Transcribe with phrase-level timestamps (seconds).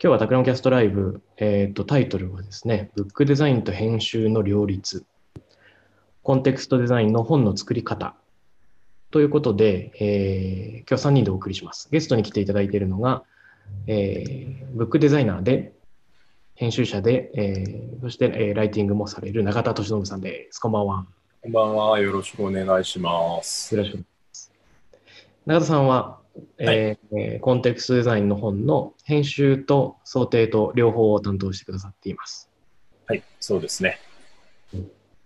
[0.00, 5.04] 今日はタクラムキャストライブ、えーと、タイトルはですね、ブックデザインと編集の両立、
[6.22, 8.14] コンテクストデザインの本の作り方
[9.10, 11.88] ということで、えー、今日3人でお送りします。
[11.90, 13.24] ゲストに来ていただいているのが、
[13.88, 15.72] えー、ブックデザイナーで、
[16.54, 20.60] 編集者で、えー、そして、えー、ライティングもされる永田敏信さんです。
[20.60, 21.06] こんばんは。
[21.42, 21.98] こんばんは。
[21.98, 23.74] よろしくお願いします。
[23.74, 24.52] よろしくお願いします。
[25.46, 26.20] 永田さんは、
[26.58, 32.50] えー、コンテクストデザインの本の編集と装丁と両方を担当してくださっています。
[33.06, 33.98] はい、そうですね。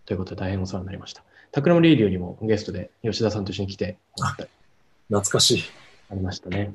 [0.05, 1.25] ということで大変お世話になりました。
[1.51, 3.99] Takram Radio にもゲストで吉田さんと一緒に来て
[5.09, 5.63] 懐かしい。
[6.11, 6.75] ありましたね。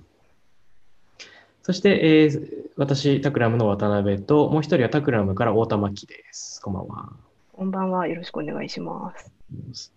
[1.63, 6.61] そして、えー、私、 Takram の渡辺と、もう一人は Takram から太田真希です。
[6.61, 7.09] こんばんは。
[7.51, 8.07] こんばんは。
[8.07, 9.13] よろしくお願いしま
[9.73, 9.93] す。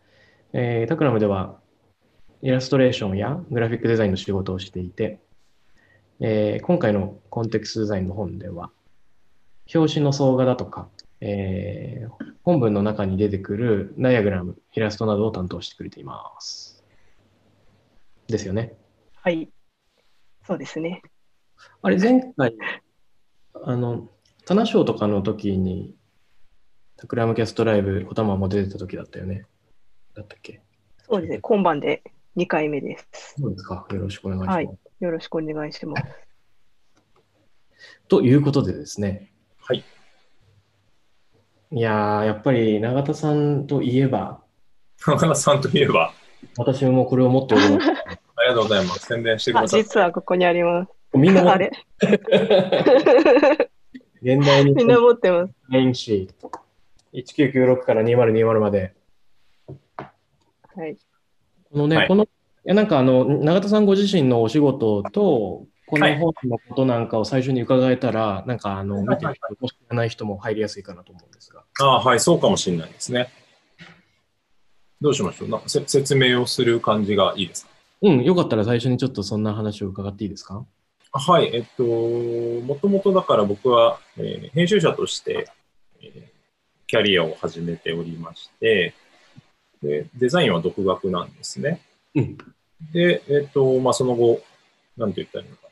[0.53, 1.60] えー、タクラムでは
[2.43, 5.21] イラストレーションやグラフィックデザインの仕事をしていて、
[6.21, 8.71] えー、今回のコンテクストデザインの本では、
[9.75, 10.89] 表紙の総画だとか、
[11.21, 16.83] えー、本文の中に出てくるダイアグラム、イラストなどを担当してくれています。
[18.27, 18.75] ですよね。
[19.17, 19.51] はい。
[20.47, 21.03] そうですね。
[21.83, 22.55] あれ、前回、
[23.65, 24.09] あの、
[24.47, 25.95] 棚賞とかの時に、
[26.97, 29.45] タクラムキャストライブ、おたまも出てた時だったよね。
[30.15, 30.61] だったっけ？
[30.99, 31.39] そうですね。
[31.41, 32.03] 今晩で
[32.37, 33.35] 2回目です。
[33.39, 33.87] そうですか。
[33.91, 34.57] よろしくお願いします。
[34.57, 34.79] はい。
[35.01, 36.03] よろしくお願いします。
[38.09, 39.33] ということでですね。
[39.61, 39.85] はい。
[41.73, 44.43] いややっぱり永田さんといえば。
[45.07, 46.13] 永田さんといえば。
[46.57, 47.91] 私もこれを持っております。
[48.37, 49.07] ありがとうございます。
[49.07, 49.83] 宣伝してください。
[49.83, 50.93] 実はここにあります。
[51.15, 51.71] みんなあれ？
[54.23, 54.73] 現代に。
[54.75, 55.55] みんな持ってます。
[55.69, 56.51] メインシート。
[57.13, 58.95] 1996から2020まで。
[59.67, 60.97] はい。
[61.71, 62.29] このね、はい、この、い
[62.65, 71.65] やなんかあの、永田さんご自身のお仕事と、この本のことなんかを最初に伺えたら、はい、なんかあの、見てる人、もしくない人も入りやすいかなと思うんですが。
[71.81, 73.29] ああ、はい、そうかもしれないですね。
[75.01, 75.49] どうしましょう？
[75.49, 77.71] な説明をする感じがいいですか？
[78.03, 80.65] うん、よかったら最初にちょっとそんな話を伺っていいですか？
[81.13, 85.49] はい、えっと、もともとだから僕は、えー、編集者として、
[86.03, 86.23] えー、
[86.87, 88.95] キャリアを始めておりまして、
[89.83, 91.81] で、デザインは独学なんですね。
[92.15, 92.39] うん、
[92.93, 94.41] で、えっ、と、まあ、その後、
[94.97, 95.71] なんて言ったらいいのかな。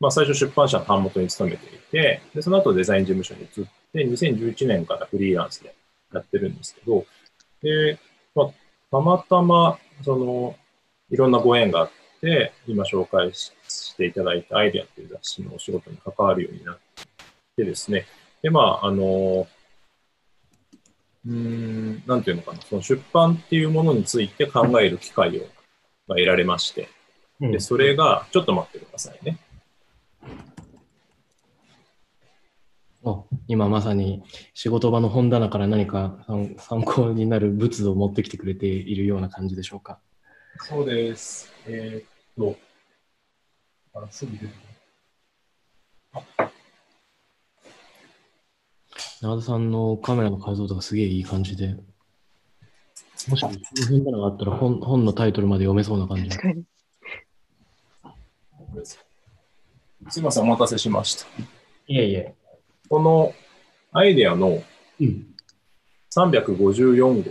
[0.00, 5.74] まあ、最初出版社の版元に勤めていて、で、その後デザイン事務所に移って、2011年からフリーランスで
[6.12, 7.04] やってるんですけど、
[7.62, 7.98] で、
[8.34, 8.50] まあ、
[8.90, 10.56] たまたま、その、
[11.10, 11.90] いろんなご縁があっ
[12.20, 16.78] て、今紹介していただいたアイデアっていう雑誌のお仕事に関わるようになっ
[17.56, 18.06] てですね、
[18.42, 19.46] で、まあ、あの、
[21.26, 25.46] うん、なんていうのかな、その出版っていうものについて考える機会を
[26.08, 26.88] 得られまして、
[27.40, 29.38] で、それが、ちょっと待ってくださいね。
[33.02, 34.22] お今まさに
[34.52, 36.18] 仕事場の本棚から何か
[36.58, 40.00] 参考になる物を持ってきてくれているような感じでしょうか。
[40.58, 41.50] そうです。
[41.66, 42.58] えー、っと、
[43.94, 44.46] あ、すぐ出て
[49.20, 51.76] 長田さんのカメラの解像度がすげえいい感じで、
[53.28, 53.54] もし本
[54.04, 56.30] 棚があったら本本のタイトルまで読めそうな感じ。
[60.08, 61.26] すみません、お待たせしました。
[61.86, 62.34] いえいえ。
[62.88, 63.34] この
[63.92, 64.62] アイデアの
[66.16, 67.30] 354号、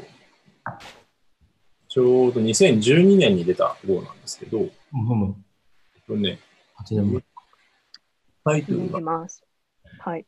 [1.87, 6.39] ちょうど2012年に出た号なんですけど、うん、えっとね、
[6.87, 7.23] 8年前。
[8.45, 9.27] タイトルが、
[10.01, 10.25] はい。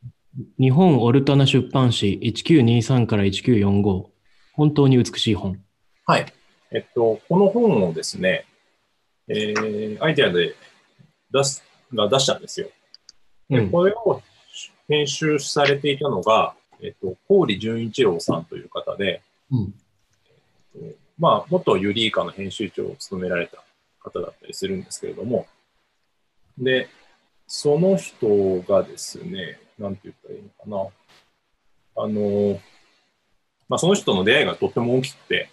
[0.58, 4.06] 日本オルタナ出版誌1923から1945
[4.54, 5.62] 本当に美しい本。
[6.06, 6.32] はい。
[6.70, 8.46] えっと、この本をですね、
[9.28, 10.54] えー、アイデアで
[11.30, 11.62] 出す、
[11.92, 12.68] が出したんですよ。
[13.48, 14.22] で、これを
[14.88, 19.74] 編集されていたのが、えっと、郡淳一郎さんという方で、うん、
[20.76, 23.62] えっと、まあ、元ユリイカの編集長を務められた
[24.00, 25.46] 方だったりするんですけれども、
[26.58, 26.88] で、
[27.46, 30.92] その人がですね、なんて言ったらいいのか
[31.96, 32.04] な。
[32.04, 32.60] あの、
[33.68, 35.48] まあ、その人の出会いがとっても大きくて、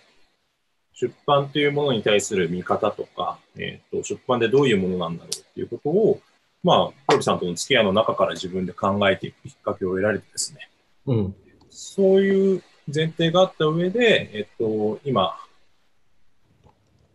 [0.93, 6.19] 出版というものに対する見方とか、えーと、出版でどういうものなんだろうっていうことを、
[6.61, 10.69] まあ、コルさんとの付き合いの中から自分で考えていくきっかけを得られてですね、
[11.05, 11.35] うん、
[11.69, 12.63] そういう
[12.93, 15.37] 前提があった上で、えっと、今、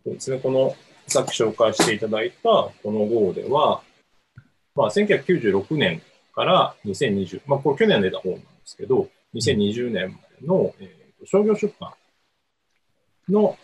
[0.03, 0.75] そうですね、この、
[1.07, 3.83] さっき紹介していただいたこの号では、
[4.73, 6.01] まあ、1996年
[6.35, 11.93] から2020、まあ、これ去年出た本なんですけど、2020年までの、えー、商業出版
[13.29, 13.57] の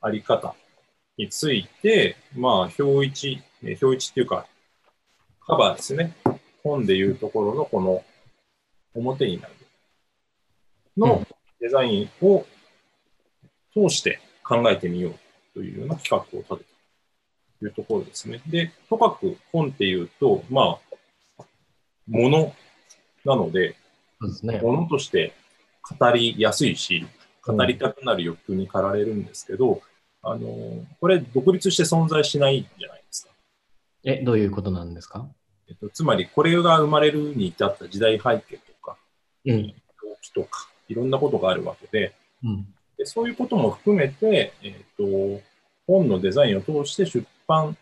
[0.00, 0.54] あり方
[1.16, 4.46] について、まあ、表一、表一っていうか、
[5.40, 6.14] カバーですね。
[6.62, 8.04] 本でいうところのこの
[8.94, 9.54] 表になる
[10.96, 11.26] うの
[11.60, 12.44] デザインを
[13.72, 15.14] 通して考えてみよう
[15.54, 18.42] というような企画を立てたというところですね。
[18.46, 20.89] で、とかく本っていうと、まあ、
[22.10, 22.54] もの
[23.24, 23.76] なので。
[24.60, 25.32] ものとして
[25.98, 27.06] 語りやすいし、
[27.42, 29.80] 語りたくなる欲求に駆られるんですけど、
[30.22, 33.30] あの、これ独立して存在しないじゃないですか。
[34.04, 35.26] え、どういうことなんですか？
[35.70, 38.98] えっと、つまり、これが生まれるに至った時代背景とか、
[39.46, 39.68] うん。
[39.68, 39.72] 動
[40.20, 42.14] 機とか、いろんなことがあるわけで、
[42.44, 42.66] うん。
[42.98, 45.40] でそういうことも含めて、えっと、
[45.86, 47.74] 本のデザインを通して出版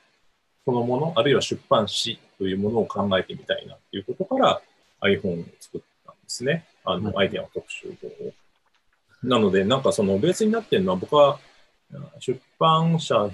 [0.64, 4.60] そのもの、あるいは出版誌というものを考えてみたいなということから
[5.02, 6.64] iPhone を作ったんですね。
[6.84, 7.94] あうんの、アイデアの特集を。
[9.22, 11.38] なので、なんかそのベースになってるのは僕は
[12.20, 13.30] 出版社の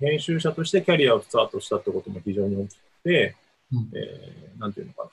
[0.00, 3.36] 編集者としてキャリアをスタートしたってことも非常に大きくて、
[3.72, 5.10] うんえーなんていうのかな。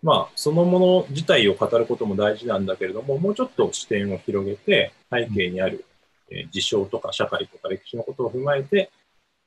[0.00, 5.84] まあ、そのもの自体を語ることも大事なんだけれども、もうちょっと視点を広げて、背景にある、
[6.30, 8.90] えー事象とか社会とか歴史のことを踏まえて、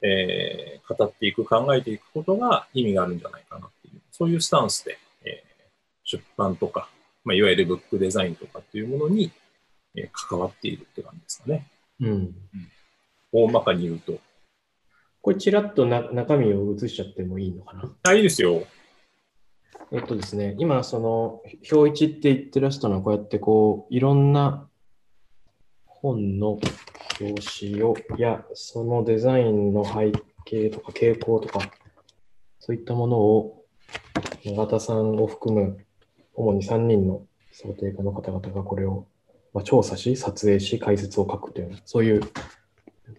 [0.04, 5.52] えー語っていく、考えていくことが意味があるんじゃないかなっていう、そういうスタンスで、えー
[6.04, 6.90] 出版とか、
[7.24, 9.32] まあ、いわゆるブックデザインとかっていうものに、
[9.96, 11.68] えー関わっているって感じですかね。
[12.02, 12.36] うん。
[13.32, 14.20] 大まかに言うと。
[15.22, 17.96] これ、ちらっとな中身を映しちゃってもいいのかな？
[18.04, 18.64] あ、いいですよ。
[19.92, 24.68] えっとですね、今、その、表一って言ってらしたのは、こうやってこう、いろんな
[26.02, 26.60] 本の
[27.20, 30.12] 表紙を、や、そのデザインの背
[30.46, 31.60] 景とか傾向とか、
[32.60, 33.66] そういったものを、
[34.44, 35.78] 永田さんを含む、
[36.34, 39.06] 主に3人の想定家の方々がこれを、
[39.54, 42.22] まあ、調査し、撮影し、解説を書くという、そういう、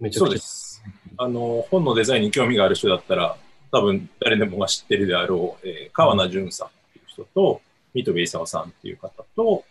[0.00, 0.82] めちゃくちゃそうです。
[1.18, 3.36] あの、本のデザインに興味がある人だったら、
[3.70, 7.60] 多分誰でもが知ってるであろう、えー川名淳さんっていう人と、
[7.94, 9.64] 三戸勲さんっていう方と、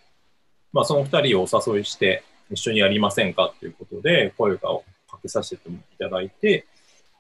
[0.72, 4.58] まあ、その二人をお誘いして、一緒にやりませんかということで、声を
[5.10, 6.66] かけさせていただいて、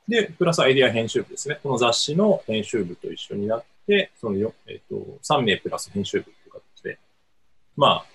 [0.07, 1.59] で、プラスアイデア編集部ですね。
[1.61, 6.99] この雑誌の編集部と一緒になって、そのよ、えっ、と、3名プラス編集部という形で、
[7.77, 8.05] まあ、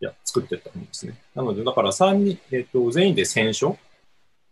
[0.00, 1.14] いや、作ってったんですね。
[1.34, 3.78] なので、だから3人、えっ、と、全員で選書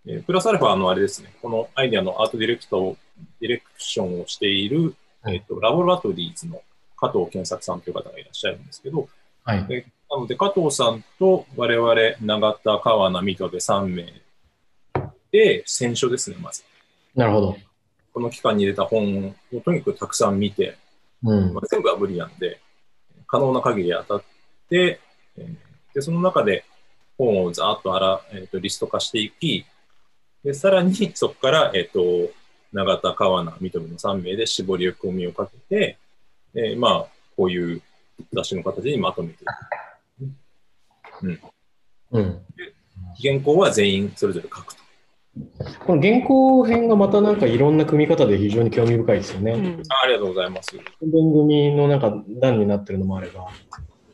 [0.07, 2.97] えープラスアルファのあれですね、このアイデアのアートディレクトを、
[3.41, 6.63] ディレクションをしている、はいえっとラボラトリーズの
[6.97, 9.09] 加藤健作さんという方がいらっしゃるんですけど、
[9.45, 9.67] はい。
[9.69, 14.23] えなので加藤さんと我々、永田、川名、水戸で3名
[15.31, 16.65] で選書ですね、まず。
[17.15, 17.57] なるほど。
[18.15, 20.77] この期間に入れた本をとにかくたくさん見て、
[21.23, 21.61] うんま。
[21.63, 22.61] あ、全部は無理なんで、
[23.27, 24.23] 可能な限り当たっ
[24.69, 25.01] て、
[25.37, 26.65] えーで、その中で
[27.17, 29.67] 本をざーっとあら、えー、とリスト化していき、
[30.45, 32.31] で、さらに そこから、えっ、と、
[32.73, 35.99] 永田、川名、三戸の3名で絞り込みをかけて、
[36.55, 37.07] えーまあ、
[37.37, 37.83] こういう
[38.33, 39.53] 雑誌の形にまとめていく。
[41.23, 42.43] うん。
[43.23, 44.83] 原稿は全員それぞれ書くと。
[45.87, 49.53] この原稿編がまたなんかいろんな組み方で非常に興味深いですよね。
[49.53, 50.77] うんあありがとうございます。
[50.77, 50.85] 番
[51.33, 53.49] 組のなんか段になってるのもあれば。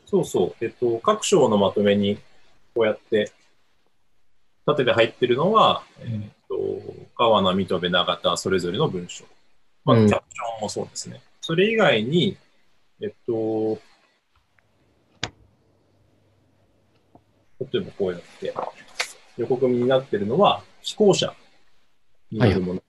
[0.05, 0.65] そうそう。
[0.65, 2.17] えっと、各章のまとめに、
[2.75, 3.31] こうやって、
[4.65, 6.55] 縦で入ってるのは、えっと、
[7.17, 9.25] 川名、水戸、永田、それぞれの文章。
[9.83, 11.21] まあ、うんキャプションもそうですね。
[11.41, 12.37] それ以外に、
[13.01, 13.79] えっと、
[17.71, 18.53] 例えばこうやって、
[19.37, 21.33] 横組みになってるのは、寄稿者
[22.31, 22.83] によるもの。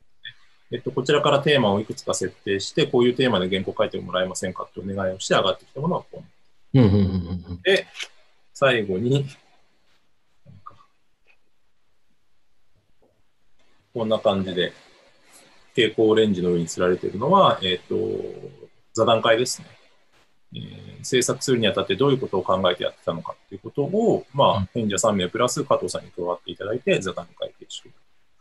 [0.72, 6.22] えっと、こちらからテーマをいくつか設定して、こういうテーマで原稿書いてもらえませんかってお願いをして上がってきたものはこ
[6.74, 7.86] ううんうんうんうんで、
[8.52, 9.26] 最後に、
[13.94, 14.72] こんな感じで、
[15.70, 17.94] 蛍光オレンジの上に吊られているのは、えっ、と、
[18.92, 19.68] 座談会ですね。
[20.56, 27.90] えー制作するにあたってどういうことを考えてやってたのかっていうことを、まうんあ、演者3名プラス加藤さんに加わっていただいて、座談会形式で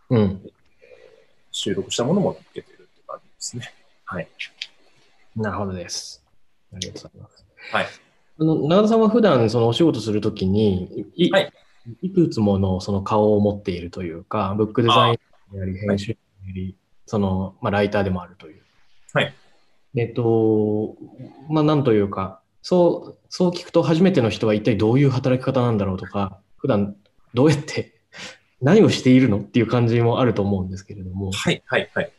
[0.09, 0.19] うん。
[0.19, 0.51] うん。
[1.51, 3.73] 収録したものも載っけてるって感じですね。
[4.03, 4.27] はい。
[5.35, 6.23] なるほどです。
[6.73, 7.45] ありがとうございます。
[7.71, 7.85] はい。
[8.39, 11.51] あの、長田さんは普段そのお仕事するときに、い,、はい
[12.01, 15.13] いくつものその顔を持っているというか、ブックデザイン
[15.53, 16.17] であり、編集で
[16.49, 18.61] あり、その、まあ、ライターでもあるという。
[19.13, 19.33] はい。
[19.95, 20.95] えっと、
[21.49, 26.95] まあ、なんというか、そう、そう聞くと初めての人は一体どういう働き方なんだろうとか、普段
[27.33, 27.93] どうやって
[28.61, 32.11] 何をしているのっていう感じもあると思うんですけれども、はい、はい、はい。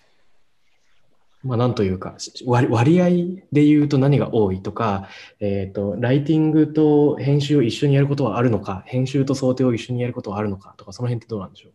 [1.42, 3.08] まあ、なんというか、し割割合
[3.52, 11.72] で言うと何が多いとか、えっ、と、ライティングと編集を一緒にやることはあるのか、編集と想定を一緒にやることはあるのかとか、その辺ってどうなんでしょう？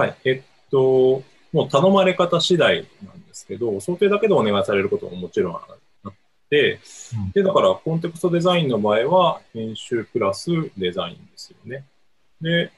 [0.00, 0.16] はい。
[0.24, 6.12] えっと、もう頼まれ方次第なんですけど、想定だけでお願いされることももちろんあっ
[6.48, 6.80] て、
[7.14, 11.84] うんで、だからコンテクストデザインの場合は、編集プラスデザインですよね。
[12.40, 12.72] で、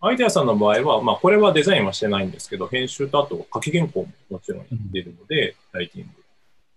[0.00, 6.24] アイデアさんの場合は、まあ、これはデザインはしてないんですけど、編集とあと書き原稿ももちろんやっているので、ライティング。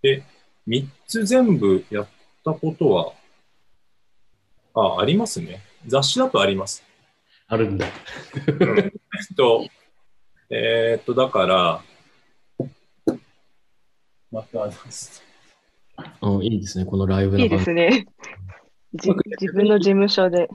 [0.02, 0.24] で、
[0.66, 2.08] 3つ全部やっ
[2.44, 3.12] たことは、
[4.74, 5.62] あ、ありますね。
[5.86, 6.82] 雑誌だとあります。
[7.46, 7.86] あるんだ。
[8.46, 9.66] うんえっと、
[10.50, 11.82] えーっと、だから、
[14.32, 14.70] また、
[16.22, 18.06] うん、いいですね、このライブいいですね。
[18.94, 20.48] じ自分の事務所で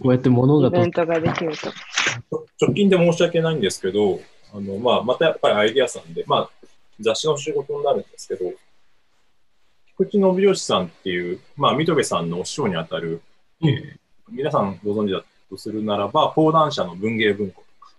[0.00, 1.70] こうやって物がとイベントができると。
[2.60, 4.20] 直近で申し訳ないんですけど、
[4.54, 6.50] あの、まあ、またやっぱりアイディアさんで、まあ、
[6.98, 8.52] 雑誌の仕事になるんですけど、
[9.98, 13.20] 菊池信義さんっていう、まあ、水戸部さんのお師匠にあたる、
[13.60, 17.92] うんえー皆さんご存知だとするならば、講談社の文芸文庫とか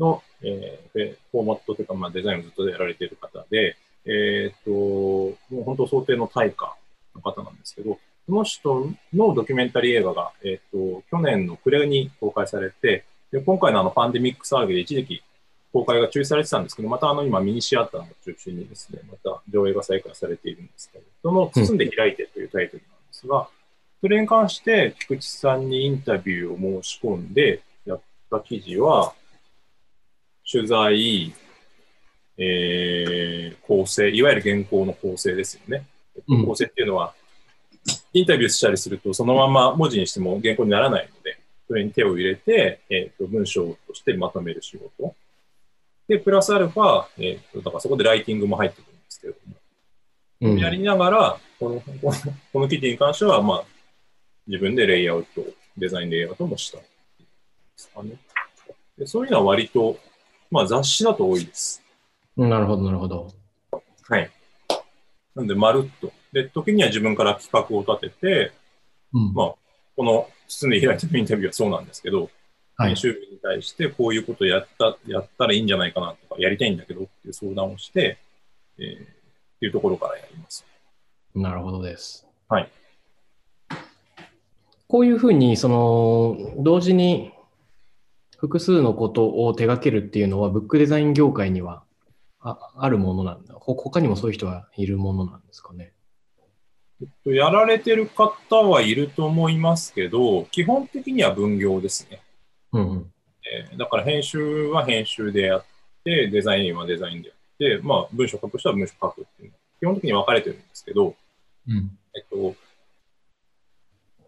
[0.00, 6.76] の、えーでフォーマットというか、まあ、デザインをずっとやられている方で、えっと、もう本当想定の対価
[7.14, 15.22] の方なんですけど、その人のドキュメンタリー映画が、えっと、去年の暮れに公開されて、で今回のあのパンデミック騒ぎで一時期
[15.72, 23.48] 公開が中止されてたんですけど、またあの今ミニシアターを中心にですね、また上映が再開されているんですけど、その包んで開いてというタイトルなんですが、
[24.00, 29.12] それに関して菊池さんにインタビューを申し込んでやった記事は、
[30.50, 31.32] 取材、
[32.36, 35.86] えー、構成、いわゆる原稿の構成ですよね。
[36.26, 37.14] うん構成っていうのは、
[38.12, 41.38] インタビューしたりすると、そのまま文字にしても原稿にならないので、
[41.68, 45.14] それに手を入れて、えー、と文章としてまとめる仕事。
[46.08, 49.56] で、プラスアルファ、えー、とだからそこでライティングも入ってくるんですけれども、
[50.42, 52.12] うんやりながら、このこの
[52.52, 53.64] この記事に関しては、まあ、
[54.46, 55.44] 自分でレイアウト、
[55.76, 56.84] デザインレイアウトもしたで
[57.76, 58.16] すかね。
[58.98, 59.98] でそういうのは割と、
[60.50, 61.82] まあ、雑誌だと多いです。
[62.36, 63.28] なるほど、なるほど。
[64.08, 64.30] はい。
[65.34, 66.12] なんで、まるっと。
[66.32, 68.52] で、時には自分から企画を立てて、
[69.12, 69.54] うんまあ、
[69.96, 72.30] この包んで開いてのインタビューはそうなんですけど、はい
[72.80, 78.16] 編集部に対してこういうことやった、やったらいいんじゃないかなとか、やりたいんだけどっていう相談をして、
[78.78, 79.20] えー
[79.60, 80.64] っていうところからやります。
[81.34, 82.26] なるほどです。
[82.48, 82.70] はい。
[84.88, 87.30] こういうふうに、その、同時に
[88.40, 91.84] 複数のことを手掛けるっていうのは、ブックデザイン業界には
[92.40, 93.54] ああるものなんだ。
[93.54, 95.92] ほ他にもそういう人がいるものなんですかね。
[97.02, 102.22] えっとやられてる方はいると思いますけど、基本的には分業ですね。
[102.72, 103.12] うんうん。
[103.70, 105.64] えーだから編集は編集でやっ
[106.04, 111.14] て、デザインはデザインでやって、まあ文章書く人は文章書くっていうのは基本的に分かれてるんですけど、
[111.68, 111.98] うん。
[112.14, 112.54] えっと、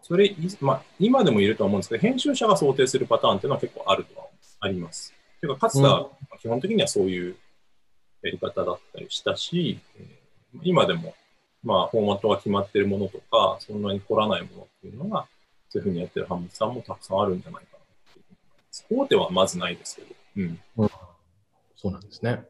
[0.03, 4.27] それ、いまあ、今でもいるとは思うんですけど、編集者が想定するパターンっていうのは結構あるとは
[4.59, 5.13] あります。
[5.39, 6.09] ていうか、かつては
[6.41, 7.35] 基本的にはそういう
[8.21, 10.23] やり方だったりしたし、えー
[10.61, 11.15] 今でも、
[11.63, 15.25] まあ、フォーマットが決まってるものとか、そんなに凝らないものっていうのが、
[15.69, 18.99] そういうふうにやってる販物さんもたくさんあるんじゃないかなっていう。
[19.01, 20.07] 大手はまずないですけど、
[20.37, 20.59] うん。
[21.75, 22.43] そうなんですね。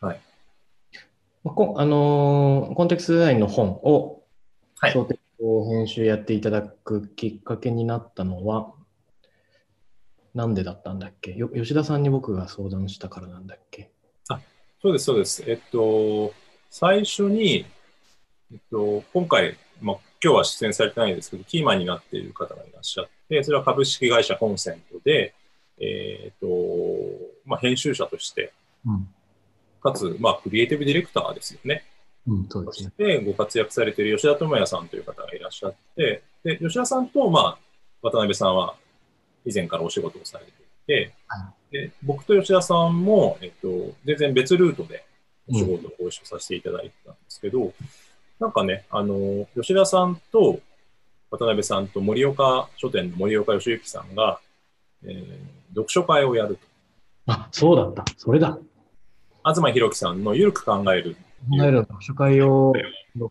[0.00, 0.20] はい。
[1.44, 4.22] まあこあのーコンテクストデザインの本を
[4.78, 5.18] はい想定を
[5.68, 8.72] 編集やっていただくきっかけになったのは、
[10.34, 11.34] なんでだったんだっけ？
[11.34, 13.90] よ吉田さんに僕が相談したからなんだっけ？
[14.80, 15.44] そうです、そうです。
[15.46, 16.34] えっと、
[16.68, 17.66] 最初に、
[18.52, 25.34] えっと、今回、まあ、今日は出演されてないですけど、キーマンになっている方がいらっしゃって、それは株式会社コンセントで、
[25.78, 26.48] えっと、
[27.44, 28.52] まあ、編集者として、
[28.84, 29.08] うん。
[29.80, 31.84] かつ、まあ、クリエイティブディレクターですよね。
[32.26, 32.90] うん、そうそし。
[32.90, 37.58] てご活躍されている吉田智也さんという方がいらっしゃって、で、吉田さんと、まあ、
[38.02, 38.74] 渡辺さんは
[39.44, 40.54] 以前からお仕事をされてい
[40.86, 45.04] て、はで僕と吉田さんも、えっと、全然別ルートで
[45.48, 47.72] お仕事をご一緒させていただいてたんですけど、
[48.38, 50.60] なんかね、あの、吉田さんと
[51.30, 54.40] 渡辺さんと森岡書店の森岡義行さんが、
[55.04, 56.60] えー読書会をやると。
[57.26, 58.04] あ、そうだった。
[58.16, 58.58] それだ。
[59.44, 61.16] 東博樹さんのゆるく考える
[61.50, 62.72] 考える読書会を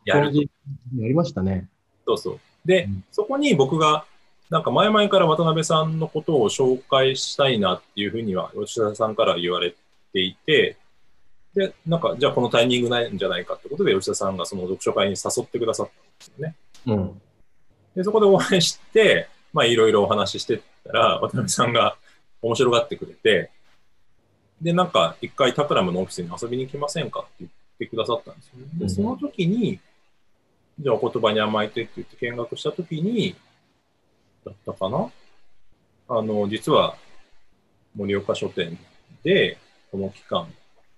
[0.06, 1.68] やるやりましたね。
[2.06, 2.40] そうそう。
[2.66, 4.06] で、うんそこに僕が、
[4.50, 9.74] なんか前々から渡辺さんのことを紹介したいなっていうふうには吉田さんから言われ
[10.14, 10.78] ていて、
[11.54, 16.56] で、なんか、じゃあこのタイミングないんじゃないかってことで吉田さんがその読書会に誘ってくださったんですよね。
[16.86, 17.22] うん。
[17.96, 21.98] で、そこでお会いして、まあいろいろお話ししてったら、渡辺さんが
[22.42, 23.52] 面白がってくれて、
[24.62, 27.52] で、なんか一回タクラムのオフィスに遊びに来ませんかって言っ
[27.82, 28.66] てくださったんですよね。
[28.76, 29.80] で、うんその時に、
[30.80, 33.36] じゃあお言葉に甘えてって言って見学した時に、
[34.46, 35.12] だったかな？
[36.10, 36.96] あの、実は
[37.96, 38.78] 森岡書店
[39.24, 39.58] で、
[39.92, 40.48] この期間、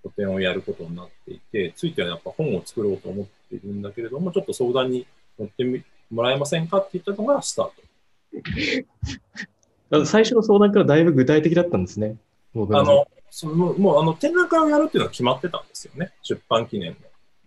[0.02, 5.06] 個展をやることになっていて、ついてはやっぱ本を作ろうと思っているんだけれども、ちょっと相談に
[5.38, 7.70] 乗ってみもらえませんかって言ったのがスター
[9.90, 10.04] ト。
[10.06, 12.16] 最初の相談からだいぶ具体的だったんですね。
[12.52, 16.96] 僕あの、そのもうあの展覧会をやるっていうのは決まってたんですよね、出版記念の。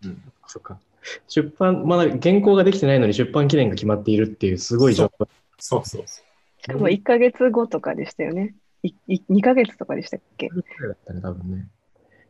[0.04, 0.78] うん、そっか。
[1.30, 5.30] 出版、まだ原稿ができてないのに出版記念が決まっているっていうすごい状況。
[5.58, 6.22] そうそうそ
[6.62, 8.54] しかも1ヶ月後とかでしたよね。
[8.84, 10.50] いい2ヶ月とかでしたっけ？
[10.50, 10.56] だ
[10.92, 11.68] ったね、多分ね。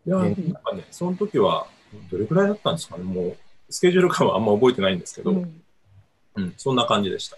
[0.06, 0.10] う。
[0.10, 1.66] いや、なんかね、その時は、
[2.12, 3.38] どれくらいだったんですかね、もう、
[3.72, 5.34] スケジュール感はあんま覚えてないんですけど、う
[6.36, 7.38] うん、んそんな感じでした。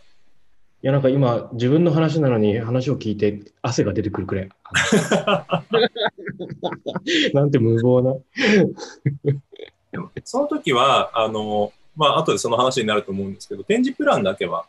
[0.81, 4.49] いや、なんか今、自分の話なのに話を聞いて汗が出てくるくらい。
[7.33, 8.15] なんて無謀な。
[9.91, 14.67] でもその時は、あの、まあ、後でその話になると思うんですけど、展示プランだけは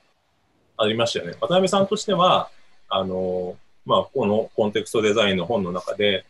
[0.76, 1.34] ありましたよね。
[1.40, 2.50] 渡辺さんとしては、
[2.88, 6.24] あの、まあ、このコンテクストデザインの本の中で、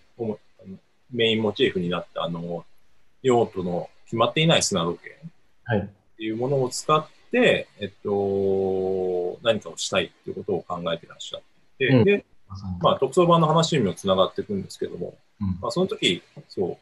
[1.11, 2.67] メインモチーフになった、あの、
[3.23, 5.17] 用途の決まっていない砂時計
[5.65, 5.79] はい。
[5.79, 5.83] っ
[6.19, 11.43] ていうものを使って、えっと、何かをしたいっていうことを考えてらっしゃっ
[11.79, 12.05] て、うん。
[12.05, 12.25] で、
[12.81, 15.59] まあ、特捜版の話にもつながっていくんですけども、うん。
[15.61, 16.79] まあ、その時、そ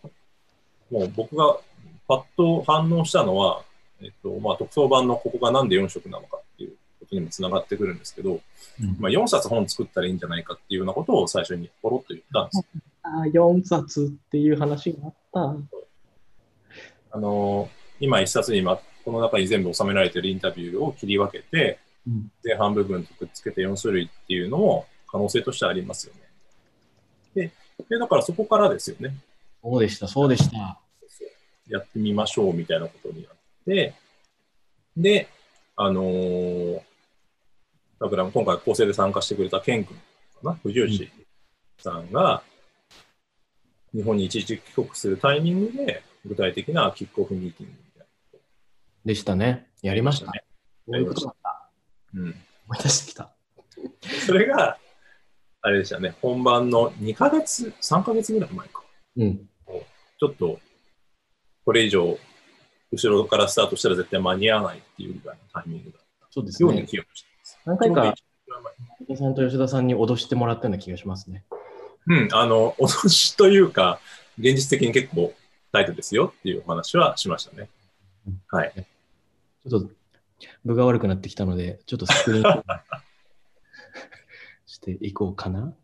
[0.90, 1.58] う、もう僕が
[2.06, 3.62] パッと反応したのは、
[4.00, 8.40] えっと、まあ、特捜版のここがなんで4色なのかっていうことにもつながってくるんですけど、
[8.80, 8.96] うん。
[8.98, 12.64] まあ、4冊本作ったらいいんじゃないかっていうようなことを最初にポロッと言ったんです。
[13.02, 15.56] あ4冊っていう話があった。
[17.10, 17.68] あの、
[18.00, 18.78] 今一冊に、ま、
[19.08, 26.20] この中に全部収められているインタビューを切り分けて、うん前半部分とくっつけて4種類っていうのも可能性としてありますよね。
[27.34, 27.50] で、
[27.88, 29.14] でだからそこからですよね。
[29.62, 30.78] そうでした、そうでした。
[31.68, 33.32] やってみましょうみたいなことになっ
[33.66, 33.94] て、
[34.94, 35.28] で、
[35.76, 36.80] あのー
[38.00, 41.10] だから今回構成で参加してくれたケン君かな、藤吉
[41.78, 42.42] さんが、
[43.94, 47.87] 日本に一時帰国するタイミングで、具体的なキックオフミーティング
[49.08, 49.66] でしたね。
[49.80, 50.42] やりましたね。
[50.86, 51.70] なそういうことだった。
[52.12, 52.24] な。
[52.24, 52.34] うん。
[52.66, 53.32] 思い出してきた。
[54.26, 54.76] それが、
[55.62, 58.82] あれでしたね、本番の2ヶ月、3ヶ月ぐらい前か。
[59.16, 59.38] うん。
[60.20, 60.60] ちょっと、
[61.64, 62.18] これ以上、
[62.92, 66.68] 後ろからスタートしたら絶対間に合わないっていうぐらいのタイミングだったそうですね。
[66.70, 67.58] ように記憶してます。
[67.64, 68.14] 何回か
[69.08, 71.44] 田さんと吉田さんに脅してもらったような気がしますね。
[72.08, 74.00] うん、あの、脅しというか、
[74.38, 75.32] 現実的に結構
[75.72, 77.70] タイトですよっていうお話はしましたね。
[78.48, 78.72] はい。
[79.68, 79.90] ちょっと、
[80.64, 82.64] 分が悪くなってきたので、ちょっとスクリーン
[84.66, 85.74] していこうかな。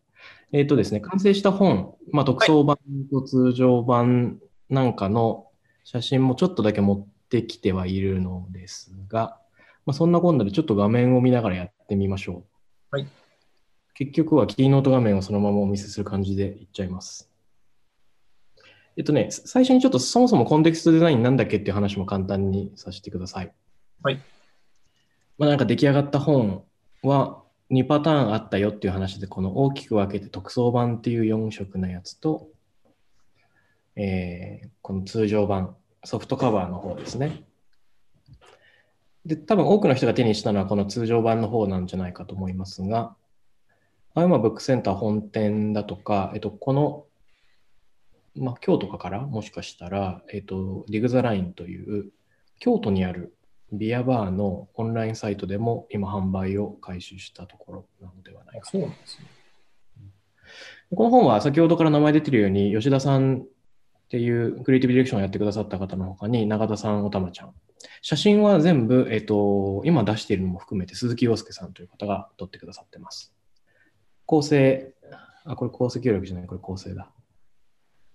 [0.51, 2.77] えっ、とですね、完成した本、まあ、特装版
[3.11, 5.47] と通常版なんかの
[5.83, 9.39] 写真もちょっとだけ持ってきてはいるのですが、
[9.85, 12.43] まあ、そんなこんなでちょっと画面を見ながらやってみましょ
[12.91, 12.95] う。
[12.95, 13.07] はい。
[13.93, 17.29] 結局はキーノート画面をそのままお見せする感じでいっちゃいます。
[18.97, 23.53] えっとね、最初にちょっとそもそもコンテクストデザインなんだっけっていう話も簡単にさせてください。
[24.05, 24.21] はい。
[25.39, 26.63] まあ、なんか出来上がった本
[27.01, 27.41] は
[27.71, 32.47] 2パターンあったよっていう話で、この大きく分けて特装版っていう4色のやつと、
[33.95, 37.45] えーこの通常版、ソフトカバーの方ですね。
[39.25, 43.15] で、多分多くの人が手にしたのはこの通常版の方なんじゃないかと思いますが、
[44.13, 47.05] 青山ブックセンター本店だとか、えっと、この、
[48.35, 52.11] まあ、京都かからもしかしたら、えっと、ディグザラインという
[52.59, 53.35] 京都にある
[53.77, 59.25] ビアバーのオンラインサイトでも今販売を開始したところなのではないかそうなんですね。
[60.93, 63.45] この本は先ほどから名前出てるように、吉田さんっ
[64.09, 67.53] ていうクリエイティブディレクションをやってくださった方の他に、永田さん、おたまちゃん。
[68.01, 73.33] 写真は全部、えっ、と、今出しているのも含めて鈴木洋介さんという方が撮ってくださってます。
[74.25, 74.93] 構成、
[75.43, 77.11] あ、これ構成協力じゃない、これ構成だ。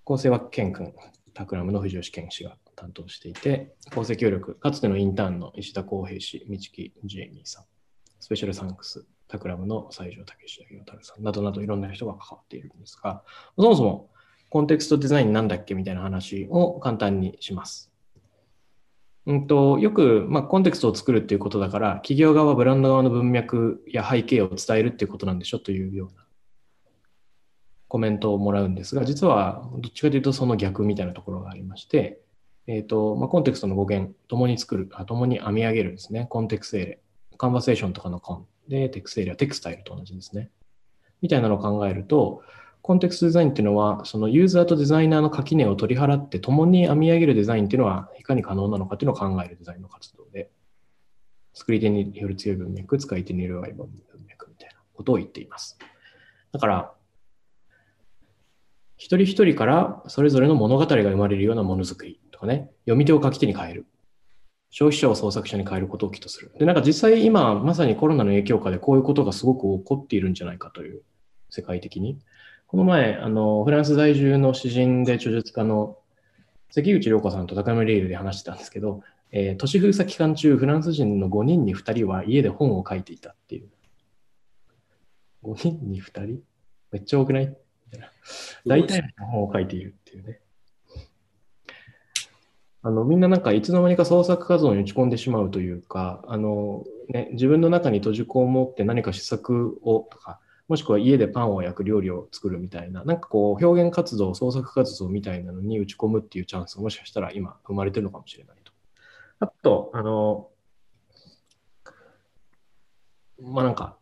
[0.05, 0.95] 構成はケン君、
[1.35, 7.65] タクラムの藤吉健氏が担当していて、構成協力、かつてのインターンの石田康平氏、道木ジェイミーさん、
[8.21, 13.23] スペシャルサンクス、タクラムの西条武史太郎さんなどなどいろんな人が関わっているんですが、
[13.57, 14.11] そもそも
[14.49, 17.93] コンテクストデザインなんだっけみたいな話を簡単にします。
[19.27, 26.25] うんと、よく、まあ、コンテクストを作るっていうことだから、企業側、ブランド側の文脈や背景を伝えるっていうことなんでしょというような
[27.87, 32.21] コメントをもらうんですが、実はどっちかというとその逆みたいなところがありまして、
[32.67, 37.01] えっ、と、まあ、コンテクストの語源、共に作る、あ共に編み上げるですね、コンテクスエレ。
[37.37, 40.51] カンバセーションとかのコンで、テクスエレはテクスタイルと同じですね。
[41.23, 42.43] みたいなのを考えると、
[42.83, 50.51] コンテクストデザインっていうのは、そのユーザーとデザイナーの垣根を取り払って、共に編み上げるデザインっていうのは、いかに可能なのかっていうのを考えるデザインの活動で、
[51.53, 53.89] 作り手による強い文脈、使い手による弱い文
[54.29, 55.79] 脈みたいなことを言っています。
[56.53, 56.95] だから、
[59.01, 63.87] 一人一人からそれぞれの物語が生まれるようなものづくりとかね、読み手を書き手に変える。
[64.69, 66.53] 消費者を創作者に変えることを起とする。
[66.59, 71.01] で、なんか実際今まさにコロナの影響下でこういうことがすごく起こっているんじゃないかという、
[71.49, 72.19] 世界的に。
[72.67, 75.97] この前、あの、フランス在住の詩人で著述家の
[76.69, 79.01] 関口涼子さんと高山レイルで話してたんですけど、
[79.33, 83.71] えー、都市封鎖期間中、フランス人の5人に2人は家で本を書いていたっていう。
[85.43, 86.41] 5人に2人？
[86.93, 87.57] めっちゃ多くない？
[87.93, 88.09] みたいな。
[88.67, 90.41] 大体の本を書いているっていうね。
[92.83, 108.73] あのみんななんかいつの間にか創作活動に打ち込んでしまうというか、あのね、自分の中に閉じこもって何か試作をとか、もしくは家でパンを焼く料理を作るみたいな、なんかこう表現活動、創作活動みたいなのに打ち込むっていうチャンスがもしかしたら今生まれてるのかもしれないと。
[109.41, 110.49] あと、あの、
[113.43, 113.99] まあなんか、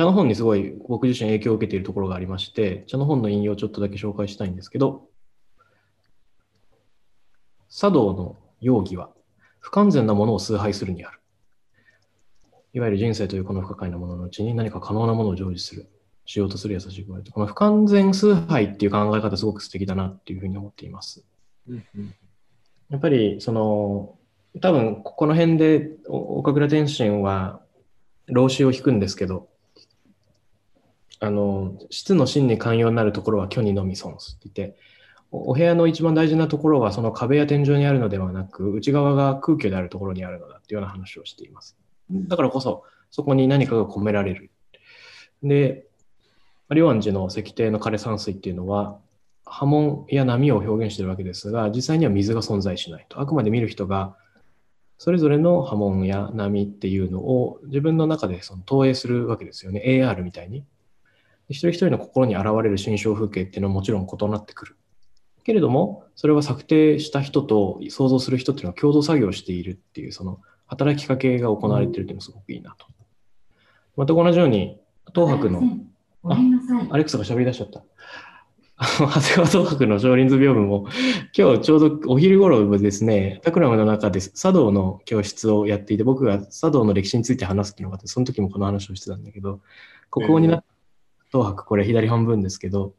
[0.00, 5.10] 茶の本にすごい僕自身影響を受けているところがありまして、茶の本の引用をちょっとだけ紹介したいんですけど、
[7.68, 9.10] 茶道の容疑は
[9.58, 11.20] 不完全なものを崇拝するにある。
[12.72, 15.86] いわゆる人生というこの不可解なもののうちに何か可能なものを成就する、
[16.24, 17.30] しようとする優しい声と。
[17.30, 21.26] この不完全崇拝っていう考え方すごく素敵だなっていうふうに思っています。
[22.88, 24.14] やっぱりその
[24.62, 27.60] 多分この辺で岡倉天心は
[28.28, 29.50] 老子を引くんですけど
[31.20, 34.76] あの質の真に寛容になるところは虚にのみ損すって言って
[35.32, 41.76] お部屋の一番大事なところはその壁や天井にあるのではなく、内側が空虚であるところにあるのだっていうような話をしています。
[42.10, 44.50] だからこそ、そこに何かが込められる。
[45.42, 45.86] で、
[46.70, 48.98] 両安寺の石庭の枯山水っていうのは、
[49.44, 53.20] 波紋や波を表現しているわけですが、実際には水が存在しないと。
[53.20, 54.16] あくまで見る人が、
[54.98, 59.82] それぞれの波紋や波っていうのを自分の中でその投影するわけですよね。
[59.86, 60.64] AR みたいに。
[61.50, 64.76] 一人一人の心に現れる心象風景っていうのはもちろん異なってくる。
[65.42, 72.86] けれども、それは策定した人と想像する人っていうのは共同作業しているっていう、その働きかけが行われているっていうのがすごくいいなと。
[73.96, 74.78] また同じように、
[75.12, 75.62] 東博の、
[76.24, 76.38] あ、
[76.90, 77.82] アレクサが喋り出しちゃった。
[78.98, 80.86] 長谷川東博の少林図屏風も、
[81.36, 89.60] 今日ちょうどお昼頃ですね、タクラムの中で茶道の教室をやっていて、僕が茶道の歴史について話すっていうのがあって、その時もこの話をしてたんだけど、
[90.08, 90.64] ここになった
[91.32, 92.94] 東博、これ左半分ですけど、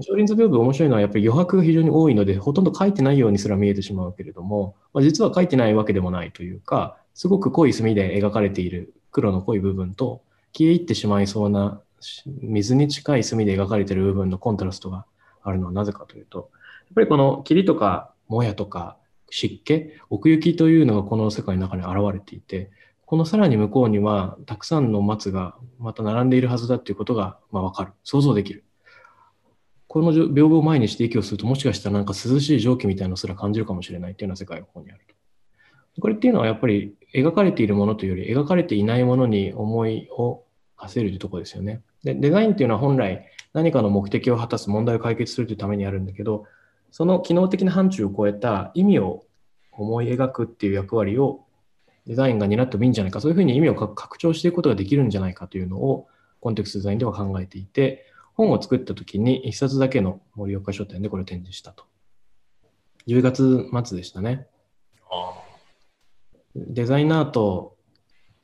[0.00, 10.22] 少林図屏風面白いのはやっぱり余白が非常に多いので、ほとんど書いてないようにすら見えてしまうけれども、まあ、実は書いてないわけでもないというか、すごく濃い墨で描かれている黒の濃い部分と、
[10.56, 11.80] 消え入ってしまいそうな
[12.26, 15.04] 水に近い墨で描かれている部分のコントラストが
[15.42, 16.50] あるのはなぜかというと、
[16.86, 18.96] やっぱりこの霧とかもやとか
[19.30, 22.70] 湿気、奥行きというのがこの世界の中に現れていて、
[23.14, 27.92] このさらに向こうにはたくさんの松がまた並んでいるはずだということがまあ分かる。
[28.02, 28.64] 想像できる。
[29.86, 36.00] この屏風を前にして息をすると、もしかしたらなんか涼しい蒸気みたいなのすら感じるかもしれないっていうような世界がここにあると。
[36.00, 40.42] これっていうのはやっぱり描かれているものというより、描かれていないものに思いを
[40.74, 41.82] 馳せるというとこですよね。
[42.02, 46.46] で、デザインっていうのは本来何かの目的を果たす問題を解決するというためにあるんだけど、
[46.90, 49.22] その機能的な範疇を超えた意味を
[49.70, 51.43] 思い描くっていう役割を
[52.06, 56.08] デザインが担ってもいいんじゃないか、そういうふうに意味を拡張していくことができるんじゃないかというのを
[56.40, 61.84] コンテクストデザインでは考えていて、本を作った時に一冊だけの盛岡書店でこれを展示したと。
[63.06, 64.46] 10月末でしたね。
[66.56, 67.76] デザインアート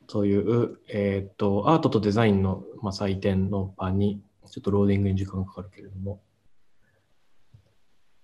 [0.07, 6.21] という、えっ、ー、と、アートとデザインの、まあ、祭典の場に、ちょっとローディングに時間がかかるけれども、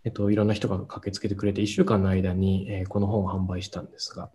[0.04, 4.30] えっ、と、いろんな人が駆けつけてくれて、1週間の間に、えー、この本を販売したんですが、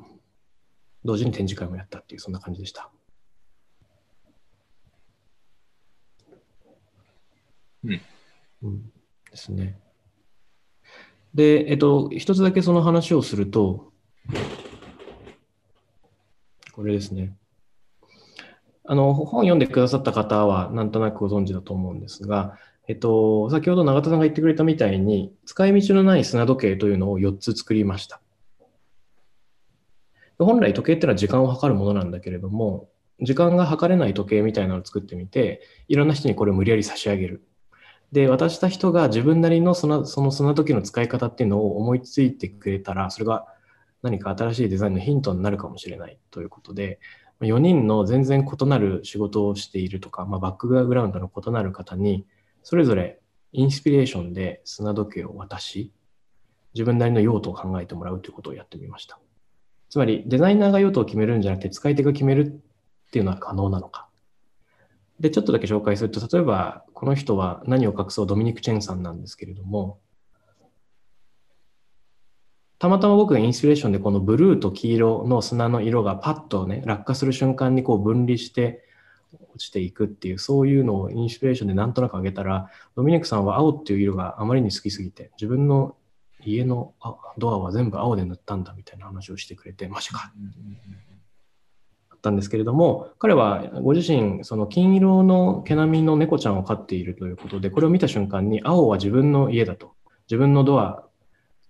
[1.05, 2.91] 同時に展示会もやったっていう、そんな感じでした。
[7.85, 8.01] うん。
[8.63, 8.83] うん、
[9.31, 9.79] ですね。
[11.35, 13.93] で、えっと、一つだけその話をすると、
[16.73, 17.37] これですね。
[18.85, 28.21] あの、本読んでくださった方はなんとなくご存知だと思うんですが、えっと、先ほど永田さんが言ってくれたみたいに、使い道のない砂時計というのを4つ作りました。
[30.45, 32.89] 本来時計っていうのは時間を計るものなんだけれども、
[33.21, 37.47] 時間が計れない時計みたいなのを作ってみて、いろんな人にこれを無理やり差し上げる。
[38.11, 43.47] で、渡した人が自分なりのそのそのその時の使い方っていうのを思いついてくれたら、それが
[44.03, 47.01] 何か新しいデザインのヒントになるかもしれないということで、
[47.41, 52.27] 4人の全然異なる仕事をしているとか、まあ、バックグラウンドの異なる方に、
[52.63, 53.21] それぞれ
[53.53, 55.93] インスピレーションで砂時計を渡し、
[56.75, 59.19] 自分なりの用途を考えてもらうということをやってみました。
[59.93, 64.09] つまり、デザイナーが用途を決めるんじゃなくて、使い手が決めるっていうのは可能なのか。
[65.21, 69.99] で、ちょっとだけ紹介すると、例えば、この人は何を隠そうドミニク・チェンさんなんですけれども、
[72.79, 78.87] たまたま僕がインスピレーションでこのブルーと黄色の砂の色がパッとね、落下する瞬間にこう分離して
[79.55, 85.97] 落ちていくっていう、そういうのをインスピレーションでなんとなく上げたら、ドミニクさんは青っていう色があまりに好きすぎて、自分の
[86.45, 86.95] 家の
[87.39, 90.33] ドアは全部青で塗ったんだみたいな話をしてくれて、マジか
[92.11, 99.93] だったんですけれども、彼はご自身、その金色の毛並みの猫ちゃんを飼っているということで、これを見た瞬間に、青は自分の家だと。
[100.29, 101.05] 自分のドア、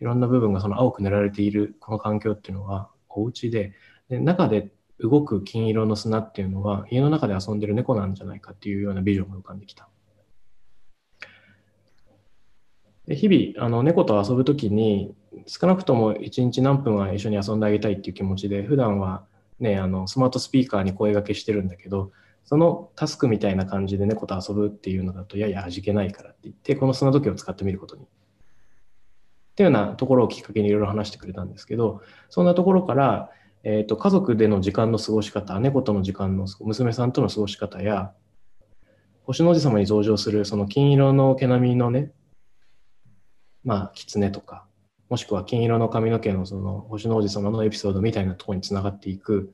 [0.01, 3.73] いろんな部分がその青く塗られているこの環境っていうのは、お家で、
[4.09, 9.89] で中で動く金色の砂っていうのは、家の中で遊んでる猫なんじゃないかっていうようなビジョンが浮かんできた。
[13.13, 15.15] で日々あの猫と遊ぶときに
[15.47, 19.27] 少なくとも1日何分は一緒に遊んであげたいっていう気持ちで普段は
[19.61, 22.11] ねあのスマートスピーカーに声掛けしてるんだけど
[22.45, 28.05] そのタスクみたいな感じで猫と遊ぶっていうのだとやや味気ないからって言ってこの砂時計を使ってみることに。
[28.05, 33.31] っていうようなところをきっかけにいろいろ話してくれたんですけどそんなところから、
[33.63, 38.13] えー、と家族での時間の過ごし方猫との時間の娘さんとの過ごし方や
[39.25, 42.13] 星の王子様に登場するその金色の毛並みのね
[43.65, 44.67] まあ、狐とか、
[45.09, 49.53] もしくは金色の髪の毛のその星の王子様のエピソードみたいなとこにつながっていく、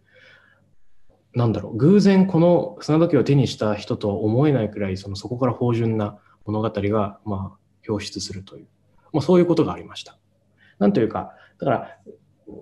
[1.35, 8.67] なんだろう、偶然この砂時計を手にした人とは思えないくらい、そのそこから芳醇な物語が、まあ、表出するという、
[9.13, 10.19] もうそういうことがありました。
[10.79, 11.99] なんというか、だから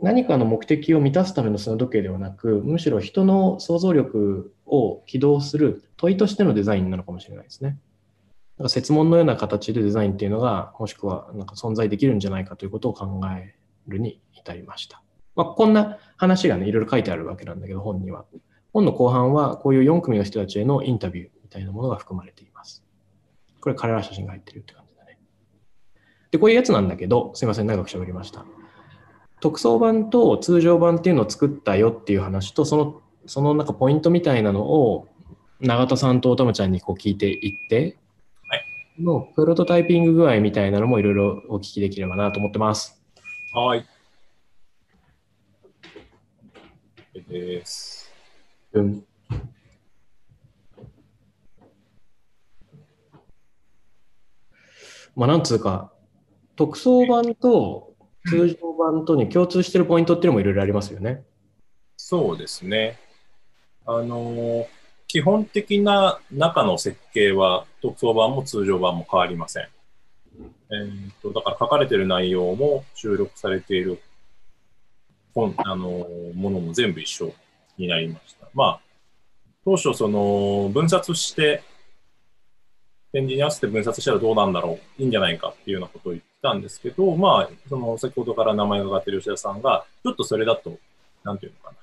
[0.03, 7.79] 何かの目的を満たすための砂時計ではなく、むしろ人の想像力を起動する問いとしてのデザインなのかもしれないですね。
[8.59, 13.55] なんか設問のような形でデザインっていうのが、もしくはなんか存在できるんじゃないかということを考え
[13.87, 15.03] るに至りました。
[15.35, 18.25] まあ、こんな話がね、いろいろ書いてあるわけなんだけど、本には。
[18.73, 22.83] 本の後半は、こういう4組の人たちへのインタビューみたいなものが含まれています。
[23.61, 25.19] これ、彼ら写真が入ってるって感じだね。
[26.31, 28.47] で、こういうやつなんだけど、すいません、長く喋りました。
[29.41, 35.09] 特装版と通常版っていうのを作ったよっていう話と、その、そのなんかポイントみたいなのを、
[35.61, 37.99] 永田さんとおたまちゃんにこう聞いていって、
[38.99, 43.01] のプロトタイピング具合みたいなのもいろいろお聞きできればなと思ってます。
[43.53, 43.87] はい。
[47.29, 48.13] です。
[48.73, 49.05] うん。
[55.15, 55.93] まあ、なんつうか、
[56.57, 57.95] 特装版と
[58.27, 61.25] 通常版とに共通してるポイントっていうのもいろいろありますよね。
[61.97, 62.99] そうですね。
[63.87, 64.67] あの、
[65.17, 69.63] 基本的な中の設計は特装版も通常版も変わりません。
[69.63, 73.99] えー、とだから書かれてる内容も収録されている
[75.35, 77.33] 本あのものも全部一緒
[77.79, 78.47] になりました。
[78.53, 78.81] まあ、
[79.65, 81.63] 当初その分冊して
[83.11, 90.79] 展示に合わせて分冊したらどうなんだろう、いいんじゃないかっていうようなことを言ってたんですけど、まあ、その先ほどから名前が挙がってる吉田さんが、ちょっとそれだと、
[91.25, 91.79] なんていうのかな、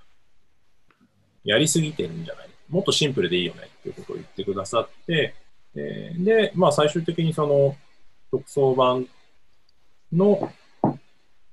[1.45, 5.35] やりすぎてるんじゃないもっとシンプルでいいよねっていうことを言ってくださって、
[5.75, 7.75] えーで、まあ最終的にその
[8.31, 9.07] 特装版
[10.11, 10.51] の、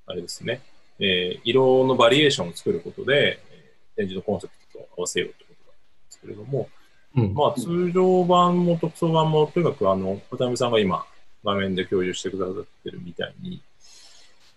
[0.06, 0.62] あれですね、
[0.98, 6.68] えー色のバリエーションを作ることで、えー展示のコンセプトと合わせようということなんですけれども、
[7.16, 7.34] うん。
[7.34, 11.04] まあ通常版も特装版も、とにかくあの、渡辺さんが今
[11.44, 13.60] 画面で共有してくださってるみたいに、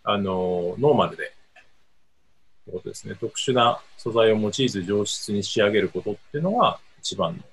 [0.03, 1.33] あの、ノーマルで、
[2.71, 3.15] ことですね。
[3.19, 7.43] 特殊な素材を用いず上質に仕上げることっていうのが一番の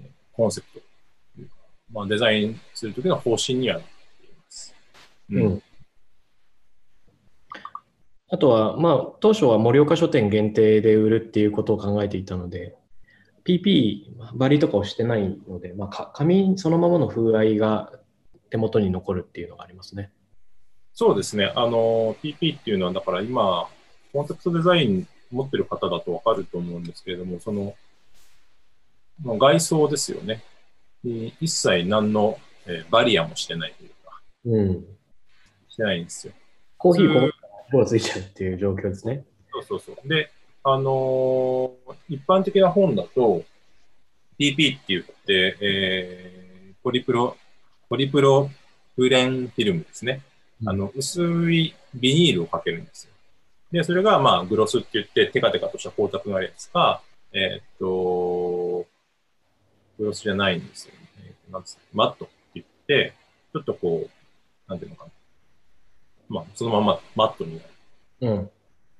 [0.00, 0.80] えーコンセプト
[1.36, 1.54] というか、
[1.92, 4.74] まあ、デザインするときの方針にはなっています。
[5.30, 5.62] ううん。
[8.30, 12.76] あとは、まあ、当初は盛岡書店限定で売るっていうことを考えていたので、
[13.44, 17.92] PP、バリとかをしてないので、まあ、か紙そのままの風合いが
[18.50, 20.10] 手元に残るっていうのがありますね。
[20.94, 21.52] そうですね。
[21.54, 23.68] あの、PP っていうのは、だから今、
[24.14, 27.74] コンセプトデザイン持ってる方だとわかると思うんですけれども、その、
[29.24, 30.44] まあ外装ですよね。
[31.02, 34.84] に一切何の、えーバリアもしてないというか、うん。
[35.68, 36.32] してないんですよ。
[36.78, 39.24] コーヒーこぼしたら色がついちゃうっていう状況ですね。
[39.52, 40.08] そうそうそう。
[40.08, 40.30] で、
[40.62, 43.42] あのー一般的な本だと、
[44.38, 47.36] PP って言って、えーポリプロ、
[47.88, 48.48] ポリプロ
[48.94, 50.20] プレンフィルムですね。
[50.66, 53.13] あの、薄いビニールをかけるんですよ。
[53.72, 58.86] で、それが、まあ、グロスって言って、テカテカとした光沢があるやつか、えーっと、
[59.98, 61.34] グロスじゃないんですよ、ね。
[61.50, 63.14] なんマットって言って、
[63.52, 65.10] ちょっとこう、なんていうのかな。
[66.28, 67.68] まあ、そのままマットになる。
[68.20, 68.50] うん。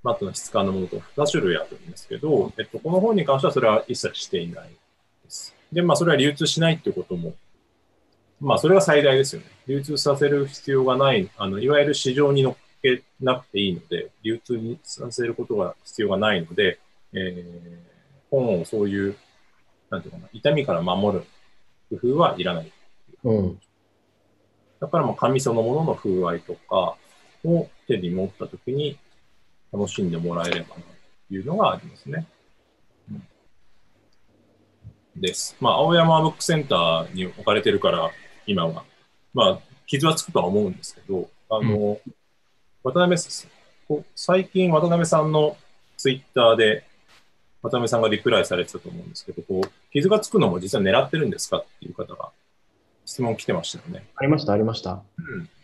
[0.03, 5.55] マットな質感のものと2種類あるんですけど、えっと、この本に関してはそれは一切していないです。
[5.73, 7.35] で、まあ、それは流通しないっていうことも、
[8.41, 9.47] まあ、それが最大ですよね。
[9.67, 16.79] 流通させる必要がない、あの、いわゆる市場に乗っけなくていいので、流通にさせることが必要がないので、
[17.15, 19.17] えー、本をそういう、
[19.91, 21.25] なんていうかな、痛みから守る
[21.99, 22.73] 工夫はいらない。
[23.25, 23.61] うん。
[24.81, 26.97] だから、まあ、紙そのものの風合いとか
[27.45, 28.99] を手に持ったときに
[29.73, 30.83] 楽しんでもらえればな、
[31.29, 32.27] というのがありますね。
[33.11, 33.23] うん
[35.17, 35.57] です。
[35.61, 38.11] まあ、青山ブックセンターに置かれてるから、
[38.47, 38.85] 今は。
[39.33, 42.01] まあ、傷はつくとは思うんですけど、あの、
[42.85, 45.57] 渡辺さん最近渡辺さんの
[45.97, 46.85] ツイッターで、
[47.63, 52.31] 渡辺さんがリプライされてたと思うんですけど、こう、傷がつくのも実は狙ってるんですかっていう方が
[53.07, 54.05] 質問来てましたよね。
[54.17, 55.03] ありました、ありました。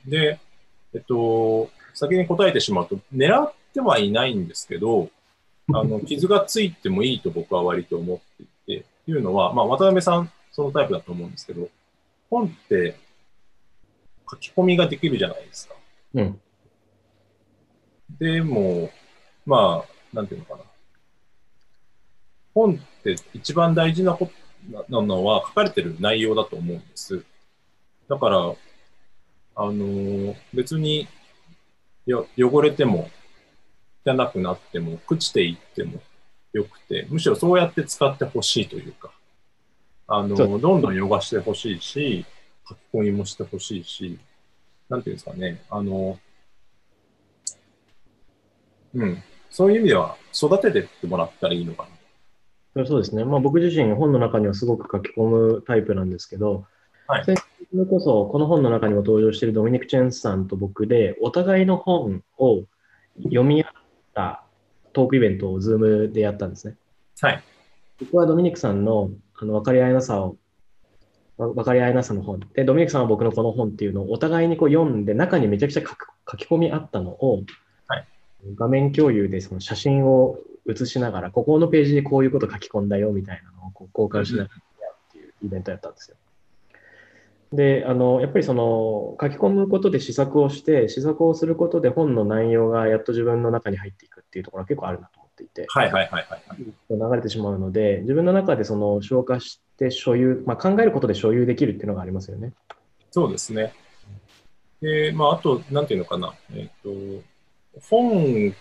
[0.07, 0.41] で、
[0.95, 5.11] えっと、先に答えてしまうと、狙ってはいないんですけど、
[5.75, 8.47] あの、 傷がついてもいいと僕は割と思ってい
[8.79, 11.69] て、っていうのは、まあ、渡辺さん、そのタイプだと思うんですけど、
[12.31, 12.97] 本って
[14.31, 15.75] 書き込みができるじゃないですか。
[16.15, 16.41] うん。
[18.19, 18.91] でも、
[19.47, 20.63] まあ、なんていうのかな。
[22.55, 27.25] 本って一番大事なことなのは書かれてる内容だと思うんです。
[28.09, 28.43] だから、あ
[29.65, 31.07] のー別に
[32.07, 33.09] よ汚れても、
[34.05, 36.03] 汚くなっても、朽ちていっても
[36.53, 39.13] よくて、むしろそうやって使ってほしいというか、
[40.09, 42.27] あのそーどんどん汚してほしいし、
[42.69, 44.19] 書き込みもしてほしいし、
[44.89, 46.30] なんていうんですかね、あのー
[48.95, 51.87] うん、そういう意味では育ててってもらったらいいのか
[52.75, 52.87] な。
[52.87, 53.25] そうですね。
[53.25, 56.65] まあ僕自身本の中にはすごく書き込むタイプなんですけど、
[57.07, 62.65] はい先それこそこの本の中にも登場しているドミニク・チェンスさんと僕で、お互いの本を
[63.23, 63.73] 読み合っ
[64.15, 64.45] た
[64.93, 66.77] トークイベントをズームでやったんですね。
[67.21, 67.43] はい。
[68.01, 70.37] 僕はドミニクさんのあの分かり合いなさを、
[71.37, 72.41] わ分かり合いなさの本。
[72.55, 77.47] で、ドミニクさんは僕のこの本っていうのをお互いにこう読んで、中にめちゃくちゃ書き込みあったのを、はい
[78.57, 86.17] 画面共有でその写真を写しながら、ここのページでこういうこと書き込んだよみたいなのをこう交換しながらやるっていうイベントやったんですよ。
[87.53, 95.65] で、あの、やっぱりその書き込むことで試作をして、試作をすることで本の内容がやっと自分の中に入っていくっていうところは結構あるなと思っていて。
[95.69, 96.59] はいはいはいはい。
[96.91, 102.53] 流れてしまうので、自分の中でその消化して所有、まあ、考えることで所有できるっていうのがありますよね。
[103.11, 103.75] そうですね。
[104.81, 106.33] で、まあ、あと、なんていうのかな。
[106.55, 106.91] えっ、と、
[107.83, 108.55] 本、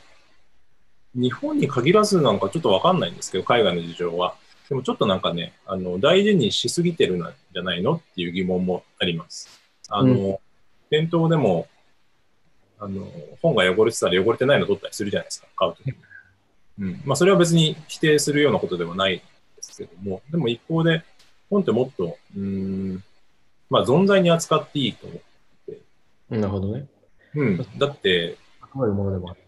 [1.15, 4.35] 日本に限らずなんかちょっとわかんないんですけど、海外の事情は。
[4.69, 7.19] でもちょっとなんかね、あの、大事にしすぎてるん
[7.53, 9.49] じゃないのっていう疑問もあります。
[9.89, 10.39] あの、う
[10.91, 11.67] 店頭でも、
[12.79, 13.07] あの、
[13.41, 15.93] 本が汚れてたら汚れてないの取ったりするじゃないですか、買うときに。
[16.79, 17.01] うん。
[17.03, 19.23] まあ、それは別に否定するようなことではないで
[19.61, 21.03] すけども、でも一方で、
[21.49, 23.03] 本ってもっと、うーん、
[23.69, 25.15] まあ、存在に扱っていいと思
[26.29, 26.37] う。
[26.37, 26.85] なるほどね。
[27.33, 27.57] うん。
[27.77, 28.37] だって、
[28.75, 29.39] どういうものでもある。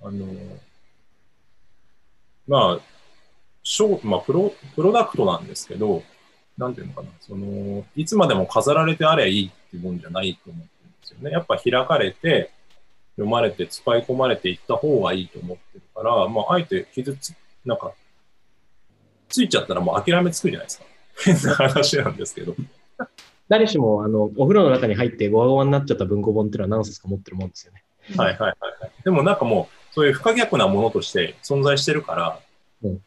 [0.00, 0.26] あの、
[2.46, 2.80] まあ、
[3.62, 6.02] ショーまあプロ、プロダクトなんですけど、
[6.56, 11.30] なんていうのかな、その、いつまでも飾られてあればいいっていうもんじゃないと思ってるんですよね。
[11.30, 12.50] やっぱ開かれて、
[13.16, 17.34] 読まれて、使い込まれていった方がいいと思ってるから、まあ、あえて傷つ、
[17.64, 17.92] なんか、
[19.28, 20.84] ついちゃったらもう諦めつくじゃないですか。
[21.24, 22.54] 変な話なんですけど。
[23.48, 27.82] 誰しもあのお風呂の中に入ってゴワゴワになっちゃった文庫本っていうのは何冊か持ってるもんですよね。
[28.16, 28.90] はいはいはいはい。
[29.04, 32.40] でもなんかもう、そういう不可逆なものとして存在してるから、
[32.82, 33.02] うん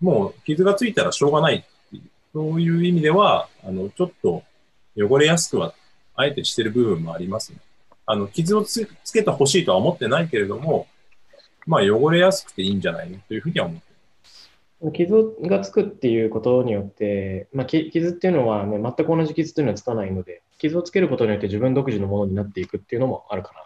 [0.00, 2.02] もう傷がついたらしょうがないっていう、
[2.34, 4.42] そういう意味では、あの、ちょっと
[4.96, 5.74] 汚れやすくは、
[6.16, 7.58] あえてしてる部分もありますね。
[8.04, 10.88] あの、傷をつつけてほしいとは思ってないけれども、
[11.66, 13.92] まあ汚れやすくていいんじゃないのというふうには思って
[14.90, 23.60] 傷がつくっていうことによって、まあ、き傷っていうのは、ね、全く同じ傷っていうのはつかないので、傷をつけることによって自分独自のものになっていくっていうのもあるかな。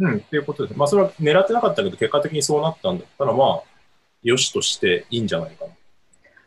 [0.00, 0.78] うん、っていうことです。
[0.78, 3.62] まあ、それは狙ってなかったけど、結果的にそうなったんだったら、まあ、
[4.22, 5.66] よしとしていいんじゃないか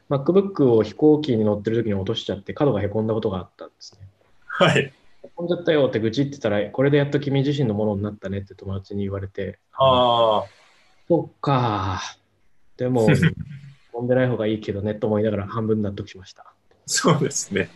[0.09, 0.17] な。
[0.17, 4.07] MacBook を飛行機に乗ってる時に落としちゃって角がへこんだことがあったんですね。
[4.47, 4.81] はい。
[4.81, 4.93] へ
[5.35, 10.45] こんじゃったよって愚痴ってたら、これでやっと君自身のものになったねって友達に言われて、ああ、
[11.07, 12.79] そっかー。
[12.79, 13.07] でも、
[13.93, 16.53] 飛んでない方がいいけどねと思いながら半分納得しました。
[16.85, 17.69] そうですね。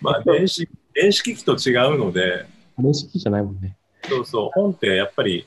[0.00, 2.46] まあ、電子、電子機器と違うので、
[2.78, 3.76] 認識じゃないもんね。
[4.08, 5.46] そうそう、本ってやっぱり、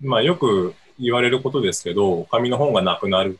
[0.00, 3.38] まあよく言われることですけど、紙の本がなくなる、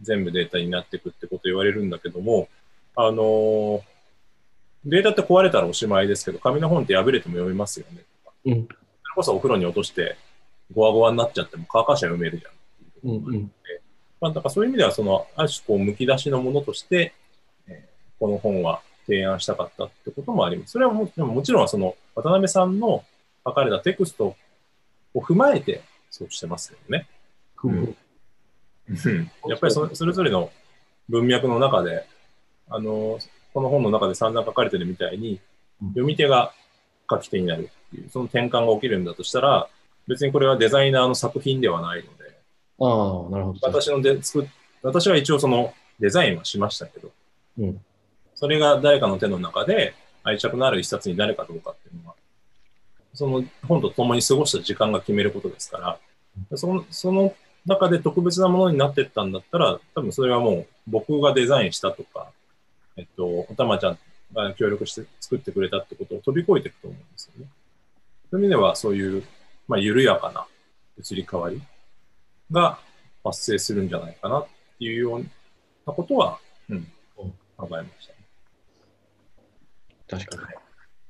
[0.00, 2.48] 全部データになっていくってこと言われるんだけども、
[2.94, 3.82] あのー
[4.88, 8.04] データって壊れたらおしまいですけど、紙の本って破れても読めますよね。
[8.44, 8.54] うん。
[8.54, 8.66] それ
[9.16, 10.16] こそお風呂に落として、
[10.72, 13.10] ゴワゴワになっちゃっても乾かしは読めるじゃん。
[13.10, 13.52] うんうん。
[14.20, 17.12] まあ、だからそういう意味では、その、ある種こう、剥き出しのものとして、
[17.66, 20.72] えーこの本は提案したかったってこともあります。
[20.72, 23.04] それはもでももちろんその渡辺さんの
[23.46, 24.36] 書かれたテクスト
[25.14, 27.08] を踏まえてそうしてますけどね。
[27.64, 27.96] うんうん
[29.48, 30.50] やっぱりそそれぞれの
[31.08, 32.06] 文脈の中で、
[32.68, 33.18] あの、
[33.52, 35.40] この本の中で散々書かれてるみたいに、
[35.88, 36.52] 読み手が
[37.10, 39.68] 書き手になるっていう、その転換が起きるんだとしたら、
[40.06, 42.26] 別にこれはデザイナーの作品ではないので、
[42.80, 43.58] ああ、なるほど。
[43.62, 44.48] 私ので作っ
[44.82, 47.10] 私は一応そのデザインはしましたけど、
[47.58, 47.80] うん。
[48.34, 52.15] それが誰かの手の中で愛着のある一冊になるかどうかっていうのは、
[53.16, 57.34] その本と共に過ごした時間が決めることですから、そのその
[57.66, 62.30] 中で特別なものになってったんだったら、多分それはもう僕がデザインしたとか、
[62.96, 63.98] えっと、おたまちゃん
[64.32, 67.50] が協力して作ってくれたってことを飛び越えていくと思うんですよね。
[68.30, 69.24] そういう意味では、そういう、
[69.66, 70.46] まあ、緩やかな
[70.98, 71.60] 移り変わり
[72.52, 72.78] が
[73.24, 74.46] 発生するんじゃないかなっ
[74.78, 75.24] ていうよう
[75.86, 76.38] なことは、
[76.68, 76.86] うん、
[77.16, 78.18] 考えました、ね。
[80.08, 80.65] 確かに。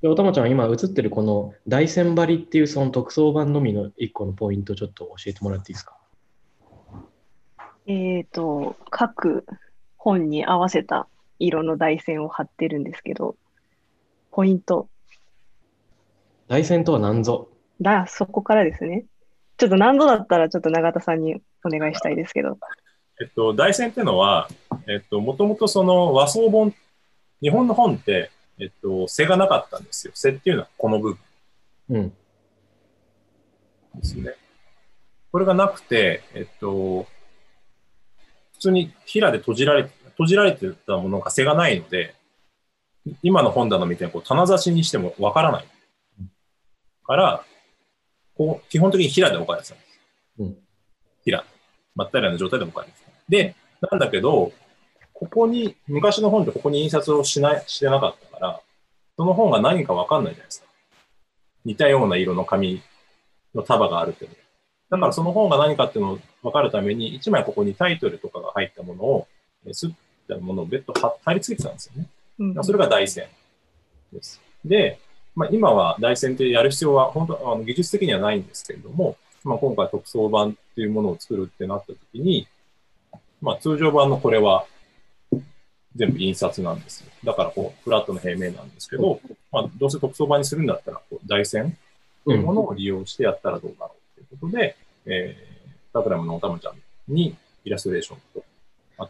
[0.07, 5.97] で、おたまちゃん、今映ってるこの大線張りっていうその特装版のみの一個のポイント、ちょっと教えてもらっていいですか？
[7.87, 9.45] えっと、各
[9.97, 11.09] 本に合わせた
[11.41, 13.35] 色の台線を貼ってるんですけど、
[14.31, 14.89] ポイント。
[16.47, 17.49] 大線とは何ぞ？
[17.81, 19.07] だ、そこからですね。
[19.57, 22.59] ちょっと何度だったらちょっと永田さんにお願いしたいですけど。
[23.21, 24.49] えっと、大線っていうのは、
[24.87, 26.73] えっと、もともとその和装本、
[27.43, 30.13] 日本の本って、えっと、背がなかったんですよ。
[30.15, 31.19] 背っていうのはこの部分
[31.91, 32.09] うん。
[33.95, 34.35] ですね。
[35.33, 37.07] これがなくて、えっと、
[38.55, 42.15] 普通に平で閉じられて、閉じられてたものが背がないので、
[43.23, 45.67] 今の本棚みたいにこう棚差しにしてもわからない。
[47.05, 47.45] から、
[48.37, 50.01] こう、基本的に平で置かれてたんです。
[50.39, 50.57] うん。
[51.25, 51.45] 平。
[51.95, 53.11] まったりな状態で置かれてた。
[53.29, 53.55] で、
[53.91, 54.53] なんだけど、
[55.19, 58.61] ここに、昔の本ってここに印刷をしない、してなかったから、
[59.17, 60.67] その本が何かわかんないじゃないですか。
[61.65, 62.83] 似たような色の紙
[63.55, 64.37] の束があるけど。
[64.91, 69.29] だからその本が何かっていうのを分かるために、一枚ここにタイトルとかが入ったものを、
[69.67, 69.91] えすっ
[70.29, 72.09] たものを別途貼貼り付けてたんですよね。
[72.39, 73.27] うんそれが台線
[74.13, 74.39] です。
[74.65, 74.99] で、
[75.35, 82.47] まあ、今は台線ってやる必要は本当あの技術的にはないんですけれども、まあ、今回特装版っていうものを作るってなった時に、
[83.41, 84.67] まあ、通常版のこれは
[85.97, 87.11] 全部印刷なんですよ。
[87.25, 89.21] だからこう、フラットの平面なんですけど、
[89.51, 91.77] まあ、どうせ特装版にするんだったら、こう台線
[92.25, 94.77] というものを利用してやったらどうだろうということで、
[95.07, 96.75] えー、タクラムのおたまちゃん
[97.09, 98.45] にイラストレーションと、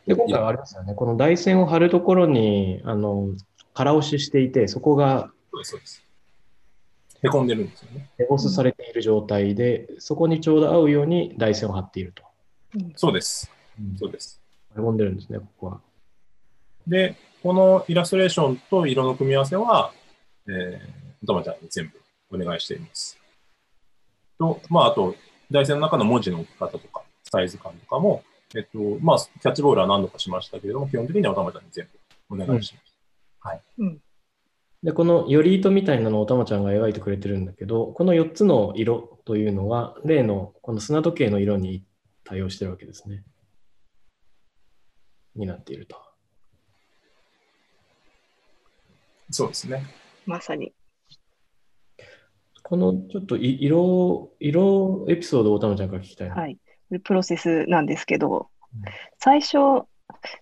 [0.07, 0.95] で、今回はありますよね。
[0.95, 3.29] この台線を貼るところに、あの、
[3.75, 6.07] 空押ししていて、そこがそうです、そうです。
[7.23, 8.11] へこんでるんですよね。
[8.19, 12.23] エボスされている状態で、そこにちょうど合うように台線を貼っていると。
[12.97, 13.51] そうです。
[13.81, 14.41] うんそうです。
[14.77, 15.81] へこんでるんですね、ここは。
[16.87, 19.93] で、このイラストレーションと色の組み合わせは、
[20.49, 20.81] えー、
[21.23, 21.93] おたまちゃんに全
[22.31, 23.19] 部お願いしています。
[24.39, 25.15] と、まあ、あと、
[25.51, 28.23] 台線の中の文字の置き方とか、サイズ感とかも、
[28.55, 31.89] えっと、まあ、キャッチボールは何度かしましたけれども、基本的にはおたまちゃんに全
[32.29, 32.97] 部お願いします。
[34.83, 41.85] で、このより糸みたいなのをおたまちゃんが描いてくれてるんだけど、この4つの色というのは、例のこの砂時計の色に
[42.25, 43.25] 対応してるわけですね。
[45.35, 46.06] になっていると。
[49.31, 49.85] そうですね。
[50.27, 50.73] まさに。
[52.63, 56.35] このちょっとい色、色エピソードをおたまちゃんから聞きたいな。
[56.35, 56.59] はい。
[56.91, 58.83] でプロセスなんですけどうん、
[59.19, 59.87] 最初、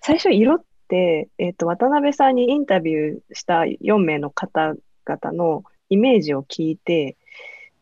[0.03, 7.17] 最初色って、えっと、渡辺さんにインタビューした4名の方々のイメージを聞いて、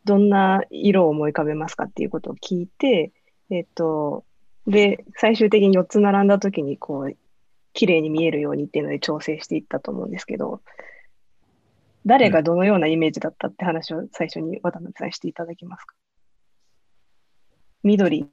[0.04, 3.12] どんな色を思い浮かべますかっていうことを聞いて、
[3.50, 4.24] えっと、
[4.66, 7.16] で、最終的に4つ並んだ時に、こう、
[7.74, 10.60] 綺麗に見えるようにっていうので調整していったと思うんですけど、
[12.04, 15.94] 誰がどのようなイメージだったって話を最初に渡辺さんしていただけますか？
[17.84, 18.18] 緑。
[18.18, 18.26] い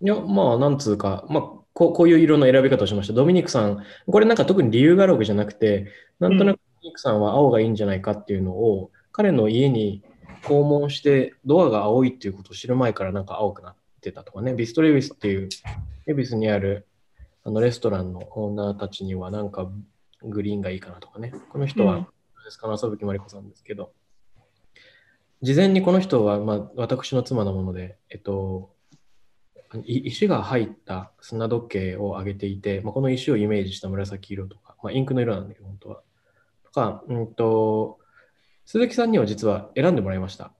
[0.00, 3.14] や、まあ、なんつうか、まあ、こうこういう色の選び方をしました。
[3.14, 10.02] ドミニクさん、これなんか特に理由があるわけじゃなくて、なんとなくドミニクさんは青がいいんじゃないかっていうのを、彼の家に
[10.42, 15.48] 訪問して、ドアが青いっていうことを知る前からなんか青くなってたとかね、ビストレビスっていう、
[16.06, 16.86] 恵比寿にある
[17.44, 19.70] あのレストランのオーナーたちにはなんか
[20.22, 22.06] グリーンがいいかなとかね、この人は、うん
[22.46, 23.92] ですか、浅吹まりこさんですけど、
[25.42, 28.72] 事前にこの人は、まあ、私の妻なもので、えっと、
[29.84, 36.02] 石が入った砂時計を上げていて、まあ、この石をイメージした紫色とか、まあ、インクの色なんだけど、本当は。
[36.64, 37.98] とか、うんと、
[38.64, 40.52] 鈴木さんには実は選んでもらいました。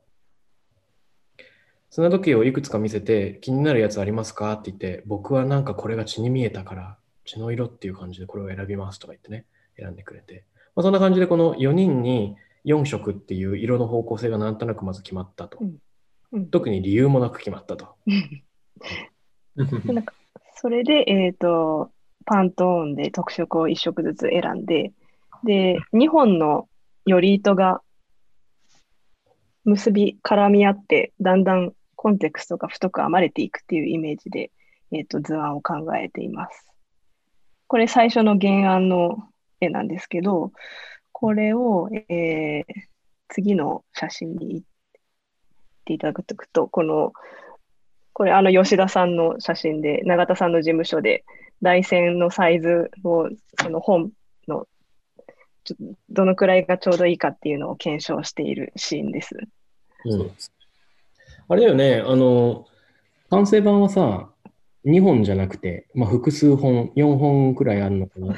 [1.89, 4.53] 砂時計をいくつか見せて、気になるやつありますか？
[4.53, 9.47] って言って、僕はなんかこれが血に見えたからちの色っていう感じでこれを選びますとか言ってね、
[9.79, 10.45] 選んでくれて、
[10.77, 15.59] まあ、そんな感じでこの4人に4色っていう色の方向性がなんとなくまず決まったと。
[15.61, 15.77] うん
[16.33, 17.95] うん特に理由もなく決まったと。
[18.05, 19.63] で
[19.95, 20.13] なんか
[20.57, 21.91] それで、えっ、と、
[22.25, 24.93] パントーンで特色を1色ずつ選んで、
[25.45, 26.69] で、2本の
[27.05, 27.83] より糸が
[29.65, 34.51] 結び絡み合って、だんだんコンテクストが太く編まれていくっていうイメージで、
[34.93, 36.73] えっ、と、図案を考えています。
[37.69, 39.29] これ最初の原案の
[39.61, 40.53] 絵なんですけど、
[41.13, 42.87] これを、えー
[43.29, 44.67] 次の写真に行っ
[45.85, 47.13] ていただくと、この、
[48.13, 51.25] これあの吉田さんの写真で、永田さんの事務所で、
[51.63, 53.29] 台線のサイズを、
[53.61, 54.11] その本
[54.49, 54.67] の、
[55.65, 55.77] ちょ
[56.11, 59.37] どのくらいがちょうどいいかっていうのを検証しているシーンです。
[60.05, 60.31] うん。
[61.49, 62.67] あれだよね、あの、
[63.31, 64.31] 完成版はさ、
[64.85, 68.35] 2本じゃなくて、まあ、複数本、4本くらいあるのかな。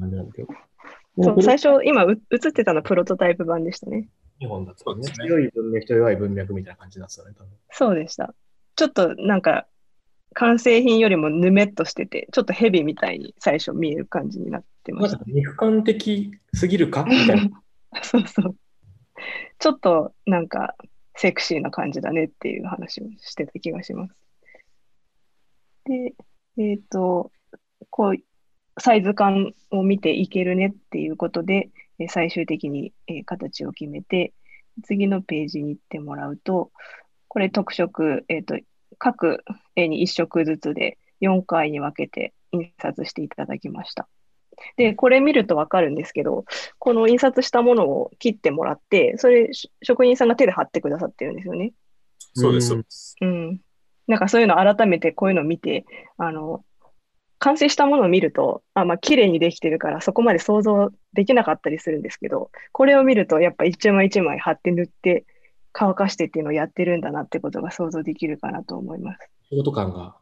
[0.00, 0.48] 感じなんだけど。
[1.22, 4.08] そうも最初、今う映ってたのプロトタイプ版でしたね。
[4.40, 5.02] 2本だったね。
[5.02, 7.52] 強い文脈と弱い文脈みたいな感じになってたね、多分。
[7.70, 8.34] そうでした。
[8.76, 9.66] ちょっとなんか、
[10.34, 15.30] 完成品よりもぬめっとしてて、ちょっとヘビみたいに最初見える感じになってましたなんか。
[15.30, 17.04] 肉感的すぎるか？
[17.04, 17.62] みたいな。
[18.02, 18.56] そうそう。
[19.60, 20.74] ちょっとなんか
[21.16, 24.14] セクシーな感じだねっていう話をしてた気がします。
[25.84, 26.14] で、
[26.58, 27.30] えっ、と、
[27.90, 28.16] こう、
[28.78, 34.32] サイズ感を見ていけるねっていうことで、えー最終的に、えー形を決めて、
[34.82, 36.70] 次のページに行ってもらうと、
[37.28, 38.58] これ特色、えっ、と、
[38.98, 39.44] 各
[39.76, 44.08] 絵に1色ずつで4回に分けて印刷していただきました。
[44.76, 46.44] で、これ見るとわかるんですけど、
[46.78, 51.72] この印刷したものを切ってもらって、それし職人さんが手で貼ってくださってるんですよね。
[52.34, 53.16] そうです、うんそうです。
[53.20, 53.60] うん。
[54.06, 55.84] なんかそういうの改めてこういうのを見て、
[56.18, 56.64] あの、
[57.44, 65.26] 完成したものを見ると、あ、まあ綺麗にできてるからそこまで想像できなかったりするんですけど、これを見るとやっぱ一枚一枚貼って塗って
[65.70, 69.28] 乾かしてっていうのをやってるんだなってことが想像できるかなと思います。
[69.50, 70.16] 仕事感が。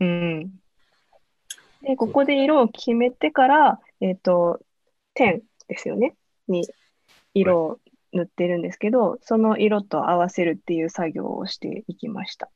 [0.00, 0.50] うん。
[1.80, 4.60] で、ここで色を決めてから、えっ、と、
[5.14, 6.14] 点ですよね。
[6.46, 6.68] に
[7.32, 7.78] 色を
[8.12, 12.50] 塗ってるんですけど、その色と合わせるっていう作業をしていきました。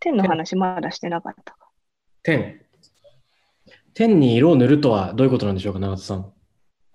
[0.00, 1.68] 点の話まだしてなかったか。
[2.22, 2.63] 点。
[3.94, 6.32] 点に色を塗るとはどういうことなんでしょうか、永田さん。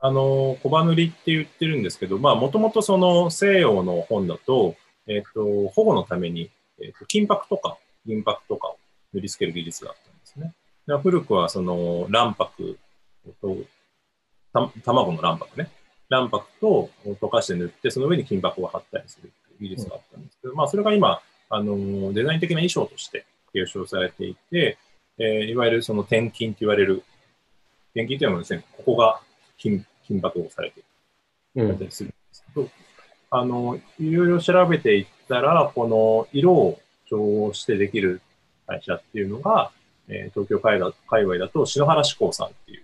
[0.01, 4.75] あの、小刃塗りって言ってるんですけど、まあ、もともとその西洋の本だと、
[5.07, 6.49] えっ、と、保護のために、
[6.81, 8.77] えっ、と、金箔とか銀箔とかを
[9.13, 10.53] 塗り付ける技術があったんですね。
[10.97, 12.77] 古くはその卵白
[13.41, 13.57] と、
[14.53, 15.69] た卵の卵白ね。
[16.09, 16.89] 卵白と
[17.21, 19.31] 溶かして塗って、その上に金箔を貼ったりする
[19.61, 24.77] 技術があったんですけど、まあ、それが今、あの、デザイン的な衣装として継承されていて、
[25.19, 27.03] えーいわゆるその転金と言われる、
[27.93, 29.19] 転金というのはですね、ここが
[29.57, 30.83] 金金箔をされてい
[31.61, 31.91] るうん。
[31.91, 32.69] するんですけど、
[33.31, 38.21] あの、いろいろ調べていったら、この色を調合してできる
[38.65, 39.71] 会社っていうのが、
[40.07, 42.83] えー東京海だ界隈だと篠原志功さんっていう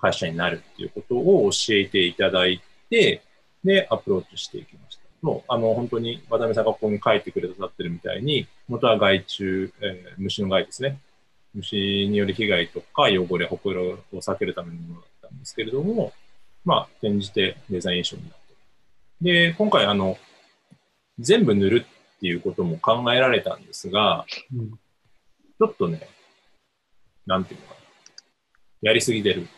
[0.00, 2.60] 会社になるっていうことを教えていただい
[2.90, 3.22] て、
[3.64, 5.02] で、アプローチしていきました。
[5.22, 10.98] もう、あの、本当に渡辺さんがここに書いてくれさってるみたいに、元は害虫、えー虫の害ですね。
[11.54, 16.12] 虫による被害とか汚れ、ほこりを避けるためのものだったんですけれども、
[16.64, 18.38] まあ、転じてデザイン衣装になって
[19.20, 20.16] で、今回、あの、
[21.18, 21.86] 全部塗る
[22.16, 24.24] っていうことも考えられたんですが、
[24.54, 24.78] うん
[25.60, 26.08] ちょっとね、
[27.26, 27.80] なんていうのかな、
[28.82, 29.48] やりすぎてる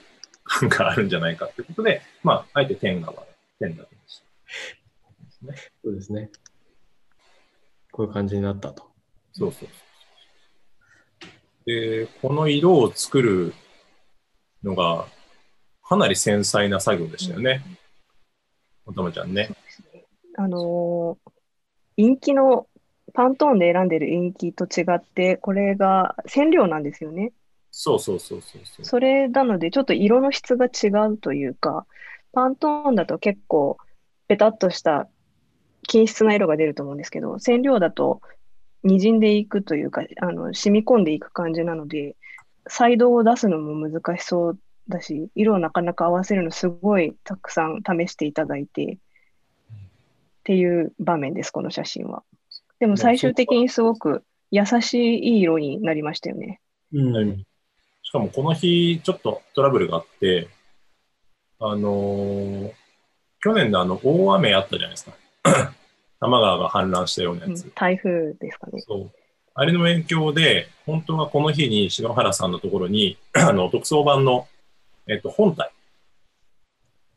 [0.44, 3.20] 感があるんじゃないかってことで、まあ、あえて点が割
[3.60, 4.24] れ、点だけにした。
[5.84, 6.30] そうですね。
[7.92, 8.90] こういう感じになったと。
[9.34, 9.68] そうそうそう。
[11.70, 13.54] で、この色を作る
[14.64, 15.06] のが、
[15.82, 17.62] かなり繊細な作業でしたよね。
[18.86, 19.50] おたまちゃんね。
[20.36, 21.30] あのー
[21.96, 22.66] インキの
[23.12, 27.32] パントーンで選んでるインキと違って、これが染料なんですよね。
[27.70, 28.84] そうそうそうそうそう。
[28.84, 31.86] それなので、ちょっと色の質が違うというか、
[32.32, 33.76] パントーンだと結構、
[34.28, 35.08] ペタッとした
[35.86, 38.22] 均質な色が出ると思うんですけど、染料だと
[38.84, 42.16] 滲んでいくというか、あの、染み込んでいく感じなので、
[42.66, 44.58] 彩度を出すのも難しそう
[44.88, 48.96] だし、色をなかなか合わせるのすごいたくさん試していただいて、っ
[50.44, 52.22] ていう場面です、この写真は。
[52.78, 56.60] でも最終的にすごく優しいいい色になりましたよね。
[56.92, 57.44] うん。
[58.02, 60.48] しかもこの日、ちょっとトラブルがあって、
[61.58, 62.72] あのー
[63.42, 65.12] 去年のあの大雨あったじゃないですか。
[66.20, 67.70] 多摩川が氾濫したようなうんやつ。
[67.74, 68.80] 台風ですかね。
[68.80, 69.10] そう。
[69.54, 74.46] あれの影響で、本当はこの日に篠原さんのところに、 あの、特装版の、
[75.08, 75.72] えっと、本体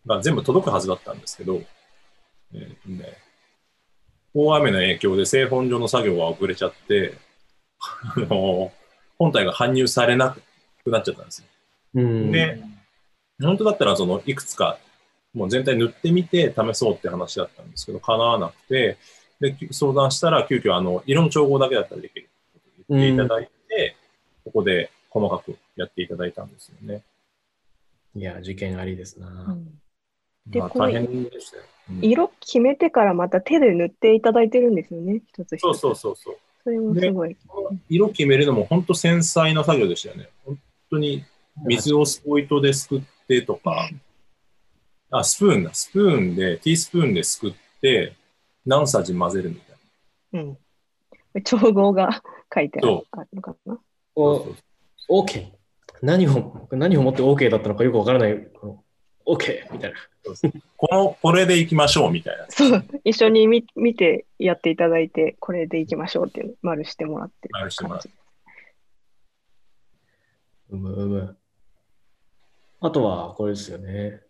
[0.07, 1.61] が全部届くはずだったんですけど、
[2.53, 3.17] えっとね、
[4.33, 7.17] 大雨の影響で製本上の作業が遅れちゃって、
[8.15, 8.71] あの、
[9.19, 10.35] 本体が搬入されな
[10.83, 11.47] くなっちゃったんですよ。
[11.95, 12.31] うん。
[12.31, 12.59] で、
[13.41, 14.79] 本当だったら、その、いくつか、
[15.33, 18.97] もう全体塗ってみて試そうって話だったんですけど、叶わなくて、
[19.39, 23.95] で、相談したら、急遽、あの、色の調合だけだったらできるって言っていただいて、
[24.45, 27.03] ここで細かくやっていただいたんですよね。
[28.15, 29.27] いや、事件ありですな。
[29.27, 29.79] うん
[30.45, 31.63] でまあ、大変でしたよ。
[31.63, 35.61] うん色決めてからまた手で塗っていただいてるんですよね、一つ一つ。
[35.61, 36.37] そうそうそうそう。
[36.63, 37.35] それもすごい。
[37.89, 40.29] 色決めるのも本当繊細な作業でしたよね。
[40.45, 40.59] 本
[40.91, 41.25] 当に
[41.65, 43.89] 水をスポイトですくってとか、
[45.15, 45.73] あ、スプーンだ。
[45.73, 48.15] スプーンで、ティースプーンですくって、
[48.65, 49.75] 何さじ混ぜるみたい
[50.33, 50.41] な。
[50.41, 50.43] う
[51.39, 51.43] ん。
[51.43, 53.79] 調合が書いてあるのかな。
[54.15, 54.55] こ
[55.09, 55.51] う OK。
[56.01, 58.47] 何を、何をもって OK だったのかよくわからない。
[58.59, 58.83] この
[59.25, 59.71] OK!
[59.71, 59.97] みたいな。
[60.77, 62.45] この、これでいきましょうみたいな。
[62.49, 62.85] そう。
[63.03, 68.17] 一緒に見見てやっていただいて、これでいきましょうっていうの丸してもらってる丸してもらっ感じ。
[70.71, 71.37] うむうむ。
[72.81, 74.21] あとは、これですよね。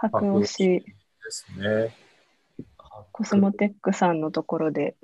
[0.00, 0.84] 白押しで
[1.30, 1.94] すね。
[3.12, 4.96] コスモテックさんのところで、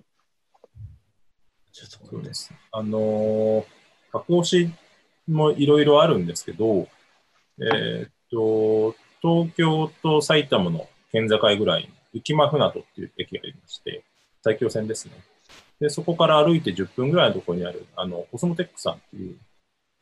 [1.72, 2.52] そうです。
[2.70, 3.64] あのー、
[4.12, 4.70] 加工し
[5.26, 6.86] もいろいろあるんですけど、
[7.58, 14.04] えーっと、東京と埼玉の県境ぐらいに浮間船渡っていう駅がありまして、
[14.42, 15.12] 埼京線ですね。
[15.80, 19.36] で、そこから歩いて10分ぐらいのところにある、あの、コスモテックさんっていう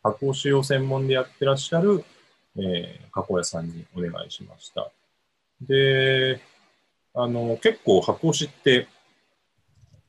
[0.03, 2.05] 加工使用専門でやってらっしゃる、
[2.57, 4.91] えー加工屋さんにお願いしました。
[5.61, 6.41] で、
[7.15, 8.89] あの、結構加工しって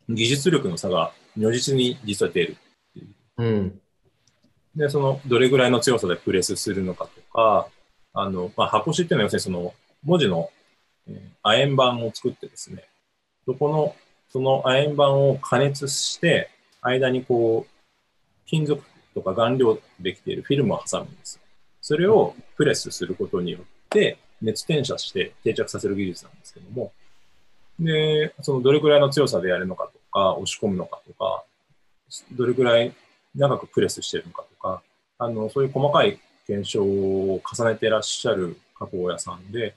[0.09, 2.57] 技術力の差が如実に実は出る。
[3.37, 3.81] うん。
[4.75, 7.67] で、その、どれぐらいの強さでプレスするのかとか、
[8.13, 9.73] あの、まあ、箱紙っていうのは要するにその、
[10.03, 10.49] 文字の、
[11.07, 12.85] えー亜鉛板を作ってですね、
[13.45, 13.95] そこの、
[14.29, 16.49] その亜鉛板を加熱して、
[16.81, 18.81] 間にこう、金属
[19.13, 21.42] とか顔料できているフィルムを挟むんです。
[21.83, 26.93] それをプレスすることによって、熱転写して定着させる技術なんですけども、
[27.77, 31.43] で、そのどれくらいの強さでやるのかとか、押し込むのかとか、
[32.31, 32.93] どれくらい
[33.35, 34.81] 長くプレスしてるのかとか、
[35.17, 39.75] あの、そういう細かい検証を重ねていらっしゃる加工屋さんで、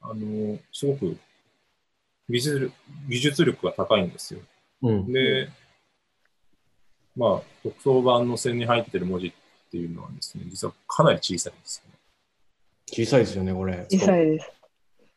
[0.00, 1.16] あの、すごく
[2.28, 2.72] 技術力
[3.08, 4.40] 技術力が高いんですよ。
[4.82, 5.12] うん。
[5.12, 5.48] で、
[7.16, 9.32] まあ、特装版の線に入ってる文字っ
[9.70, 11.98] ていうのはですね、実はかなり小さいんですよね。
[12.86, 13.86] 小さいですよね、これ。
[13.90, 14.52] 小さいです。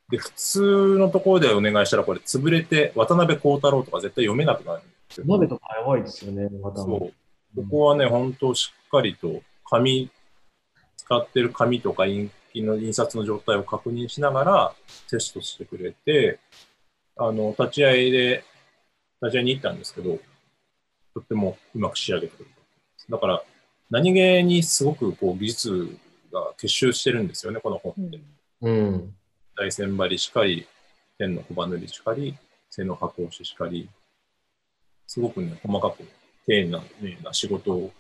[0.10, 5.26] で、普通のところでお願いしたら、これ潰れて、渡辺幸太郎とか絶対読めなくなるんですよ。
[5.28, 6.78] 鍋とかやばいですよね、また。
[6.78, 7.14] そう。
[7.56, 10.10] ここはね、本当しっかりと紙、
[10.97, 14.74] 使ってる紙とか印記の印刷の状態を確認しながら
[15.10, 16.39] テストしてくれて、
[17.18, 18.43] あの、立ち会いで、
[19.22, 20.20] 立ち会いに行ったんですけど、
[21.14, 22.52] とってもうまく仕上げてくれた。
[23.10, 23.43] だから、
[23.92, 25.98] 何気にすごくこう技術
[26.32, 28.20] が結集してるんですよね、この本って。
[28.62, 29.14] うん。
[29.56, 30.66] 大線張りしかり、
[31.18, 32.36] 天の小バ塗りしかり、
[32.70, 33.89] 背の箱押ししかり、
[35.08, 36.04] すごくね、細かく
[36.48, 37.92] 丁寧な,、ね、な仕事を、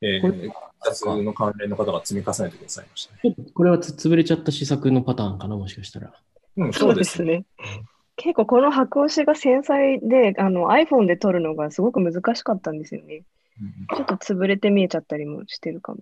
[0.00, 3.36] えこれー、印刷の関連の方が積み重ねてくださいましたね。
[3.52, 6.12] これはつ潰れちゃった試作のパターンかな、もしかしたら。
[6.56, 7.26] うん、そそううですね。
[7.26, 7.84] ですね。
[8.16, 13.24] 結構この白押しが繊細で、あの iPhone で撮るのがすごく難しかったんですよね。
[13.60, 16.00] うんちょっと潰れて見えちゃったりもしてるかも。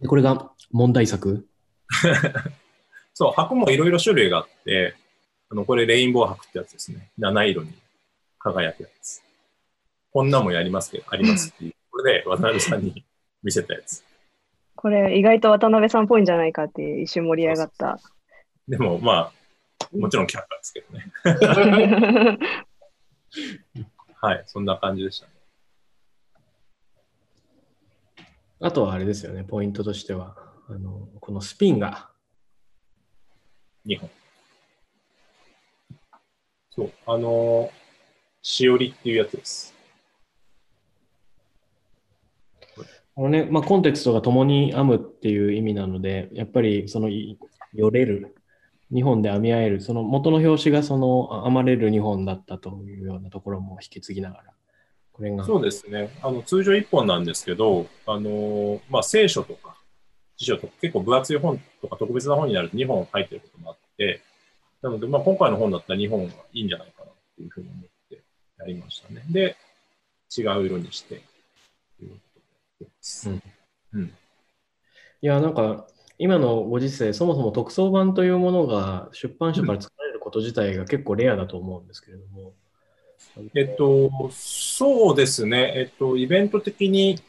[0.00, 1.46] でこれが問題作？
[3.14, 4.94] そう、箱もいろいろ種類があって、
[5.50, 7.10] あの、これレインボー箱ってやつですね。
[7.16, 7.72] 七色に
[8.40, 9.22] 輝くやつ。
[10.12, 11.74] こんなもんやりますけど、ありますっていう。
[11.90, 13.04] これで渡辺さんに
[13.42, 14.04] 見せたやつ。
[14.74, 17.98] これ意外と渡辺さんっぽいんじゃないかって一瞬盛り上がった。
[18.66, 21.12] でも、まあ、もちろん却下ですけどね。
[24.20, 25.33] はい、そんな感じでしたね。
[28.64, 30.36] あとはあれですよね、ポイントとしては、
[30.70, 32.08] あのこのスピンが、
[33.84, 34.10] 2本。
[36.70, 37.70] そう、あのー
[38.40, 39.74] しおりっていうやつです。
[43.14, 47.38] このねまあ、コンテクストが共に編むっていう意味なので、やっぱりそのい
[47.74, 48.34] よれる、
[48.92, 54.53] 2本で編み合える、その元の表紙がその編まれる2本だったというようなところも引き継ぎながら、
[55.14, 56.10] これが、そうですね。
[56.22, 59.76] あの、通常1本なんですけど、あのーまあ、聖書とか、
[60.36, 64.20] 辞書とか、結構分厚い本とか特別な本になると2本入ってることもあって、
[64.82, 68.22] なので、まあ、今回の本だったら2本がいいんじゃないかなっていうふうに思って
[68.58, 69.24] やりましたね。
[69.30, 69.56] で、
[70.36, 71.22] 違う色にして、
[71.98, 72.16] というこ
[72.80, 73.30] とです。
[73.30, 73.42] うん
[73.94, 74.04] うん。
[74.06, 74.10] い
[75.26, 75.86] や、なんか、
[76.18, 82.52] 今のご時世、そもそも特装版というものが出版社から作られること自体が結構レアだと思うんですけれども。
[83.54, 85.72] えっと、そうですね。
[85.76, 87.20] えっと、イベント的に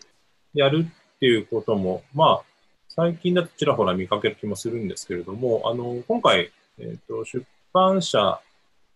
[0.53, 2.43] やるっていうことも、まあ、
[2.89, 8.39] 最近だとちらほら見かける気もするんですけれども、あの、今回、えっと、出版社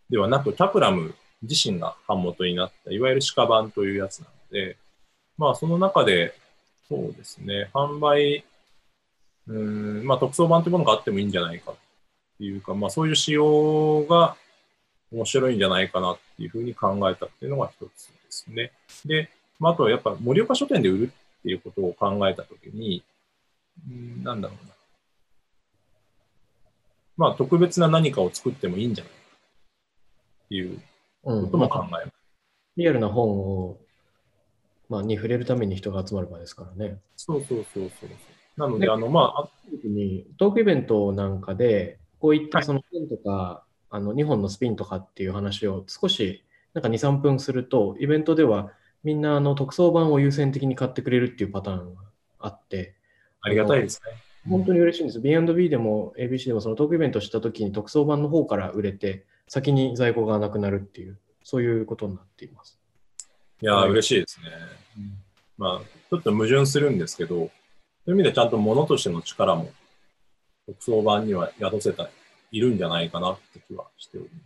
[0.10, 4.78] ではなく、タプラム自身が版元になった、いわゆる鹿版というやつなので、
[5.38, 6.34] まあ、その中で、
[6.88, 8.44] そうですね、販売、
[9.48, 11.76] うん、まあ、特装版というものがあってもいいんじゃないかっ
[12.38, 14.38] ていうか、まあ、そういう仕様が
[15.12, 18.72] 面白いんじゃないかなっていうふうに考えたっていうのが一つですね。
[19.06, 19.30] で、
[19.60, 23.04] まあ、あとはやっぱ盛岡書店で売るっていうことを考えたときに、
[23.90, 24.74] うんなんだろうな。
[27.18, 29.20] まあ、特別な何かを作ってもいいんじゃないか
[30.46, 30.82] っていう
[31.26, 32.08] うんことも考えます。
[32.78, 33.78] リアルな本を、
[34.90, 36.98] まあ、に触れるために人が集まる場ですからね。
[37.18, 38.10] そうそうそうそう。
[38.58, 48.72] なので、ねあの、まあ、あ時にトークイベントなんかで、こういったはいそのペンとか、あの2本のスピンとかっていう話を少しなんか2、3分すると、イベントでは
[49.04, 52.02] みんなあの特装版を優先的に買ってくれるっていうパターンが
[52.40, 52.96] あって、
[53.42, 54.12] ありがたいですね。
[54.50, 55.20] 本当に嬉しいんです。
[55.20, 62.80] B&B でも ABC でもそのトークイベントした時に特装版の方から売れて、先に在庫がなくなるっていう、そういうことになっています。
[63.62, 64.46] いやー、はい嬉しいですね。
[65.58, 67.50] まあ、ちょっと矛盾するんですけど、そうい
[68.08, 69.72] う意味でちゃんと物としての力も、
[70.68, 72.10] 特装版には宿せた、
[72.52, 74.44] いるんじゃないかなって気はしております。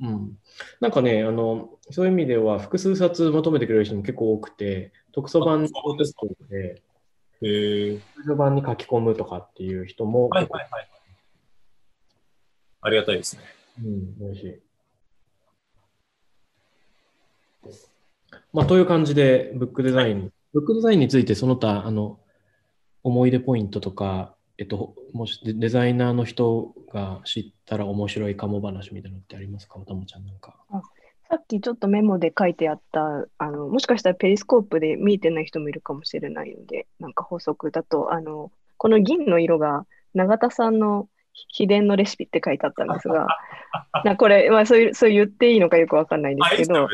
[0.00, 0.38] うん、
[0.80, 5.72] なんかねあの、そういう意味では複数冊求めてくれる人も結構多くて、特装版です
[6.14, 6.26] か？
[6.50, 6.82] で、
[7.42, 10.88] へー通常版に書き込むとかっていう人もはいはいはい。
[12.82, 13.42] ありがたいですね。
[13.82, 14.60] うん、嬉しい。
[18.52, 22.20] まあ、という感じで、ブックデザイン、ブックデザインについてその他、あの、
[23.02, 30.56] 思い出ポイントとか、えっと、もしデデザイナーの人が知ったら面白いかも話みたいなのってありますか、おたもちゃんなんか。
[31.28, 43.26] さっきちょっとメモで書いてあった、あの、もしかしたらペリスコープで見えてない人もいるかもしれないので、なんか法則だと、あの、この銀の色が永田さんの秘伝のレシピって書いてあったんですが、
[44.04, 46.88] なこれ、まあ、そういう、そう言っていいのかよくわかんないんですけど、あ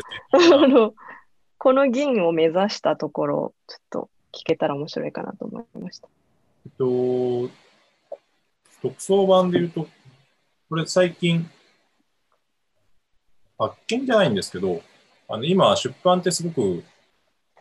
[0.66, 0.94] の、
[1.58, 6.08] この銀を目指したところ、ちょっと聞けたら面白いかなと思いました。
[6.66, 7.50] えっと、
[8.82, 9.86] 特装版で言うと、
[10.68, 11.48] これ最近、
[13.58, 14.82] 発見じゃないんですけど、
[15.28, 16.82] あの今、出版ってすごく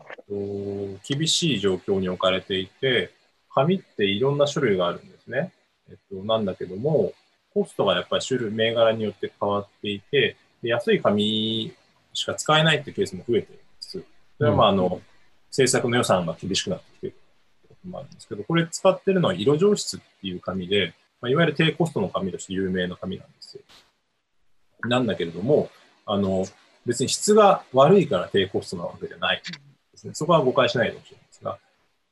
[0.10, 3.12] えっと厳しい状況に置かれていて、
[3.54, 5.52] 紙っていろんな種類があるんですね。
[5.90, 7.14] えっと、なんだけども、
[7.54, 11.74] コストがやっぱり種類、銘柄によって変わっていて、で安い紙
[12.14, 14.04] しか使えないってケースも増えているんです。
[14.38, 15.02] それはまあ、あの、
[15.52, 17.16] 制作の予算が厳しくなってきている
[17.80, 23.64] こともあるんですけど、これ使ってるのは色上質っていう紙で、まあ、いわゆる低コストの紙として有名な紙なんですよ。
[24.88, 25.70] なんだけれども、
[26.06, 26.46] あの、
[26.86, 29.42] 別に質が悪いから低コストなわけじゃない
[29.92, 30.14] ですね。
[30.14, 31.58] そこは誤解しないでほしいんですが、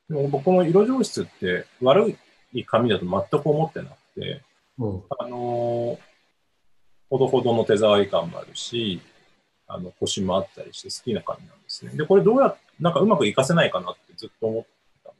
[0.09, 2.18] でも僕この色上質って悪
[2.53, 4.41] い紙だと全く思ってなくて、
[4.78, 5.97] うんあの
[7.09, 8.99] ほどほどの手触り感もあるし、
[9.65, 11.91] あの、腰もあったりして好きな紙なんですね。
[11.95, 14.65] で、これどうやっなんかうまく活かせないかなってずっと思っ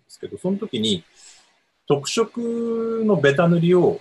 [0.08, 1.04] ですけど、その時に
[1.88, 4.00] 特色のベタ塗りを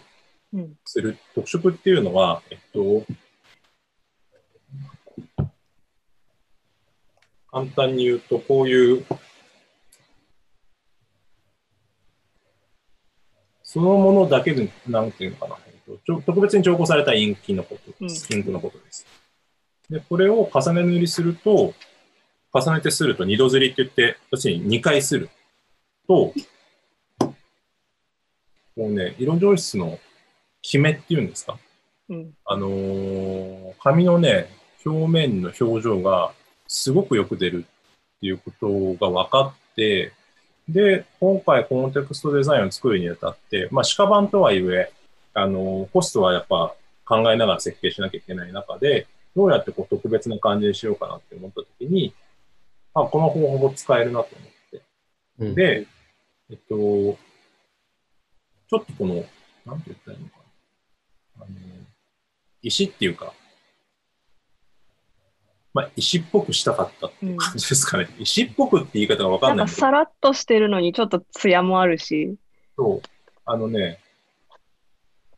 [0.52, 0.78] うん。
[0.84, 1.18] する。
[1.34, 3.04] 特色っていうのは、えっと、
[7.50, 9.04] 簡単に言うと、こういう、
[13.62, 18.32] そのものだけで、なんていうのかな、えっと特別に調合されたインキのことです。
[18.32, 19.06] インクのことです。
[19.90, 21.74] で、これを重ね塗りすると、
[22.52, 25.28] 重ねてすると二度刷りって言って、要するに2回する
[26.06, 26.32] と、
[27.18, 27.34] こ
[28.76, 29.98] うね、色上質の
[30.62, 31.58] 決めっていうんですか？
[32.08, 32.34] うん。
[32.44, 34.48] あのー紙のね、
[34.84, 36.32] 表面の表情が
[36.68, 40.12] すごくよく出るっていうことが分かって、
[40.68, 44.92] で、今回コンテクストデザインを作るにあたって、まあ、鹿版とはいえ、
[45.34, 52.12] あのーコストはやっぱ考えながら設計しなきゃいけない中で、どうやってこう特別な感じにしようかなって思ったときに、
[52.94, 54.82] あ、この方法使えるなと思って。
[55.38, 55.86] うんで、
[56.50, 57.16] えっと、ちょ
[58.78, 59.14] っとこの、
[59.64, 60.36] なんて言ったらいいのか
[61.38, 61.44] な。
[61.44, 61.56] あの、
[62.62, 63.32] 石っていうか、
[65.74, 68.08] まあ、石っぽくしたかったっていう感じですかね。
[68.18, 72.36] 石っぽくって言い方がわかなんんないけど、かさらっとしてるのにちょっと艶もあるし。
[72.78, 73.08] そう
[73.44, 74.00] あのね、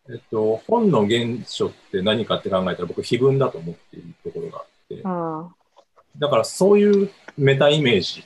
[0.08, 5.82] えっと、本の原書って何かって考えたら僕、碑文だと思っているところがあって、ああ。
[6.16, 8.24] だからそういうメタイメージ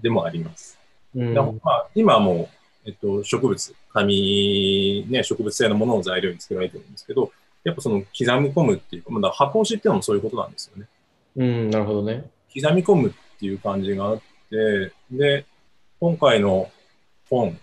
[0.00, 0.79] でもあります。
[1.14, 2.48] うんまあ、今はも
[2.86, 7.32] う、えっと、植物、紙、ね、植物性のものを材料に作られてるんですけど、
[7.64, 8.08] やっぱその刻
[8.40, 10.86] み込むっていうか、まあだ箱押しっていうのもそういうことなんですよね。
[11.36, 12.30] うん、なるほどね。
[12.54, 15.44] 刻み込むっていう感じがあって、で、
[16.00, 16.70] 今回の
[17.28, 17.58] 本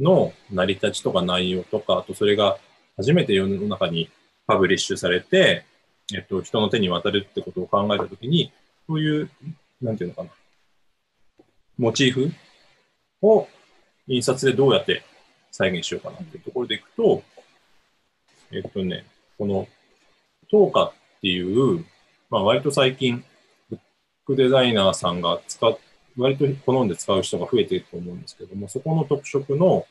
[0.00, 2.58] の成り立ちとか内容とか、あとそれが
[2.96, 4.10] 初めて世の中に
[4.46, 5.64] パブリッシュされて、
[6.14, 8.52] えっと、人の手に渡るってことを考えたときに、
[8.86, 9.30] そういう、
[9.82, 10.30] なんていうのかな、
[11.78, 12.32] モチーフ
[13.22, 13.48] を
[14.08, 15.04] 印刷でどうやって
[15.52, 17.22] 再現しようかなっていうところでいくと、
[18.50, 19.04] えっとね、
[19.38, 19.68] この、
[20.50, 21.84] トーカっていう、
[22.30, 23.22] まあ割と最近、
[23.70, 23.78] ブッ
[24.26, 25.78] クデザイナーさんが使っ、
[26.16, 29.86] 割と好んで使う人が増えていると思うんですけども、そこの特色の、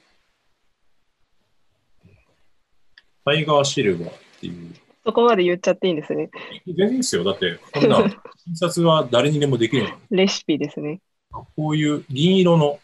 [3.24, 4.74] タイガーシルバーっていう、
[5.06, 6.30] そこまで言っちゃっていいんですね。
[6.66, 7.24] 全然いいですよ。
[7.24, 8.00] だって、こんな
[8.48, 11.00] 印刷は誰にでもできるレシピですね。
[11.32, 12.80] こういう銀色の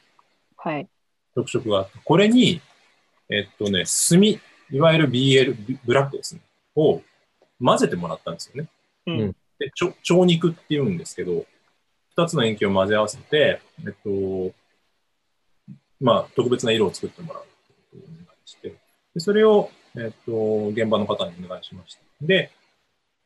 [0.57, 0.87] はい。
[1.35, 2.61] 特色があって、これに、
[3.29, 4.39] えっとね、墨、
[4.71, 6.41] いわゆる BL、ブブラックですね、
[6.75, 7.01] を
[7.63, 8.69] 混ぜてもらったんですよね。
[9.59, 11.45] で、ちょ蝶肉って言うんですけど、
[12.15, 14.53] 二つの塩基を混ぜ合わせて、えっと、
[15.99, 17.47] まあ、特別な色を作ってもらうっ
[17.91, 18.75] ていうことをお願いして、
[19.13, 22.01] でそれを、えっと、現場の方にお願いしました。
[22.21, 22.51] で、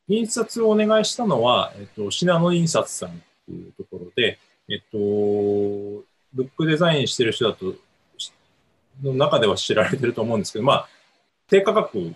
[0.07, 3.13] 印刷をお願いしたのは、えっと、信濃印刷さんっ
[3.45, 4.39] ていうところで、
[4.69, 4.97] えっと、
[6.33, 7.73] ブックデザインしてる人だと、
[9.01, 10.89] の中では知られてると思うんですけど、まあ、
[11.47, 12.13] 低価格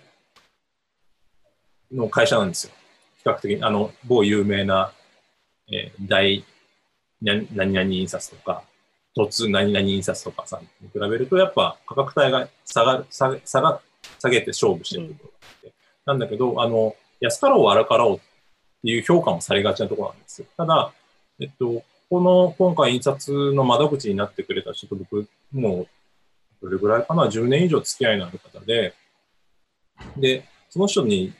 [1.90, 2.72] の会社なんですよ。
[3.18, 4.92] 比較的に、あの、某有名な、
[5.68, 6.44] えー大、
[7.22, 8.64] 何々印刷とか、
[9.16, 13.80] 突何々印刷とかさんに比べると、やっぱ価格帯が下がる、下げ、下が、
[14.18, 15.72] 下げて勝負してるところがあって、
[16.06, 18.18] なんだけど、あの、安かろう悪かろうっ
[18.82, 20.46] ていう評価もされがちなところなんですよ。
[20.56, 20.92] ただ、
[21.40, 25.86] えっと、この、今回印刷の窓口になってくれた人と僕、も
[26.60, 28.92] う、どれぐらいかな、10年以上付き合いのある方で、
[30.18, 31.32] で、その人に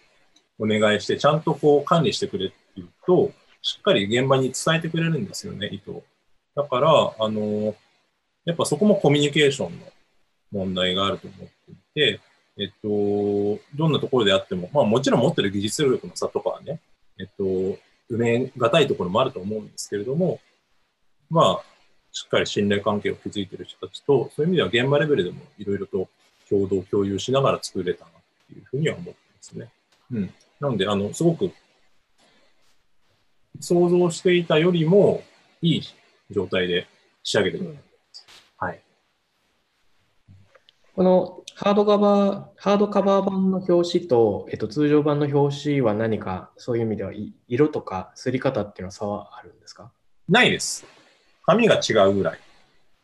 [0.59, 6.05] お願いして、ちゃんとこう管理してくれって言うと、しっかり現場に伝えてくれるんですよね、意図を。
[6.57, 7.77] だから、あの、
[8.47, 9.85] やっぱそこもコミュニケーションの
[10.53, 12.20] 問題があると思っていて、
[12.59, 16.81] えっと、どんなところであっても、まあもちろん持ってる技術力の差とかはね、
[17.20, 17.45] えっと、
[18.11, 20.41] 埋めがたいところもあると思うんですけれども、
[21.33, 21.64] まあ、
[22.12, 26.11] しっかり信頼関係を築いている人たちと、そういう意味では現場レベルでもいろいろと
[26.51, 28.12] 共同共有しながら作れたなっ
[28.49, 29.70] ていうふうには思ってますね。
[30.12, 30.35] うん。
[30.61, 31.51] なので、あの、すごく、
[33.61, 35.22] 想像していたよりも
[35.62, 35.83] いい
[36.30, 36.87] 状態で
[37.22, 38.26] 仕上げてると思います。
[38.59, 38.83] はい。
[40.95, 49.91] このハードカバー、ハードカバー版の表紙と、えっと、通常版の表紙は何か、そういう意味ではい色とか刷り方っていうのは差はあるんですか？
[50.28, 50.85] ないです。
[51.43, 52.40] 紙が違うぐらい。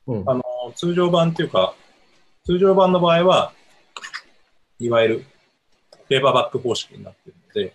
[0.06, 0.42] うんあの、
[0.74, 1.74] 通常版っていうか、
[2.44, 3.52] 通常版の場合は、
[4.78, 5.24] いわゆる
[6.08, 7.74] ペーパーバック方式になってるので、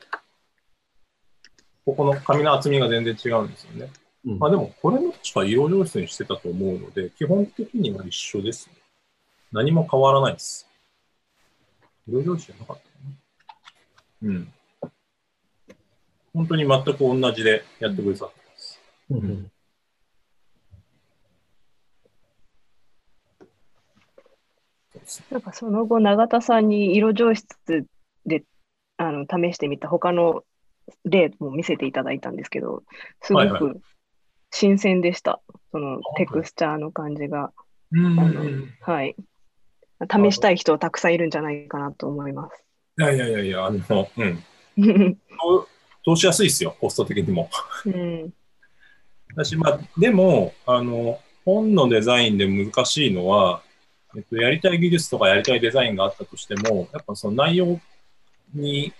[1.85, 3.91] ここの紙の厚みが全然違うんですよね。
[4.25, 8.75] うんまあでも、これも確か色上質にしてたと思うので、基本的には一緒ですね。
[9.51, 10.67] 何も変わらないです。
[12.07, 12.89] 色上質じゃなかったか
[14.21, 14.29] な。
[14.29, 14.53] うん。
[16.33, 18.79] 本当に全く同じでやってくれてたと思います。
[19.09, 19.52] うんそうで
[25.31, 27.85] なんかその後、永田さんに色上質
[28.25, 28.43] で
[28.97, 30.43] あの試してみた他の
[31.05, 32.83] 例も見せていただいたんですけど、
[33.21, 33.81] すごはいはく
[34.51, 35.41] 新鮮でした。
[35.71, 37.51] その当テクスチャーの感じが。
[38.81, 39.15] はい。
[40.11, 42.63] 試したい人たくさんいるんじゃないかなと思います。
[42.99, 44.43] いやいやいやいや、あの、うん。
[46.05, 47.49] 通しやすいですよ、コスト的にも。
[47.85, 48.33] うん。
[49.35, 53.61] だし、まあ、でも、あの、本のデザインで難しいのは、
[54.15, 57.79] えっと、やりたい技術とかやりたいデザインがあったとしても、やっぱその内容
[58.53, 58.93] に、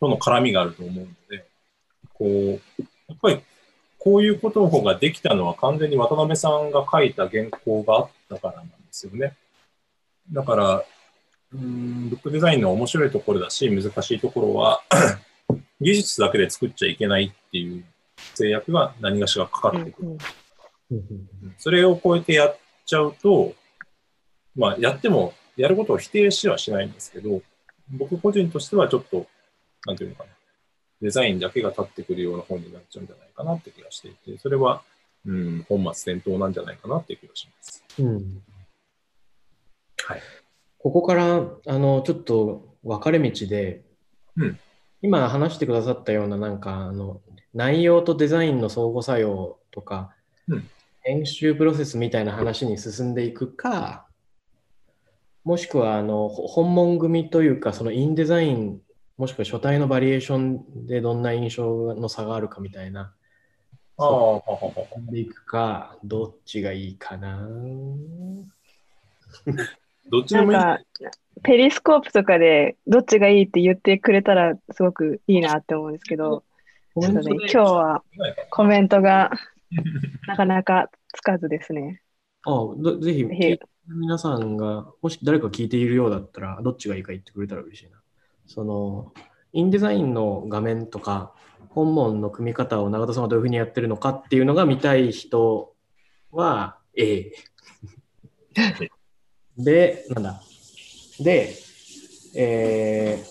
[0.00, 1.46] との絡みがあると思うので、
[2.14, 3.42] こう、やっぱり、
[3.98, 9.36] こういうことができたのは完全に渡辺さんが書いた原稿があったからなんですよね。
[10.32, 10.84] だから、
[11.54, 14.82] うーん、ブックデザインの面白いところだし、難しいところは、
[15.80, 17.84] 技術だけで作っちゃいけないっていう
[18.34, 20.08] 制約が何がしらかかってくる。
[20.08, 20.18] うん
[20.90, 20.96] うん
[21.44, 23.54] うんそれを超えてやっちゃうと、
[24.56, 27.42] まあ、やっても、やることを否定しはしないんですけど、
[27.90, 29.26] 僕個人としてはちょっと、
[29.86, 30.30] なんていうのかな、
[31.00, 34.82] デザインだけが立ってくるような本になっちゃうんじゃないかなって気がしていて、それは、
[35.26, 37.84] うん、本末転倒なんじゃないかなっていう気がします。
[37.98, 38.42] うん
[40.04, 40.22] はい。
[40.78, 43.84] ここからあのちょっと分かれ道で、
[44.36, 44.58] うん
[45.04, 47.20] 今話してくださったようななんかあの
[47.54, 50.14] 内容とデザインの相互作用とか、
[50.48, 50.68] うん
[51.04, 54.06] 編集プロセスみたいな話に進んでいくか、
[55.44, 58.80] もしくはあのほ本物組というか、そのインデザイン、
[59.16, 63.12] もしくは書体のバリエーションでどんな印象の差があるかみたいな、
[63.98, 64.42] ああ、
[65.10, 67.46] でいくか、どっちがいいかな。
[70.10, 70.58] どっちでもいい。
[70.58, 70.84] なんか、
[71.42, 76.44] ペリスコープとかでどっちがいいって言ってくれたらすごくいいなって思うんですけど、
[77.00, 78.02] ちょっとね、今日は
[78.50, 79.30] コメントが
[80.26, 82.02] なかなかつかずですね。
[82.44, 83.24] あどぜひ、
[83.88, 88.00] 皆さんが、もし誰か聞いているようだったら、どっちがいいか言ってくれたら嬉しいな。
[88.46, 89.12] その、
[89.52, 91.34] インデザインの画面とか、
[91.70, 95.74] 本文の組み方を永田さんはどういうふうにやってるのかっていうのが見たい人
[96.30, 97.32] は A。
[99.56, 100.42] で、なんだ。
[101.20, 101.54] で、
[102.36, 103.24] え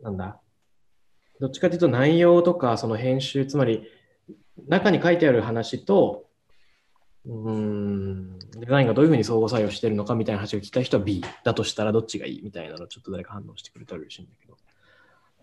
[0.00, 0.40] ー、なんだ。
[1.38, 3.86] どっちかというと内容とか、その編集、つまり
[4.68, 6.25] 中に書いてある話と、
[7.26, 14.56] うーん、デザインがどういうふうに相互作用してるのかみたいな話を聞きたい人は B だとしたらどっちがいいみたいなのちょっと誰か反応してくれたら嬉しいんだけど。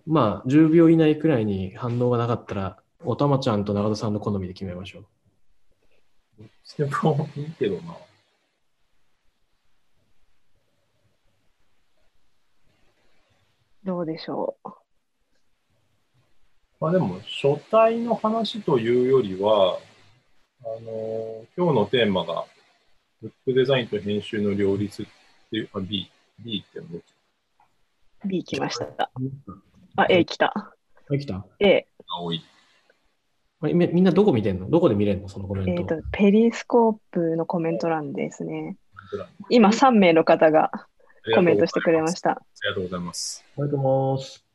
[0.05, 5.05] まあ、10秒以内くらいに反応がなかったら、おたまちゃんと長田さんの好みで決めましょう。
[6.77, 7.95] でもいいけどな。
[13.84, 14.69] どうでしょう。
[16.79, 19.79] まあでも、書体の話というよりは、
[20.66, 22.45] あの今日のテーマが、
[23.22, 25.05] ブックデザインと編集の両立っ
[25.51, 26.09] ていう、あ、B、
[26.39, 27.03] B ってどっち
[28.26, 29.11] B 来ました。
[29.97, 30.53] あ、A 来た。
[31.09, 31.86] はい、来た？A。
[32.07, 32.41] が多い。
[33.61, 34.70] みみんなどこ見てんの？
[34.70, 35.28] どこで見れるの？
[35.28, 35.82] そのコメント。
[35.82, 38.78] えっと、ペリスコープのコメント欄ですね。
[39.49, 40.72] 今3名の方が
[41.36, 42.32] コメントしてくれました。
[42.32, 43.43] ありがとうございます。
[43.57, 44.45] ありがとうございます。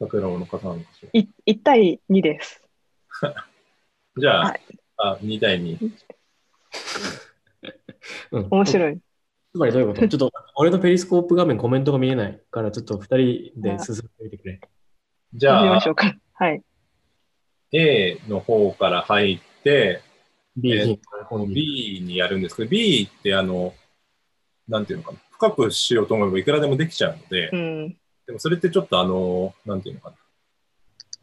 [0.00, 1.10] 桜尾の方なのかしら。
[1.12, 2.62] い1対2です。
[4.18, 4.60] じゃあ、はい
[5.02, 5.90] あ、2対2。
[8.32, 8.98] うん、 面白い。
[9.52, 10.08] つまりどういうこと？
[10.08, 14.60] ちょっと俺のペリスコープ画面コメントが見えないから、ちょっと2人で進めてみてくれ。
[15.34, 16.16] じゃあ見ましょ、うか。
[16.34, 16.62] はい。
[17.72, 20.02] A の方から入って、
[20.56, 22.00] B えーに、この B。
[22.00, 23.74] B にやるんですけど、B ってあの、
[24.68, 27.88] なんていうのかな、深くしようと思えばいくらでもできちゃうのでう、ん。
[28.26, 30.16] でもそれってちょっとあの、なんていうのかな、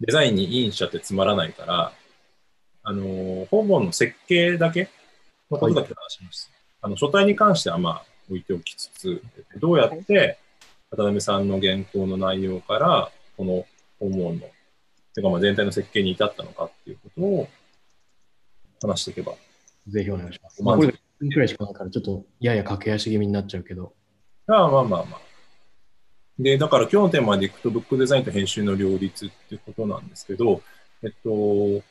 [0.02, 1.94] デザインにインしちゃってつまらないから、
[2.90, 4.90] あの、本文の設計だけ
[5.52, 6.50] のことだけ話します。
[6.82, 9.22] あの、書体に関してはまあ置いておきつつ、
[9.58, 10.38] どうやって
[10.92, 13.66] 渡辺さんの原稿の内容から、この
[14.00, 14.48] 本文の、
[15.14, 17.48] てかまあ全体の設計に至ったのかっていうことを
[18.82, 19.34] 話していけば。
[19.90, 20.64] ぜひお願いします。
[20.64, 23.92] まあまあ、これ、1分くらいしかないから、ちょっとやや駆け足気味になっちゃうけど。
[24.46, 25.22] まあまあまあまあ。
[26.40, 30.62] で、だから今日のテーマでいくと、ブックデザインと編集の両立っていうことなんですけど、
[31.04, 31.84] えっと、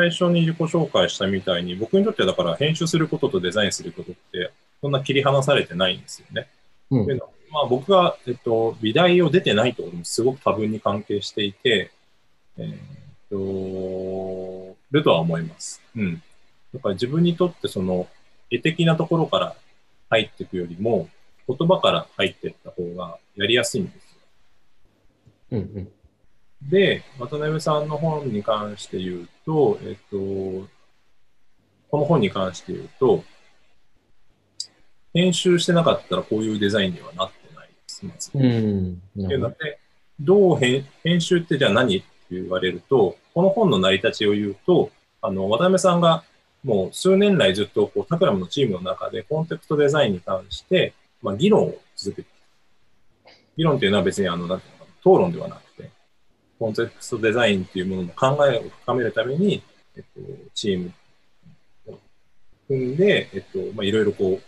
[0.00, 6.48] 最初に自己紹介したみたいに、僕にとってはだから編集することとデザインすることって、そんな切り離されてないんですよね。
[6.90, 11.90] うんというのはまあ僕が、えっと、美大を出てないところもすごく多分に関係していて、
[12.56, 12.76] えーっ
[13.28, 15.82] と、るとは思います。
[15.94, 16.22] うん。
[16.72, 18.08] だから自分にとってその、
[18.50, 19.56] 絵的なところから
[20.08, 21.08] 入っていくよりも、
[21.46, 24.00] 言葉から入っていった方がやりやすいんですよ。
[25.52, 25.92] うんうん。
[26.62, 30.16] で、渡辺さんの本に関して言うと、えっと、
[31.90, 33.24] この本に関して言うと、
[35.12, 38.30] 編集してなかったらこういうデザインにはなってないです、まず。
[38.34, 39.02] うん。
[39.24, 39.78] っていうので、
[40.20, 44.90] どう編編集ってじゃあ何って言われると、この本の成り立ちを言うと、
[45.22, 46.22] あの、渡辺さんが
[46.62, 52.28] もう数年来ずっとこう、タクラムのチームの中でコンテクストデザインに関して、まあ、議論を続けて。
[53.56, 55.90] 議論っていうのは別にあの、なんていうのかな、討論ではなくて、
[56.60, 59.62] コンテクストデザインっていうものの考えを深めるために、
[59.96, 60.20] えっと、
[60.54, 60.92] チーム
[61.86, 61.98] を
[62.68, 64.42] 組んで、えっと、まあ、いろいろこう、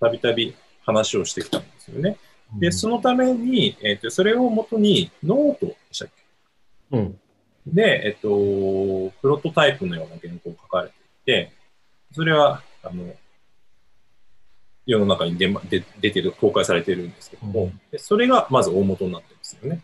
[0.00, 2.16] たびたび話をしてきたんですよね。
[2.58, 6.08] で、そのために、えっ、と、それをもとにノートでしたっ
[6.92, 7.12] うん。
[7.12, 7.18] け
[7.66, 11.52] で、えっ、と、プロトタイプのような原稿を書かれていて、
[12.12, 13.14] それは、あの、
[14.86, 19.82] 世の中に出,、ま、出出てる、公開されているんですけども、うんでそれがまず大元になってますよね。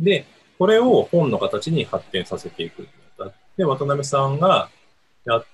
[0.00, 0.26] で、
[0.58, 2.88] これを本の形に発展させていくに
[3.18, 4.68] あたって、渡辺さんが
[5.24, 5.44] や、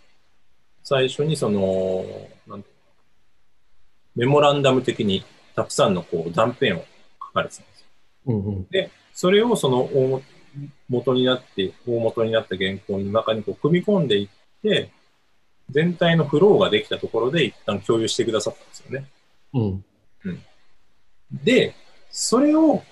[0.82, 2.04] 最初にその、
[2.46, 2.64] なん
[4.14, 5.24] メモランダム的に
[5.54, 6.84] たくさんのこう断片を
[7.20, 7.86] 書かれてたんですよ。
[8.26, 8.66] うんうん。
[9.12, 10.22] それをその大
[10.88, 14.28] 元になって、大元になった原稿の中にこう組み込んでいっ
[14.62, 14.90] て、
[15.70, 19.06] 全体のフローができたところで一旦共有してくださったんですよね。
[19.52, 19.84] うん。
[21.30, 21.74] で、
[22.10, 22.82] それを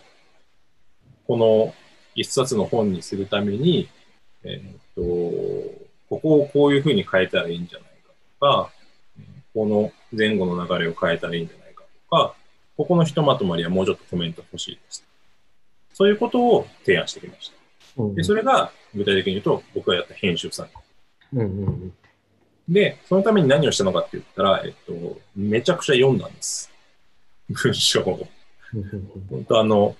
[1.26, 1.74] この
[2.14, 3.88] 一冊の本にするために、
[4.44, 5.00] えーっと、
[6.08, 8.70] ここをこういうふうに変えたらいいんじゃないかとか、
[9.54, 12.34] この前後の流れを変えたらいいんじゃないかとか、
[12.76, 15.04] ここのひとまとまりはもうちょっとコメント欲しいです。
[15.92, 17.54] そういうことを提案してきました。
[18.02, 20.68] うんで、それが具体的に言うと、僕がやった編集作
[21.32, 21.40] 業。
[21.40, 21.94] うんうんうん
[22.68, 26.70] で、そのために何をしたのかって言ったら、えっと、めちゃくちゃ読んだんです。
[27.50, 28.26] 文章を。
[29.30, 29.94] 本当あの、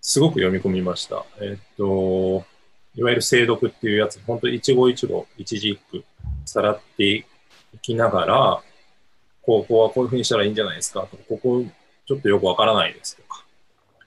[0.00, 1.24] すごく読み込みました。
[1.40, 2.44] えっと、
[2.94, 6.04] いわゆる精読っていうやつ、本当一語一語、一字一句、
[6.44, 7.24] さらってい
[7.82, 8.62] きながら、
[9.42, 11.64] ここはこういうふうにしたらいいんじゃないですかとか、ここ
[12.06, 13.44] ちょっとよくわからないですとか、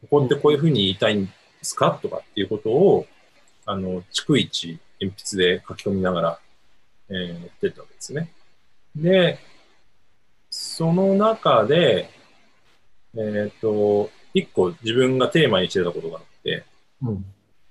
[0.01, 1.31] ここってこういうふうに言いたいんで
[1.61, 3.05] すかとかっていうことを、
[3.65, 6.39] あの、逐一鉛筆で書き込みながら、
[7.09, 8.31] えーやってったわけですね。
[8.95, 9.39] で、
[10.49, 12.09] その中で、
[13.15, 16.63] えっ、と、一個自分がテーマにしてたことがあって、
[17.01, 17.25] うん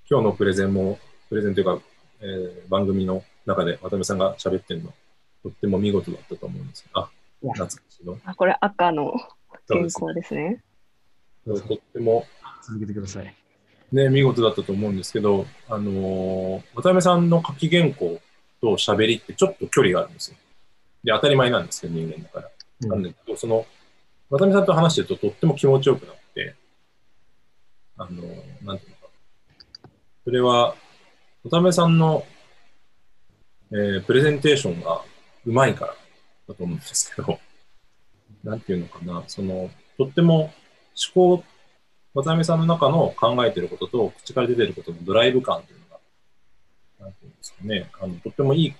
[0.09, 0.99] 今日のプレゼンも、
[1.29, 1.79] プレゼンというか、
[2.21, 4.93] えー番組の中で渡辺さんが喋ってるの、
[5.41, 7.09] とっても見事だったと思うんですあ、
[7.41, 8.17] 懐かしいの。
[8.25, 9.13] あ、これ赤の
[9.67, 10.63] 原そうですね稿ですね。
[11.45, 12.25] とっても、
[12.65, 13.35] 続けてください。
[13.91, 18.21] ね、見事だったと思うんですけど、あのー渡辺さんの書き原稿
[18.61, 20.37] と喋りってちょっと距離があるんですよ。
[21.03, 22.47] で、当たり前なんですけど、人間だから。
[22.47, 23.65] うんなんだけど、その、
[24.29, 26.22] 渡辺さんと話してるととっても気持ちよくなって、
[27.97, 29.09] あのーなんていうのか。
[30.23, 30.75] それは、
[31.43, 32.25] 渡辺さんの、
[33.71, 35.01] えープレゼンテーションが
[35.45, 35.95] うまいから
[36.49, 37.39] だと思うんですけど、
[38.43, 40.53] なんていうのかな、その、とっても
[41.15, 41.43] 思考
[42.13, 45.99] 渡辺さんの中の考えてることと口から出てることのドライブ感というのが、
[46.99, 48.75] なんていうんですかね、あのとってもいい、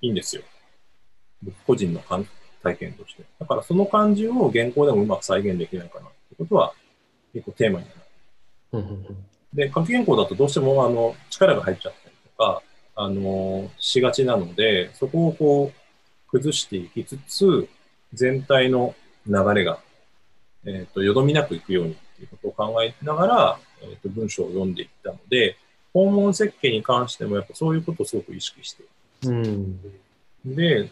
[0.00, 0.42] いいんですよ。
[1.42, 3.24] 僕個人の体験として。
[3.38, 6.72] だからその感じを原稿でもうまく再現できないかなってことは、
[7.32, 7.86] 結構テーマに。
[7.86, 8.00] なる。
[8.72, 9.26] うんうんうん。
[9.54, 12.62] で、書き原稿だとどうしてもあの力が入っちゃったりとか、
[12.96, 17.68] あのしがちなので、そこをこう崩していきつつ、
[18.12, 18.94] 全体の
[19.26, 19.78] 流れが、
[20.64, 25.56] えっ、と、よどみなくいくようにっていうことを考えながら、えっ、と、文章を読んでいったので、
[25.92, 28.84] 訪問設計に関してもやっぱそういうことをすごく意識して
[29.26, 29.80] うん。
[30.44, 30.90] で、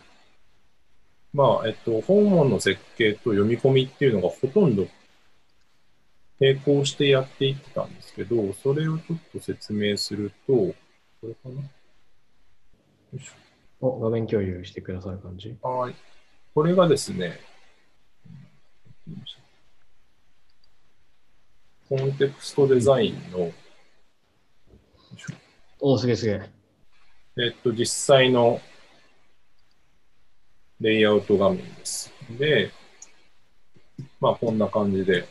[1.33, 4.87] まあ、えっと、訪問の設計と読み込みっていうのがほとんど
[6.39, 10.75] 並行してやっていってたんですけど、それをちょっと説明すると、こ
[11.23, 11.63] れかな？
[11.63, 11.69] よ
[13.15, 13.31] いし
[13.81, 15.57] お画面共有してくださる感じ？
[15.63, 15.95] ょはい。
[16.55, 17.39] これがですね、
[21.89, 23.53] コンテクストデザインの、
[25.81, 26.51] おすげえすげえ。
[27.39, 28.61] えっと、実際の
[30.81, 32.13] レイアウト画面です。
[32.31, 32.71] で、
[34.21, 35.29] まあ、こんな感じで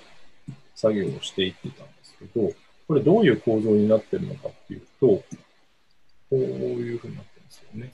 [0.76, 2.51] 作業をしていってたんですけど、
[2.88, 5.23] これどういう構造になってるのかっていうと、こ
[6.32, 7.93] ういうふうになってるんですよね。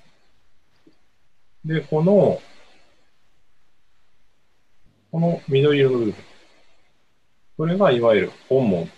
[1.64, 2.42] で、この、
[5.12, 6.16] この緑色の部分。
[7.58, 8.90] これがいわゆる本文、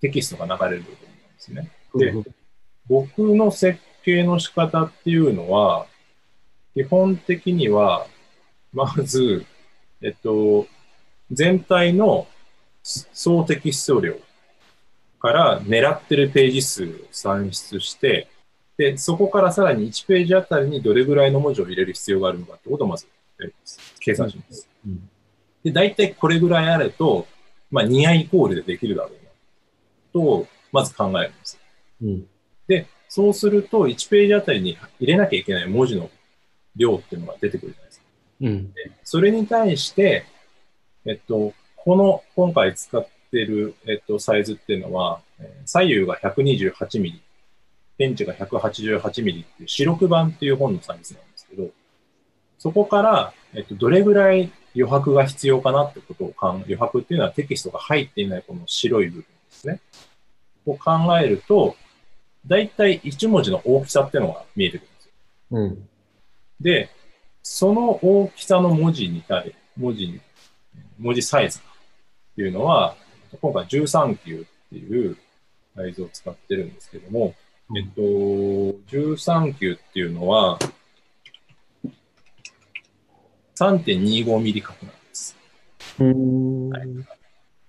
[0.00, 1.70] テキストが流れる部分なんですね。
[1.94, 2.24] でうん
[2.88, 5.86] 僕の設計の仕方っていうのは、
[6.74, 8.06] 基本的には、
[8.72, 9.46] まず、
[10.02, 10.66] えっと、
[11.30, 12.26] 全体の
[12.82, 14.16] 総テキスト量
[15.20, 18.28] から狙ってるページ数を算出して、
[18.76, 23.06] で、そこからさらに1ページあたりにどれぐらいの文字を入れる必要があるのかってことをまず。
[24.00, 24.68] 計算します。
[24.86, 25.08] うん
[25.64, 27.28] で、大体これぐらいあると、
[27.70, 29.30] まあ、2イコールでできるだろうな、
[30.12, 31.60] と、まず考えるんです。
[32.02, 32.26] うん
[32.66, 36.10] で、そうすると、1ページあたりに入れなきゃいけない文字の
[36.74, 38.06] 量っていうのが出てくるじゃないですか。
[38.40, 40.24] うんでそれに対して、
[41.04, 47.22] えっと、この、今回使ってる、えっと、サイズっていうのは、えー左右が128ミリ、
[47.98, 51.70] ペンチが188ミリっていう白黒版っていう本のサイズなんですけど、
[52.58, 59.80] そこから、えっと、どれぐらい余白が必要かなってことを考え、余白っていうのはテキストが入っていないこの白い部分ですね。
[60.64, 61.74] を考えると、
[62.46, 65.12] だいたい1文字の大きさっていうのが見えてくるんですよ。
[65.50, 65.88] うん
[66.60, 66.90] で、
[67.42, 70.20] その大きさの文字に対、文字に、
[71.00, 71.60] 文字サイズ
[72.32, 72.96] っていうのは、
[73.40, 75.16] 今回13級っていう
[75.76, 77.34] サイズを使ってるんですけども、
[77.70, 78.00] うんえっと、
[78.90, 80.58] 13級っていうのは、
[83.56, 85.36] 3.25ミリ角なんです。
[86.00, 86.88] うんはい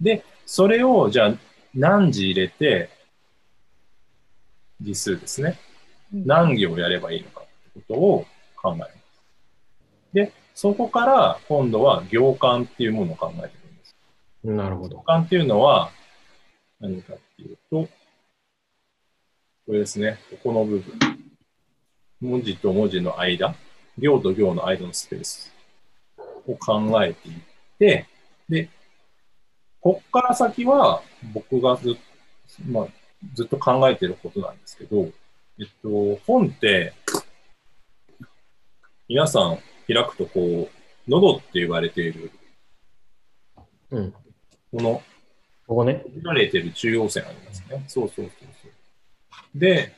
[0.01, 1.33] で、それを、じゃあ、
[1.73, 2.89] 何字入れて、
[4.81, 5.57] 字数ですね。
[6.11, 8.25] 何行やればいいのかってことを
[8.55, 8.93] 考えます。
[10.13, 13.62] で、そこから今度は行間っていうものを考えて。
[14.43, 14.97] なるほど。
[14.97, 15.91] 行間っていうのは、
[16.79, 17.87] 何かっていうと、
[19.65, 20.99] これですね、ここの部分。
[22.19, 23.55] 文字と文字の間、
[23.97, 25.53] 行と行の間のスペース
[26.47, 27.35] を考えていっ
[27.77, 28.07] て、
[28.49, 28.69] で、
[29.81, 31.01] こっから先は
[31.33, 31.97] 僕がず,、
[32.65, 32.87] まあ、
[33.33, 35.09] ずっと考えてることなんですけど、
[35.59, 36.93] えっと、本って、
[39.09, 42.31] 皆さん開くとこう、喉って言われている、
[43.91, 44.13] うん。
[44.73, 45.03] この、
[45.67, 46.03] ここね。
[46.23, 47.85] られてる中央線ありますね。
[47.87, 48.31] そうそうそう
[48.63, 49.59] そう。
[49.59, 49.93] で、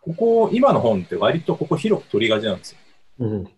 [0.00, 2.78] ここ、今の本って割とここ広く取りがちなんですよ。
[3.20, 3.50] うん。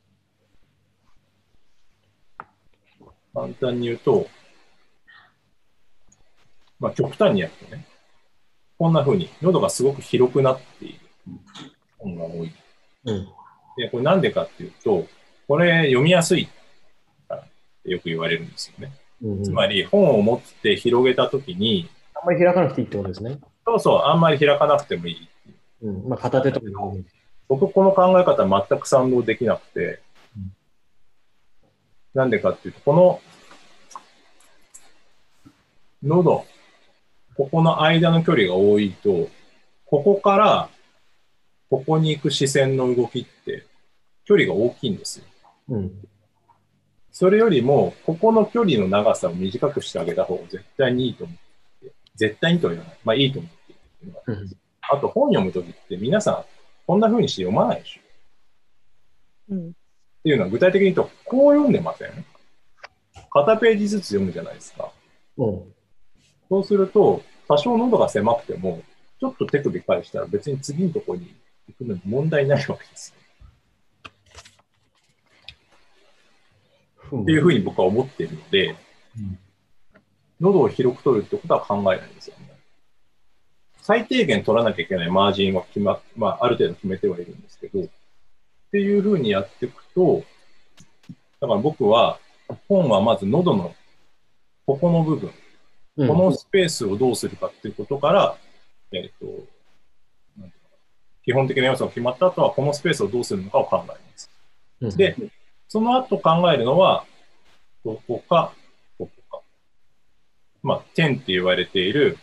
[3.33, 4.29] 簡単に言うと、
[6.79, 7.87] まあ極端にやるとね、
[8.77, 10.99] こんな風に喉がすごく広くなっている
[11.97, 12.53] 本が多い。
[13.07, 13.29] うん。
[13.79, 15.07] で、これなんでかっていうと、
[15.49, 16.47] これ読みやすい
[17.27, 17.45] からっ
[17.85, 18.93] てよく言われるんですよね。
[19.45, 23.39] つまり本を持って広げたときに、あんまり開かなくていいってことですね。
[23.65, 25.29] そうそう、あんまり開かなくてもいい。
[25.83, 26.67] うん、まあ片手とか
[27.49, 30.01] 僕、この考え方全く賛同できなくて、
[30.37, 30.53] うん、
[32.15, 33.21] なんでかっていうと、この
[36.03, 36.45] 喉、
[37.37, 39.29] ここの間の距離が多いと、
[39.87, 40.69] ここから
[41.71, 43.67] ここに行く視線の動きって
[44.25, 45.25] 距離が大きいんですよ。
[45.69, 45.93] うん。
[47.13, 51.37] それよりも、ここの距離の長さを短くしてあげた方が絶対にいいと思っ
[51.83, 52.99] て、絶対にとは言わない。
[53.05, 53.75] まあいいと思ってい
[54.07, 54.51] るうん、
[54.91, 56.45] あと本読むときって皆さん
[56.87, 58.01] こんな風にして読まないでしょ。
[59.51, 59.69] うん。
[59.69, 59.73] っ
[60.25, 62.25] ていうのは具体的に言うと、こう読んでません？
[63.31, 64.91] 片ページずつ読むじゃないですか。
[65.37, 65.63] うん。
[66.49, 68.83] そうすると、多少喉が狭くても、
[69.21, 71.35] ちょっと手首返したら別に次のところに
[71.69, 73.15] 行くのに問題ないわけです。
[77.21, 78.77] っていうふうに僕は思っているので、
[79.19, 79.39] うん、
[80.41, 82.53] 喉を広く取るってことは考えないんですよね。
[83.83, 87.87] 最低限取らなきゃいけないマージンは決ま、まあ、ある程度決めてはいるんですけど、っ
[88.71, 90.23] ていうふうにやっていくと、
[91.41, 92.19] だから僕は、
[92.69, 93.75] 本はまず喉の
[94.67, 95.31] ここの部分、
[95.97, 98.37] このスペースをどうするかっていうことから、
[98.93, 99.45] うん、えっ、ー、と、
[101.25, 104.31] 基本的な要素が決まった後は、このスペースをどうするのかを考えます。
[104.81, 105.17] うん、で、
[105.73, 107.07] その後考えるのは、
[107.83, 108.53] ここか、
[108.99, 109.43] ここか。
[110.63, 112.19] まあ、点って言われている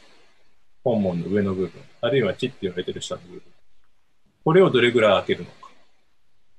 [0.84, 3.42] 本門の上の部分、あるいは地って言われている下の部分。
[4.46, 5.72] これをどれぐらい開けるのか。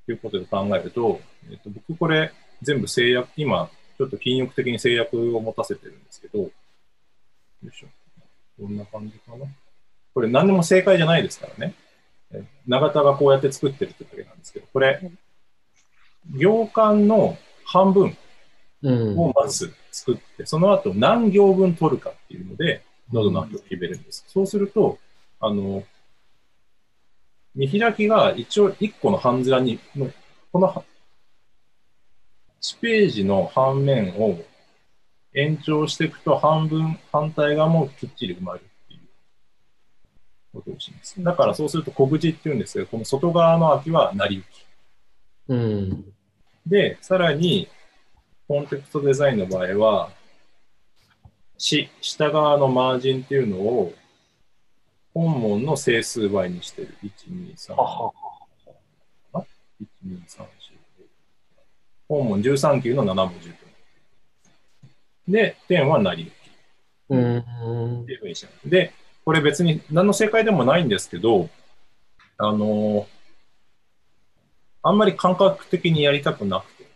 [0.05, 1.21] ということで考えると、
[1.53, 6.51] えっと、僕これ全部制約、今、ちょっと禁欲的に制約を持たせてるんですけど、よ
[7.63, 7.87] いしょ。
[8.61, 9.47] こんな感じかな。
[10.13, 11.73] これ何でも正解じゃないですからね。
[12.67, 15.01] 長田がこうやって作ってるってだけなんですけど、これ、
[16.29, 18.17] 行間の半分
[18.83, 22.83] をまず作って、うん、その後何行分取るかっていうので、
[23.13, 24.25] 喉の秋を決めるんです。
[24.29, 24.99] そうすると、
[25.41, 25.85] あの、
[27.55, 29.81] 見開きが一応1個の半面に、
[30.53, 30.85] この
[32.61, 34.39] 1ページの半面を
[35.35, 38.61] 延長していくと半分、反対側もきっちり埋まる。
[40.53, 41.23] ことをします。
[41.23, 44.67] だからそうすると小口っていうんですけど、この外側の空きは成り行き。
[45.49, 46.05] うん、
[46.67, 47.69] で、さらに、
[48.47, 50.11] コンテクストデザインの場合は、
[51.59, 53.93] し、下側のマージンっていうのを、
[55.13, 56.97] 本文の整数倍にしてる。
[57.03, 57.75] 1、2、3。
[59.35, 59.45] 1、
[60.07, 60.47] 2、3、4。
[62.09, 63.57] 本文13級の7文字分。
[65.29, 66.35] で、点は成り行き。
[67.11, 68.03] うん。
[68.03, 68.93] っていうふうにしてで、
[69.25, 71.49] これ別に何の正解でもないんですけど、
[72.39, 73.07] あの、
[74.83, 76.87] あんまり感覚的にやりたくなくて、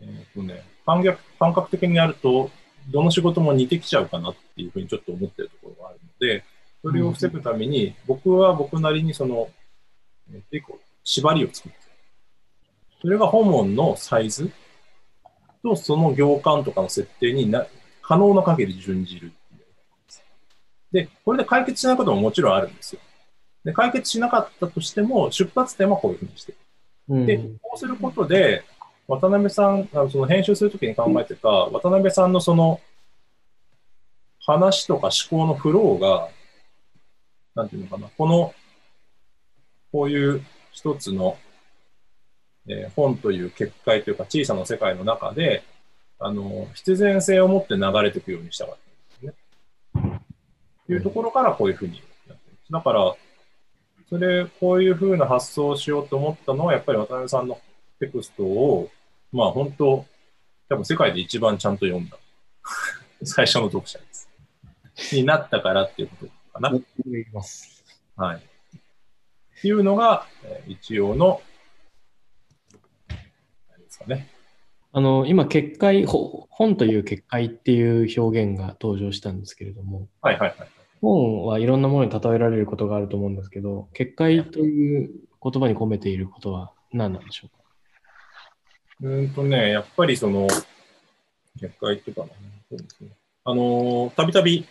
[0.00, 2.50] えっ、ー、とね、感覚感覚的にやると、
[2.90, 6.44] どの仕事も似てきちゃうかなっていうふうにちょっと思ってるところがあるので、
[6.82, 9.48] それを防ぐために、僕は僕なりにその、
[10.32, 11.78] えー、結構縛りを作って、
[13.00, 14.50] それが本文のサイズ
[15.62, 17.66] とその行間とかの設定にな
[18.02, 19.32] 可能な限り準じる
[20.92, 23.00] で、これで解決しないことももちろんあるんですよ。
[23.66, 26.54] で、解決しなかったとしても、出発点はこういうふうにして
[27.08, 27.26] る。
[27.26, 28.62] で、こうすることで、
[29.08, 32.80] 渡辺さん、あのその編集するときに考えてた、渡辺さんのその、
[34.38, 36.28] 話とか思考のフローが、
[37.56, 38.54] なんていうのかな、この、
[39.90, 41.36] こういう一つの、
[42.68, 45.64] えー、本という結界というか小さな世界の中で、
[46.20, 48.86] あの、必然性を持って流れていくようにしたかった。
[50.88, 52.72] いうところからこういうふうになってます。
[52.72, 53.16] だから、
[54.08, 57.60] それ、こういうふうな発想をしようと思ったのは、やっぱり渡辺さんの
[57.98, 58.88] テクストを、
[59.32, 60.06] まあ本当、
[60.68, 62.16] 多分世界で一番ちゃんと読んだ
[63.24, 64.28] 最初の読者です。
[65.12, 66.70] になったからっていうことかな。
[68.16, 68.36] はい。
[68.38, 68.40] っ
[69.60, 71.42] ていうのが、えー一応の、
[73.70, 74.28] 何ですかね。
[74.92, 80.68] あの、今、結界、ほ本という結界っていう表現が登場したんですけれども、はいはいはい。
[81.00, 85.10] 本はいろんなものに例えられることがあると思うんですけど、結界という
[85.42, 87.64] 言葉に込めていることは何なんでしょうか？
[89.02, 90.46] うーんとね、やっぱりその、
[91.60, 92.28] 結界っていうかな。
[92.70, 93.10] そうですね。
[93.44, 94.66] あのー、たびたび、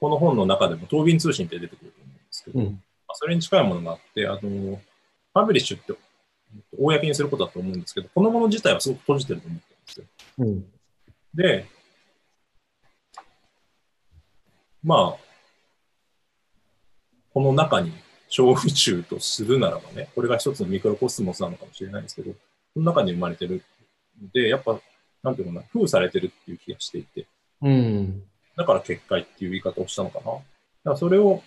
[0.00, 2.66] この本の中でも、東便通信って出てくると思うんですけど、うん。
[2.66, 2.72] ま
[3.08, 4.78] あそれに近いものがあって、あのー、
[5.32, 5.94] パブリッシュって、
[6.76, 10.06] 公にすることだと思うんですけど、このもの自体はすごく閉じてると思ってるんですよ。
[10.38, 10.64] うん。
[11.34, 11.66] で、
[14.82, 15.30] まあ、
[17.32, 17.92] この中に
[18.28, 22.38] 小宇宙とするならばね、これが一つのミクロコスモスなのかもしれないですけど、こ
[22.76, 23.62] の中に生まれてる
[24.22, 24.80] んで、やっぱ、
[25.22, 27.26] なんていうのかな、封されてるっていう気がしていて、
[27.62, 28.22] うん。
[28.56, 30.24] だから結界っていう言い方をしたのかな。
[30.24, 30.42] だか
[30.84, 31.42] らそれを、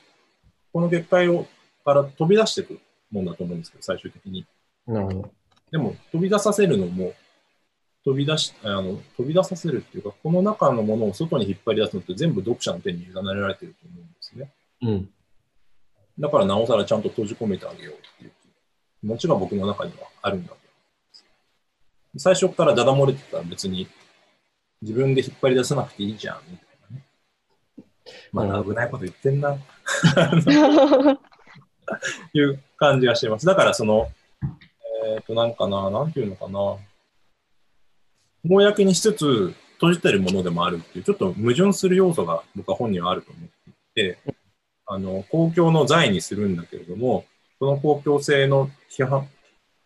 [0.72, 1.48] この結界を
[1.86, 2.80] から飛び出していく
[3.12, 4.46] もんだと思うんですけど、最終的に。
[4.88, 5.32] なるほど。
[5.72, 7.14] でも、飛び出させるのも、
[8.06, 14.52] 飛び出し、あの、飛び出させるっていうか、この中のものを外に引っ張り出すのって全部読者の手に委ねられてると思うんですね。
[14.82, 15.10] うん。
[16.20, 18.32] だからなおさらちゃんと閉じ込めてあげようっていう
[19.02, 21.26] 気持ちが僕の中にはあるんだと思います。
[22.18, 23.88] 最初からダダ漏れてたら別に
[24.82, 27.06] 自分で引っ張り出さなくていいじゃん、みたいなね。
[28.34, 29.58] まあ、危ないこと言ってんな。
[32.34, 33.46] いう感じがしています。
[33.46, 34.12] だからその、
[35.06, 36.78] えっ、と、なんかな、なんていうのかな。
[38.46, 43.50] 公にしつつ閉じてるものでもあるっていう、ちょっと矛盾する要素が僕は本にはあると思っ
[43.94, 44.18] ていて、
[44.86, 47.26] あの、公共の財にするんだけれども、
[47.60, 49.28] その公共性の批判、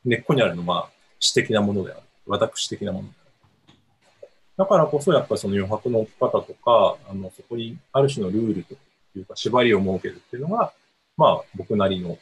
[0.05, 0.89] 根っこにあるのは
[1.19, 2.01] 私的なものである。
[2.25, 4.27] 私的なものである。
[4.57, 8.73] だからこそ、やっぱりその余白の置き方とか、あの、そこにある種のルールと
[9.15, 10.73] いうか、縛りを設けるっていうのが、
[11.15, 12.17] まあ、僕なりの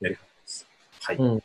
[0.00, 0.66] やり方です。
[1.02, 1.16] はい。
[1.16, 1.42] うん。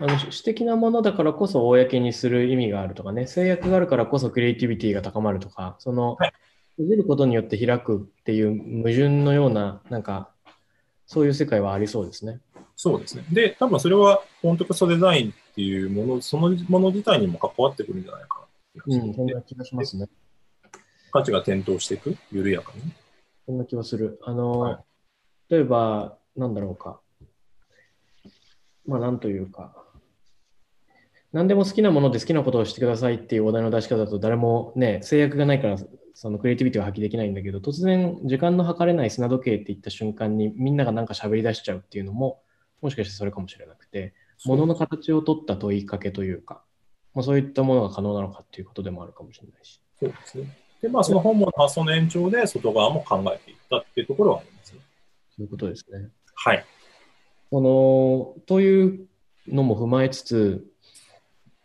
[0.00, 6.32] あの私的なものだからこそ公にする意味があるとかね、制約があるからこそクリエイティビティが高まるとか、その、はい
[6.76, 10.30] 閉じることによって開くっていう矛盾のような、なんか、
[11.04, 12.40] そういう世界はありそうですね。
[12.74, 13.24] そうですね。
[13.30, 20.08] で、多分それはコンテクストデザインっていうもの、そのもの自体にも関わってくるんじゃないかなっていううん、そんな気がしますね。
[21.12, 22.80] 価値が点灯していく、緩やかに。
[23.44, 24.18] そんな気はする。
[24.22, 24.78] あの、はい
[25.50, 27.00] 例えば、なんだろうか。
[28.86, 29.74] まあ、なんというか。
[31.32, 35.76] 何でも好きなもので好きなことをしてくださいっていうお題の出し方だと誰もね、制約がないから
[36.14, 42.42] そのクリエイティビティを発揮できないんだけど、突然時間の計れない砂時計って言った瞬間にみんながなんか喋り出しちゃうっていうのも、
[42.82, 46.62] もしかしてそれかもしれなくて、物の形を取った問いかけというか、
[47.14, 49.80] まあ、そういったものが可能なのかっていうことでもあるかもしれないし。
[49.98, 50.56] そうですね。
[50.82, 54.80] で、まあ、その本門の発想の延長で外側も考えていったっていうところはありますね。
[55.36, 56.08] そういうことですね。
[56.34, 56.64] はい。
[57.50, 59.08] そのという
[59.48, 60.69] のも踏まえつつ、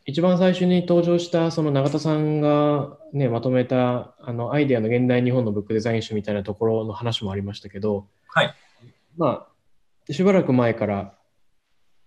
[0.08, 8.54] 一番最初に登場したその永田さんが、ね、まとめたあのアイデアの現代日本のブックデザイン集みたいなところの話もありましたけど、はい。
[9.18, 9.48] ま
[10.08, 11.16] あ、しばらく前から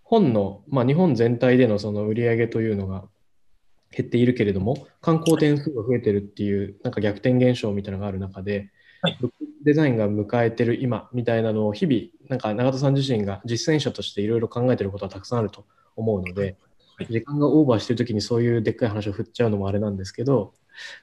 [0.04, 3.04] 本の、まあ、日本全体でのその売り上げというのが
[3.90, 8.70] 減っているけれども、観光点数が増えてるっていう、なんか逆転現象みたいなのがある中で、
[9.02, 9.34] はいブック
[9.64, 15.66] デザインが迎えてる今みたいなのを日々、なんか永田さん自身が実践者としていろいろ考えてることはたくさんあると
[15.96, 16.56] 思うので、はい
[17.06, 20.54] 時間がオーバーしてるときにそういうでっかい話を振っちゃうのもあれなんですけど、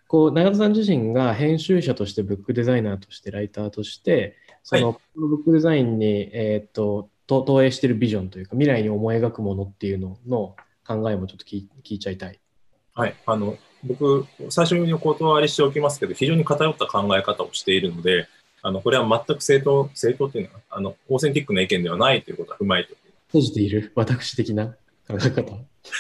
[0.08, 10.56] こう永田さん自身が編集者として、ブックデザイナーとして、ライターとして、その、ブックデザインに、えーっとと投影しているビジョンというか、未来に思い描くものっていうのの
[10.88, 12.40] 考えもちょっと聞い聞いちゃいたい。
[12.94, 13.16] はい。
[13.26, 18.28] あの、僕、最初にお断りしておきますけど、非常に偏った考え方をしているので、
[18.62, 22.96] あの、これは全く正当、正当っていうのは、あの、オーセンティックな意見ではないということは踏まえて。
[23.28, 23.92] 閉じている？
[23.96, 24.76] 私的な？
[25.08, 25.42] 考え方。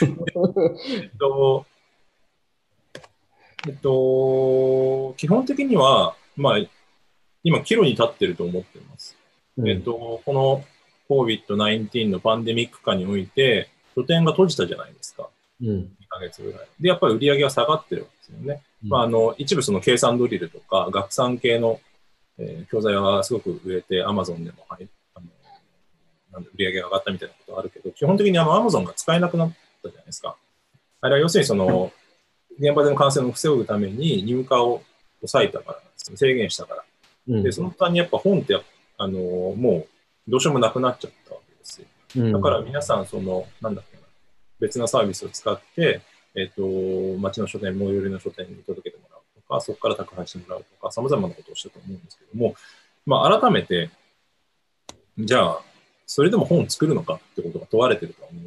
[0.02, 1.65] えっと、
[3.68, 6.57] えっと、基本的には、まあ、
[7.44, 9.18] 今、岐路に立ってると思っています。
[9.57, 10.64] うんえっと、この
[11.10, 15.30] COVID-19 のパンデミック化において、拠点が閉じたじゃないですか。
[15.61, 16.68] うん2ヶ月ぐらい。
[16.80, 18.61] で、やっぱり売り上げが下がってるわけですよね。
[18.84, 21.80] まあ、あの、一部その計算ドリルとか、学産系の、
[22.38, 25.05] えー教材はすごく売れて、Amazon でも、はい、あのなんで
[26.40, 29.53] 売り上げが上がったみたいなことがあるけど、基本的にあの Amazon が使えなくなっ
[29.84, 30.36] たじゃないですか。
[31.02, 31.91] あれは要するにその、
[32.60, 34.82] 現場での感染を防ぐために入荷を
[35.20, 36.84] 抑えたからなんですよ、制限したから。
[37.28, 38.56] うんで、その他にやっぱ本って
[38.98, 39.86] あのも
[40.28, 41.88] うどうしようもなくなっちゃったわけですよ。
[42.18, 44.03] うんだから皆さん、その、なんだっけな、
[44.60, 46.02] 別なサービスを使って、
[46.36, 46.62] えっ、と、
[47.20, 52.56] 町の書店、最寄りの書店に届けてもらうとか、そこから宅配してもらうとか、様々なことをしたと思うんですけども、
[53.06, 53.90] まあ、改めて、
[55.18, 55.62] じゃあ、
[56.06, 58.44] それでも本を作るのかってことが問われてるとは思っ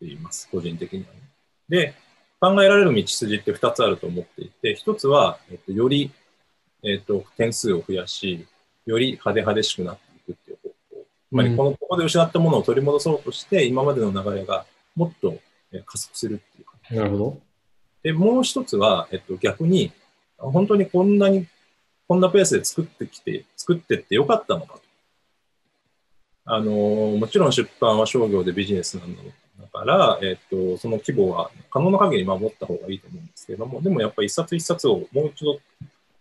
[0.00, 1.20] ています、個人的にはね。
[1.68, 1.94] で、
[2.40, 6.10] 考えられる道筋って2つあると思っていて、1つは、えっと、より、
[6.82, 8.46] えっと、点数を増やし、
[8.86, 10.74] より派手派手しくなっていくっていう方法。
[11.02, 15.38] つまりこの、ここで失ったものを取り戻そうとして、今までの流れがもっと
[15.72, 16.72] え加速するっていうか。
[16.94, 17.40] なるほど。
[18.02, 19.92] で、もう一つは、えっと、逆に、
[20.38, 21.46] 本当にこんなに、
[22.06, 24.80] こんなペースで作ってきて、作ってってよかったのかと。
[26.50, 29.14] あの、もちろん出版は商業でビジネスなの
[29.60, 35.60] だから、えっと、その規模は可能な限り守った方がいいと思うんですけれども、でもやっぱり一冊一冊をもう一度、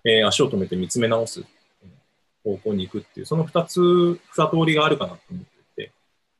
[0.04, 1.44] えー足を止めて見つめ直す
[2.44, 5.44] 方向に行くっていう、その二つ、二通りがあるかなと思っ
[5.76, 5.92] ていて、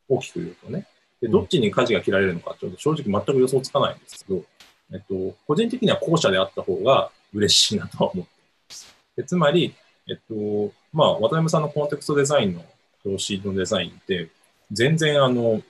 [0.10, 0.86] 大きく言うとね。
[1.22, 4.44] で、どっちに舵が切られるのか、ちょっと正直全く予想つかないんですけど、
[4.92, 8.36] えっと、個人的には後者であった方が嬉しいなとは思ってい
[8.70, 8.96] ます。
[9.16, 9.74] でつまり、
[10.10, 12.64] えっと、まあ、渡辺さんのコンテクストデザインの
[13.10, 14.30] 表紙のデザインって、
[14.72, 15.62] 全然あの、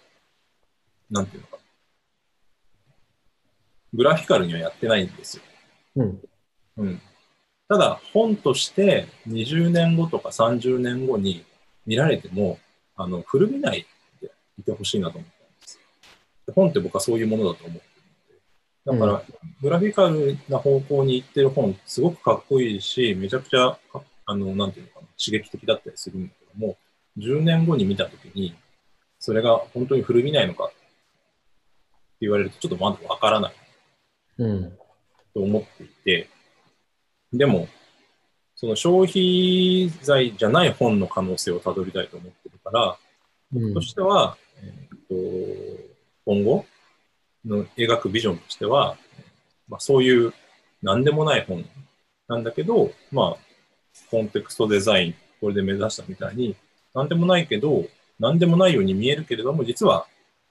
[1.09, 1.63] なんていうのかな。
[3.93, 5.43] グラフィカルにはやってないんですよ。
[5.97, 6.21] うん。
[6.77, 7.01] うん。
[7.67, 11.43] ただ、本として20年後とか30年後に
[11.85, 12.59] 見られても、
[12.95, 13.85] あの、古びない
[14.21, 15.79] でいてほしいなと思ったんです。
[16.47, 17.83] で本って僕はそういうものだと思って
[18.85, 19.01] るので。
[19.01, 26.77] だから、グラフィカルな方向に行ってる本、すごくかっこいいし、めちゃくちゃか、あの、なんていうのかな、刺激的だったりするんだけども、
[27.17, 28.55] 10年後に見たときに、
[29.19, 30.75] それが本当に古びないのかって
[32.21, 33.53] 言われると、ちょっとまだわからない。
[34.39, 34.71] うん。
[35.33, 36.29] と思っていて、
[37.33, 37.67] でも、
[38.55, 42.97] その消費財じゃない本の可能性をたどりたいと思ってるから、
[43.53, 45.87] うんとしては、えーと
[46.27, 46.65] 今後
[47.45, 48.97] の描くビジョンとしては、
[49.69, 50.33] まあ、そういう
[50.81, 51.63] 何でもない本
[52.27, 53.37] なんだけど、まあ、
[54.11, 56.55] コンテクストデザイン、これで目指したみたいに、
[56.97, 57.85] 何でもないけど、
[58.19, 60.07] 何でもないように見えるけれども、実は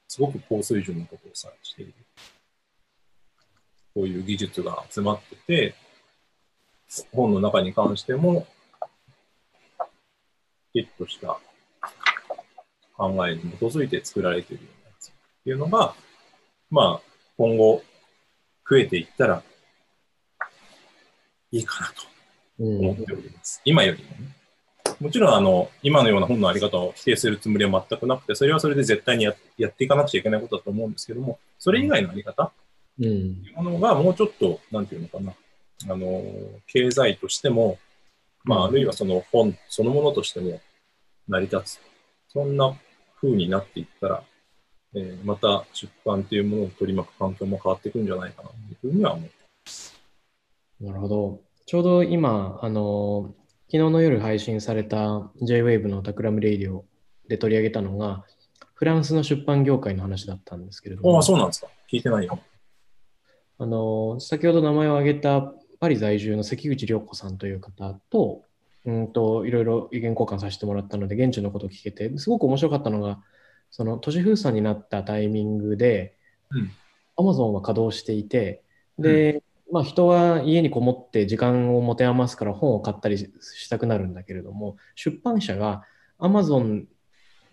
[0.06, 1.94] すごく高水準のことをさしている。
[3.92, 5.74] こういう技術が集まってて、
[7.10, 8.46] 本の中に関しても、
[10.72, 11.40] きっとした
[12.96, 15.12] 考えに基づいて作られているようなやつっ
[15.42, 15.96] ていうのが、
[16.70, 17.82] まあ、今後
[18.70, 19.42] 増えていったら
[21.50, 22.06] いいかなと。
[22.58, 23.60] 思っております。
[23.64, 24.45] 今よりもね。
[25.00, 32.52] もちろん、あの、今のような本のあり方を否定するつもりは全くなくて、それはそれで絶対にややっていかなくちゃいけないことだと思うんですけども、それ以外のあり方
[32.98, 33.06] うん。
[33.06, 35.34] いうものがもうちょっと、なんていうのかな、
[35.92, 36.22] あの、
[36.66, 37.78] 経済としても、
[38.44, 40.60] まあ、あるいはその本そのものとしても
[41.28, 41.80] 成り立つ。
[42.28, 42.74] そんな
[43.20, 44.22] 風になっていったら、
[44.94, 49.36] えーまた出版っていうものを取り巻く環境も変わっていくんじゃないかなというふうには思って
[50.80, 51.40] なるほど。
[51.66, 53.34] ちょうど今、あの、
[53.68, 56.84] 昨日の夜配信された J-Wave の Takram Radio
[57.28, 58.24] で取り上げたのが、
[58.74, 61.68] フランスの出版業界の話だったんですけれども、ああ、そうなんですか。
[61.90, 62.38] 聞いてないよ。
[63.58, 68.42] あの、先ほど名前を挙げたパリ在住の関口良子さんという方と、
[68.84, 73.20] うんと、いろいろ意見交換させてもらったので、現地のことを聞けて、すごく面白かったのが、
[73.72, 76.16] その都市封鎖になったタイミングで、
[76.50, 76.70] うん
[77.18, 78.62] アマゾンは稼働していて、
[78.98, 85.82] で、まあ、人は家にこもって時間を持て余すから本を買ったりしたくなるんだけれども、出版社が
[86.18, 86.86] アマゾン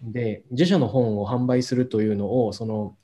[0.02, 2.96] で自社の本を販売するというのを、その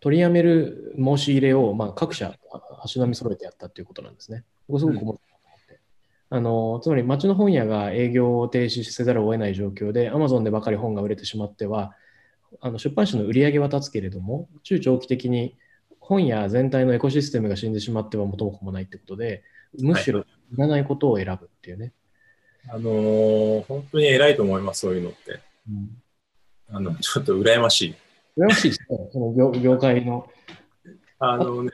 [0.00, 2.34] 取りやめる申し入れを、まあ、各社
[2.82, 4.44] 足並み揃えてやったということなんですね。
[4.66, 5.28] ここすごく思って。
[6.30, 11.94] あのつまり町の本屋が営業を停止せざるを得ない状況で、アマゾンでばかり本が売れてしまっては、
[12.60, 15.56] あの出版社の売り上げは立つけれども、中長期的に
[16.08, 19.42] 本屋全体のエコシステムが死んでしまっては元も子もないってことで、
[19.78, 20.24] むしろい
[20.56, 21.92] らないことを選ぶっていうね。
[22.70, 25.40] あのー本当に偉いと思います、そういうのって。
[26.70, 27.94] あの、ちょっと羨ましい。
[28.38, 30.30] 羨ましいですね、その業業界の。
[31.18, 31.70] あのね、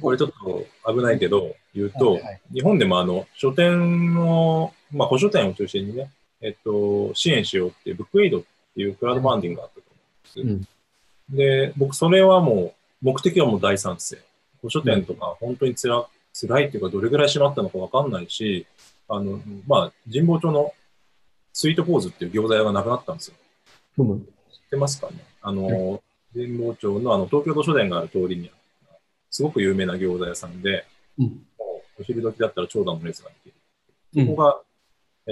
[0.00, 8.42] これちょっと危ないけど、言うと、はいはい日本でもあの、書店の、まあ、古書店を中心にね、えっと、支援しようっていう、ブックエイドっ
[8.76, 9.82] ていうクラウドファンディングがあったと
[10.36, 10.68] 思うんです。
[11.30, 14.18] で、僕、それはもう、目的はもう大賛成。
[14.60, 18.66] 古書店とか、本当につら、辛いっていうか、どれぐらい閉まったのかわかんないし、
[19.08, 20.72] あの、まあ、神保町の
[21.52, 23.34] スイートポーズっていう餃子屋がなくなったんですよ。
[23.94, 24.18] ふむ。
[24.18, 24.26] 知っ
[24.70, 25.18] てますかね？
[25.42, 26.02] あの、
[26.32, 28.50] 神保町のあの東京都書店がある通りに
[29.30, 30.86] すごく有名な餃子屋さんで、
[31.18, 31.46] うん
[31.96, 33.54] お昼時だったら長蛇の列ができる。
[34.16, 34.60] うんここが、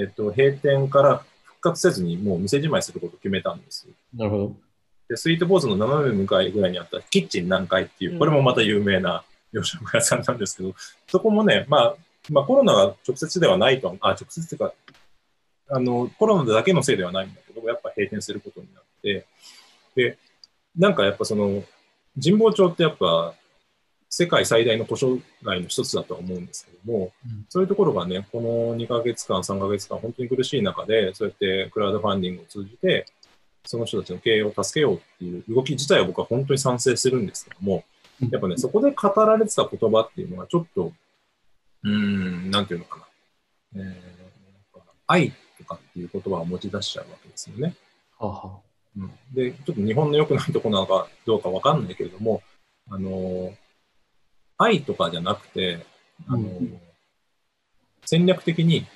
[0.00, 3.88] えっと、閉店から復活せずにもう店じまいすることを決めたんです。
[4.14, 4.56] なるほど。
[5.12, 9.22] で、スイートポーズの斜め向かいぐらいにあったキッチン南海っていう、これもまた有名な
[9.52, 10.74] 洋食屋さんなんですけど、
[11.06, 11.96] そこもね、まあ、
[12.30, 14.72] まあコロナが直接ではないとは、あ、直接っていうか、
[15.68, 19.26] あの、コロナだけのせいではないんだけど、やっぱ閉店することになって、
[19.94, 20.16] で、
[20.78, 21.62] なんかやっぱその、
[22.22, 23.34] 神保町ってやっぱ、
[24.08, 33.06] 世界最大の図書街の一つだとは思うんですけども、うん、そういうところがね、この2ヶ月間、3ヶ月間、本当に苦しい中で、そうやってクラウドファンディングを通じて、
[33.64, 37.84] その人たちの経営を助けようっていう動き自体は僕は本当に賛成するんですけども、
[38.30, 40.92] やっぱね、そこで語られてた言葉っていうのはちょっと、
[41.84, 43.06] うーん、なんていうのかな。
[43.74, 47.74] えー、愛とかっていう言葉を持ち出しちゃうわけですよね。
[48.18, 48.58] はは
[48.96, 52.42] うん、で、ちょっと日本の良くないところなのかどうかわかんないけれども、
[52.90, 53.54] あの
[54.58, 55.84] 愛とかじゃなくて、
[56.28, 56.80] あの、うん、
[58.04, 58.86] 戦略的に、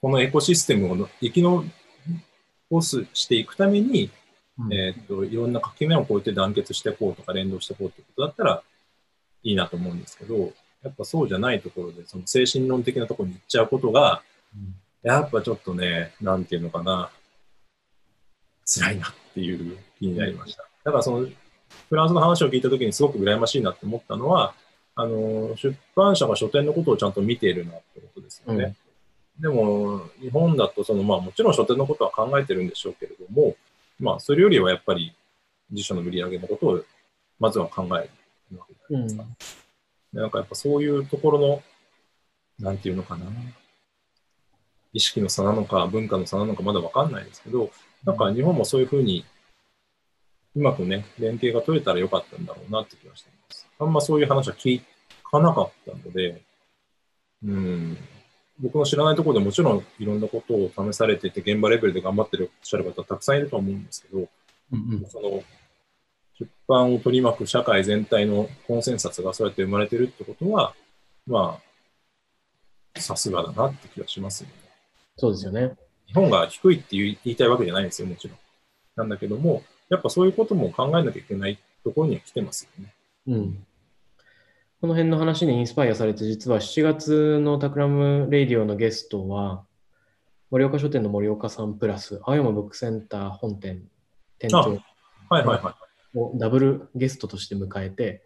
[0.00, 1.70] このエコシステムを生き残
[2.80, 4.10] すしていくために、
[4.58, 8.62] うん、えっ、と、いろんな垣根を越えて団結していこうとか連動していこうってことだったら
[9.42, 10.52] いいなと思うんですけど、
[10.82, 14.22] やっぱそうじゃないところで、その精神論的なところに行っちゃうことが、
[14.54, 17.10] うん、やっぱちょっとね、なんていうのかな、
[18.64, 20.64] 辛いなっていう気になりました。
[20.84, 21.26] だからその
[21.88, 24.54] フランスの話を聞いたときにすごく羨ましいなって思ったのは、
[24.94, 28.64] あの、出版社が書店のことをちゃんと見ているなってことですよね。
[28.64, 28.76] うん、
[29.40, 33.56] でも、日本だと、その、まあもちろん書店のことは考えてるんでしょうけれども、
[33.98, 35.14] まあそれよりはやっぱり
[35.72, 36.84] 辞書の売り上げのことを
[37.38, 38.08] まずは考え
[38.52, 39.24] るわけじゃないですか。
[40.12, 41.62] うん、なんかやっぱそういうところの、
[42.58, 43.26] なんていうのかな。
[44.92, 47.70] 意識の差なのか、文化の差なのかまだわかんないですけど、
[48.04, 49.24] なんか日本もそういうふうに
[50.56, 53.68] うまくね、連携が取れたらよかったんだろうなって気がしています。
[53.78, 54.82] あんまそういう話は聞
[55.30, 56.42] かなかったので、
[57.44, 57.96] うん、
[58.60, 64.28] 僕の知らないところでもちろんいろんなことを試されていて、現場レベルで頑張ってるおっしゃる方たくさんいると思うんですけど、
[64.72, 65.42] うんうん、その
[66.38, 70.74] 出版を取り巻く社会全体のコンセンサスがそうやって生まれてるってことは、
[71.26, 71.58] ま
[72.96, 74.54] あ、さすがだなって気がしますよね。
[75.16, 75.72] そうですよね。
[76.06, 78.38] 日本が低いって言いたいわけじゃないんですよ、もちろん。
[78.96, 82.94] なんだけども、やっぱそういうことも考えなきゃいけないところには来てますよね。
[83.26, 83.66] うん。
[84.80, 89.66] この辺の話にインスパイアされて、実は7月の Takram Radio のゲストは、
[90.50, 93.82] 森岡書店の森岡さんプラス、青山ブックセンター本店
[94.38, 94.80] 店長
[96.14, 98.22] をダブルゲストとして迎えて、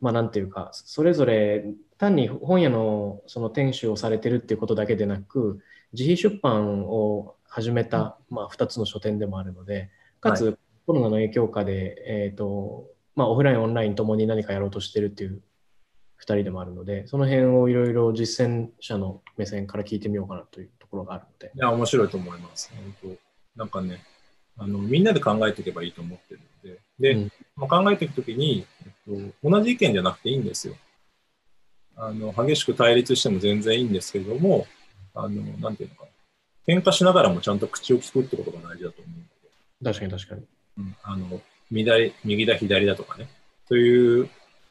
[0.00, 1.66] まあなんていうか、それぞれ
[1.98, 5.60] 単に本屋のその店主をされてるっていうことだけでなく、
[5.92, 10.56] 自費出版を始めた、まあ、2つの書店でもあるので、かつ、はい、
[10.86, 15.42] コロナの影響下で、えっ、ー、と、まあ、オフライン、オンラインともに何かやろうとしてるっていう
[16.20, 21.52] 2人でもあるので、その辺をいろいろ実践者の目線から聞いてみようかなというところがあるので。
[21.54, 22.72] いや、面白いと思います。
[23.02, 23.16] 本
[23.56, 24.02] 当なんかね、
[24.56, 30.74] あのみんなで考えていけばいいと思ってるので、で、うん、まあ、考えていくときに、えっと、同じ意見じゃなくていいんですよ。
[31.96, 34.66] あの激しく対立しても全然いいんですけれども、
[35.14, 40.42] あのなんていうのかな、喧嘩しながらもちゃんと口を聞くってことが大事だと思う確かに確かに。
[40.78, 41.40] うん、あの
[41.72, 43.28] 右右だ左だとかね、
[43.66, 44.28] そういう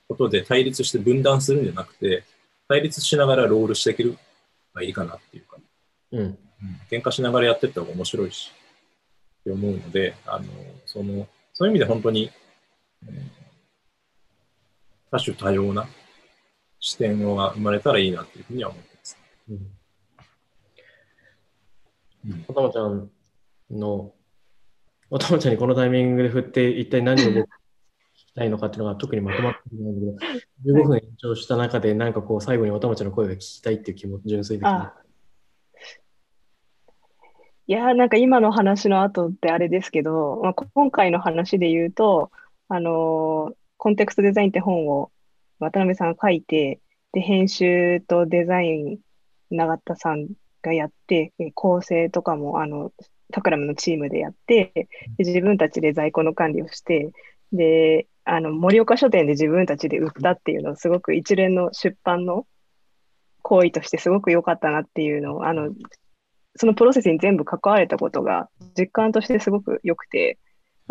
[0.07, 2.23] ことで対立して分断するんじゃなくて、
[2.67, 4.17] 対立しながらロールしていける
[4.73, 5.57] がいいかなっていうか、
[6.11, 6.37] うん、うん、
[6.89, 8.51] 喧嘩しながらやっていった方が面白いし、
[9.41, 10.45] って思うので、あの
[10.85, 12.31] そのそういう意味で本当に、
[13.07, 13.21] えー、
[15.11, 15.87] 多種多様な
[16.79, 19.17] 視点が生まれたらいいなっていうふうには思ってます。
[19.49, 19.55] うん。
[22.27, 23.09] うん、ちゃん
[23.71, 24.13] の
[25.11, 27.45] おたまちゃんにこのタイミングで振って、一体何を聞
[28.15, 34.67] きたいのかっていうのが特にまとまってないんだけど、15分延長した中で、なんかこう、最後におたまちゃんの声が聞きたいっていう気持ち、純粋的。
[37.67, 42.31] いやなんか今の話の後ってあれですけど、まあ、今回の話で言うと、
[42.67, 45.11] あのー、コンテクストデザインって本を
[45.59, 46.79] 渡辺さんが書いて、
[47.13, 48.99] で、編集とデザイン、
[49.51, 50.29] 永田さん
[50.61, 52.91] がやって、構成とかも、あの、
[53.31, 54.89] タクラムのチームでやって、で
[55.19, 57.11] 自分たちで在庫の管理をして、
[57.51, 62.45] で、あの、盛岡書店で自分たちで売ったっていうのをすごく一連の出版の
[63.41, 65.73] 行為としてすごく良かったなっていうのを、あの、
[66.55, 70.37] そのプロセスに全部関われたことが実感としてすごく良くて、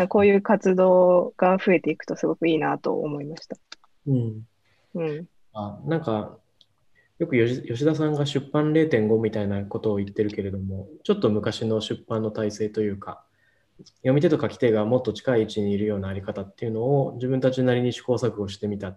[0.08, 3.56] こういう活動が増えていくとすごくいいなと思いました。
[4.06, 4.42] うん。
[4.94, 5.26] うん。
[5.52, 6.38] あなんか、
[7.20, 13.22] よく吉田さんが出版0.5みたいなことを言ってるけれども、ちょっと昔の出版の体制というか、
[13.97, 18.97] 読み手と書き手がもっと近い位置にいるようなあり方っていうのを自分たちなりに試行錯誤してみた、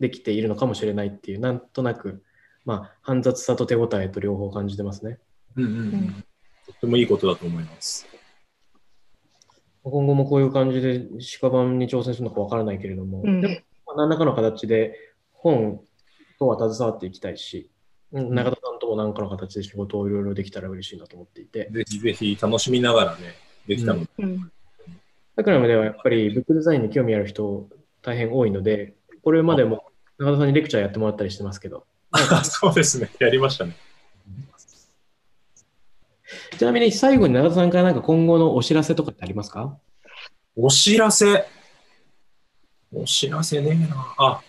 [0.00, 2.24] できているのかもしれないっていう、なんとなく、
[2.64, 5.20] まあ、煩雑さと手応えと両方感じてますね。
[5.54, 6.24] うんうん、うん、
[6.66, 8.04] とてもいいことだと思います。
[9.84, 11.06] 今後もこういう感じで
[11.40, 14.98] 鹿版に挑戦するのかわからないけれども、うん、でも何らかの形で
[15.30, 15.80] 本
[16.38, 17.70] とは携わっていきたいし、
[18.12, 23.34] うん永田さんとも何らかの形で仕事をいろいろできたら嬉しいなと思っていて、ぜひぜひ楽しみながらね、
[23.66, 24.52] できたので、うん。
[25.34, 27.68] タクラムではやっぱりブックデザインに興味ある人
[28.02, 33.76] 大変多いので、これまでも永田さんにレクチャーやってもらったりしてますけど、あ そうですね、やりましたね。
[36.58, 39.78] ちなみに最後に永田さんからなんか今後のお知らせとかってありますか？
[40.54, 41.44] お知らせ。
[42.92, 44.14] お知らせねえな。
[44.16, 44.40] あ、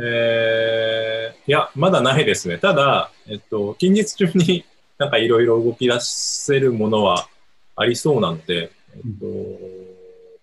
[0.00, 2.58] えー、いや、まだないですね。
[2.58, 4.64] ただ、えっと、近日中に
[4.98, 7.28] なんかいろいろ動き出せるものは
[7.76, 9.26] ありそうなので、えっと、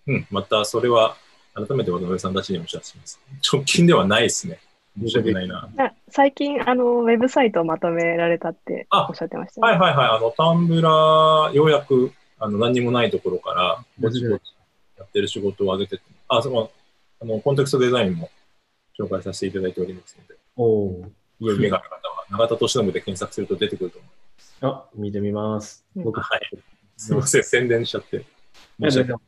[0.06, 1.16] うん、またそれは
[1.54, 3.20] 改めて渡辺さんたちにお知らせします。
[3.52, 4.58] 直近ではないですね。
[4.98, 5.68] 申し訳ないな。
[5.78, 9.68] あ最近、あの、ウェブサイトをまとめられたってあおっしゃってましたね。
[9.68, 10.08] はいはいはい。
[10.18, 14.42] あの、タンブラー、ようやく、あの、何にもないところから、ぼちぼち
[14.98, 16.70] やってる仕事を上げてて、あ、その、
[17.20, 18.30] あの、コンテクストデザインも
[18.98, 24.12] 紹介させていただいておりますので、おおー、いやいや目がある方は、永田敏信で検索すると出てくると思う。
[24.62, 25.84] あ、見てみます。
[25.96, 26.50] うん僕はい。
[26.96, 28.24] すみません、宣伝しちゃって。
[28.80, 29.20] 申し訳ない。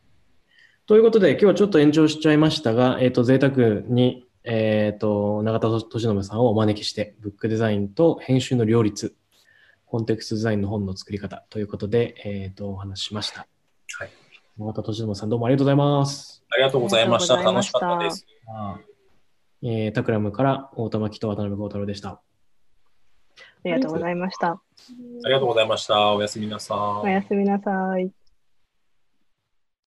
[0.86, 9.16] ということで、今日はちょっと延長しちゃいましたが、えっ、と、贅沢に、えっ、と、永田敏信さんをお招きして、ブックデザインと編集の両立、
[9.86, 13.46] コンテクストデザインの本の作り方ということで、えっ、と、お話ししました。
[13.98, 14.10] はい。
[14.58, 16.44] 永田敏信さん、どうもありがとうございます。
[16.50, 17.34] ありがとうございました。
[17.34, 18.93] ありがとうご楽しかざいましったです。
[19.64, 22.10] えー、タクラムから大玉木と渡辺幸太郎でした。
[22.10, 22.20] あ
[23.64, 24.48] りがとうございました。
[24.50, 24.60] あ
[25.24, 26.12] りがとうございました。
[26.12, 27.06] おやすみなさい。
[27.06, 28.10] おやすみなさい。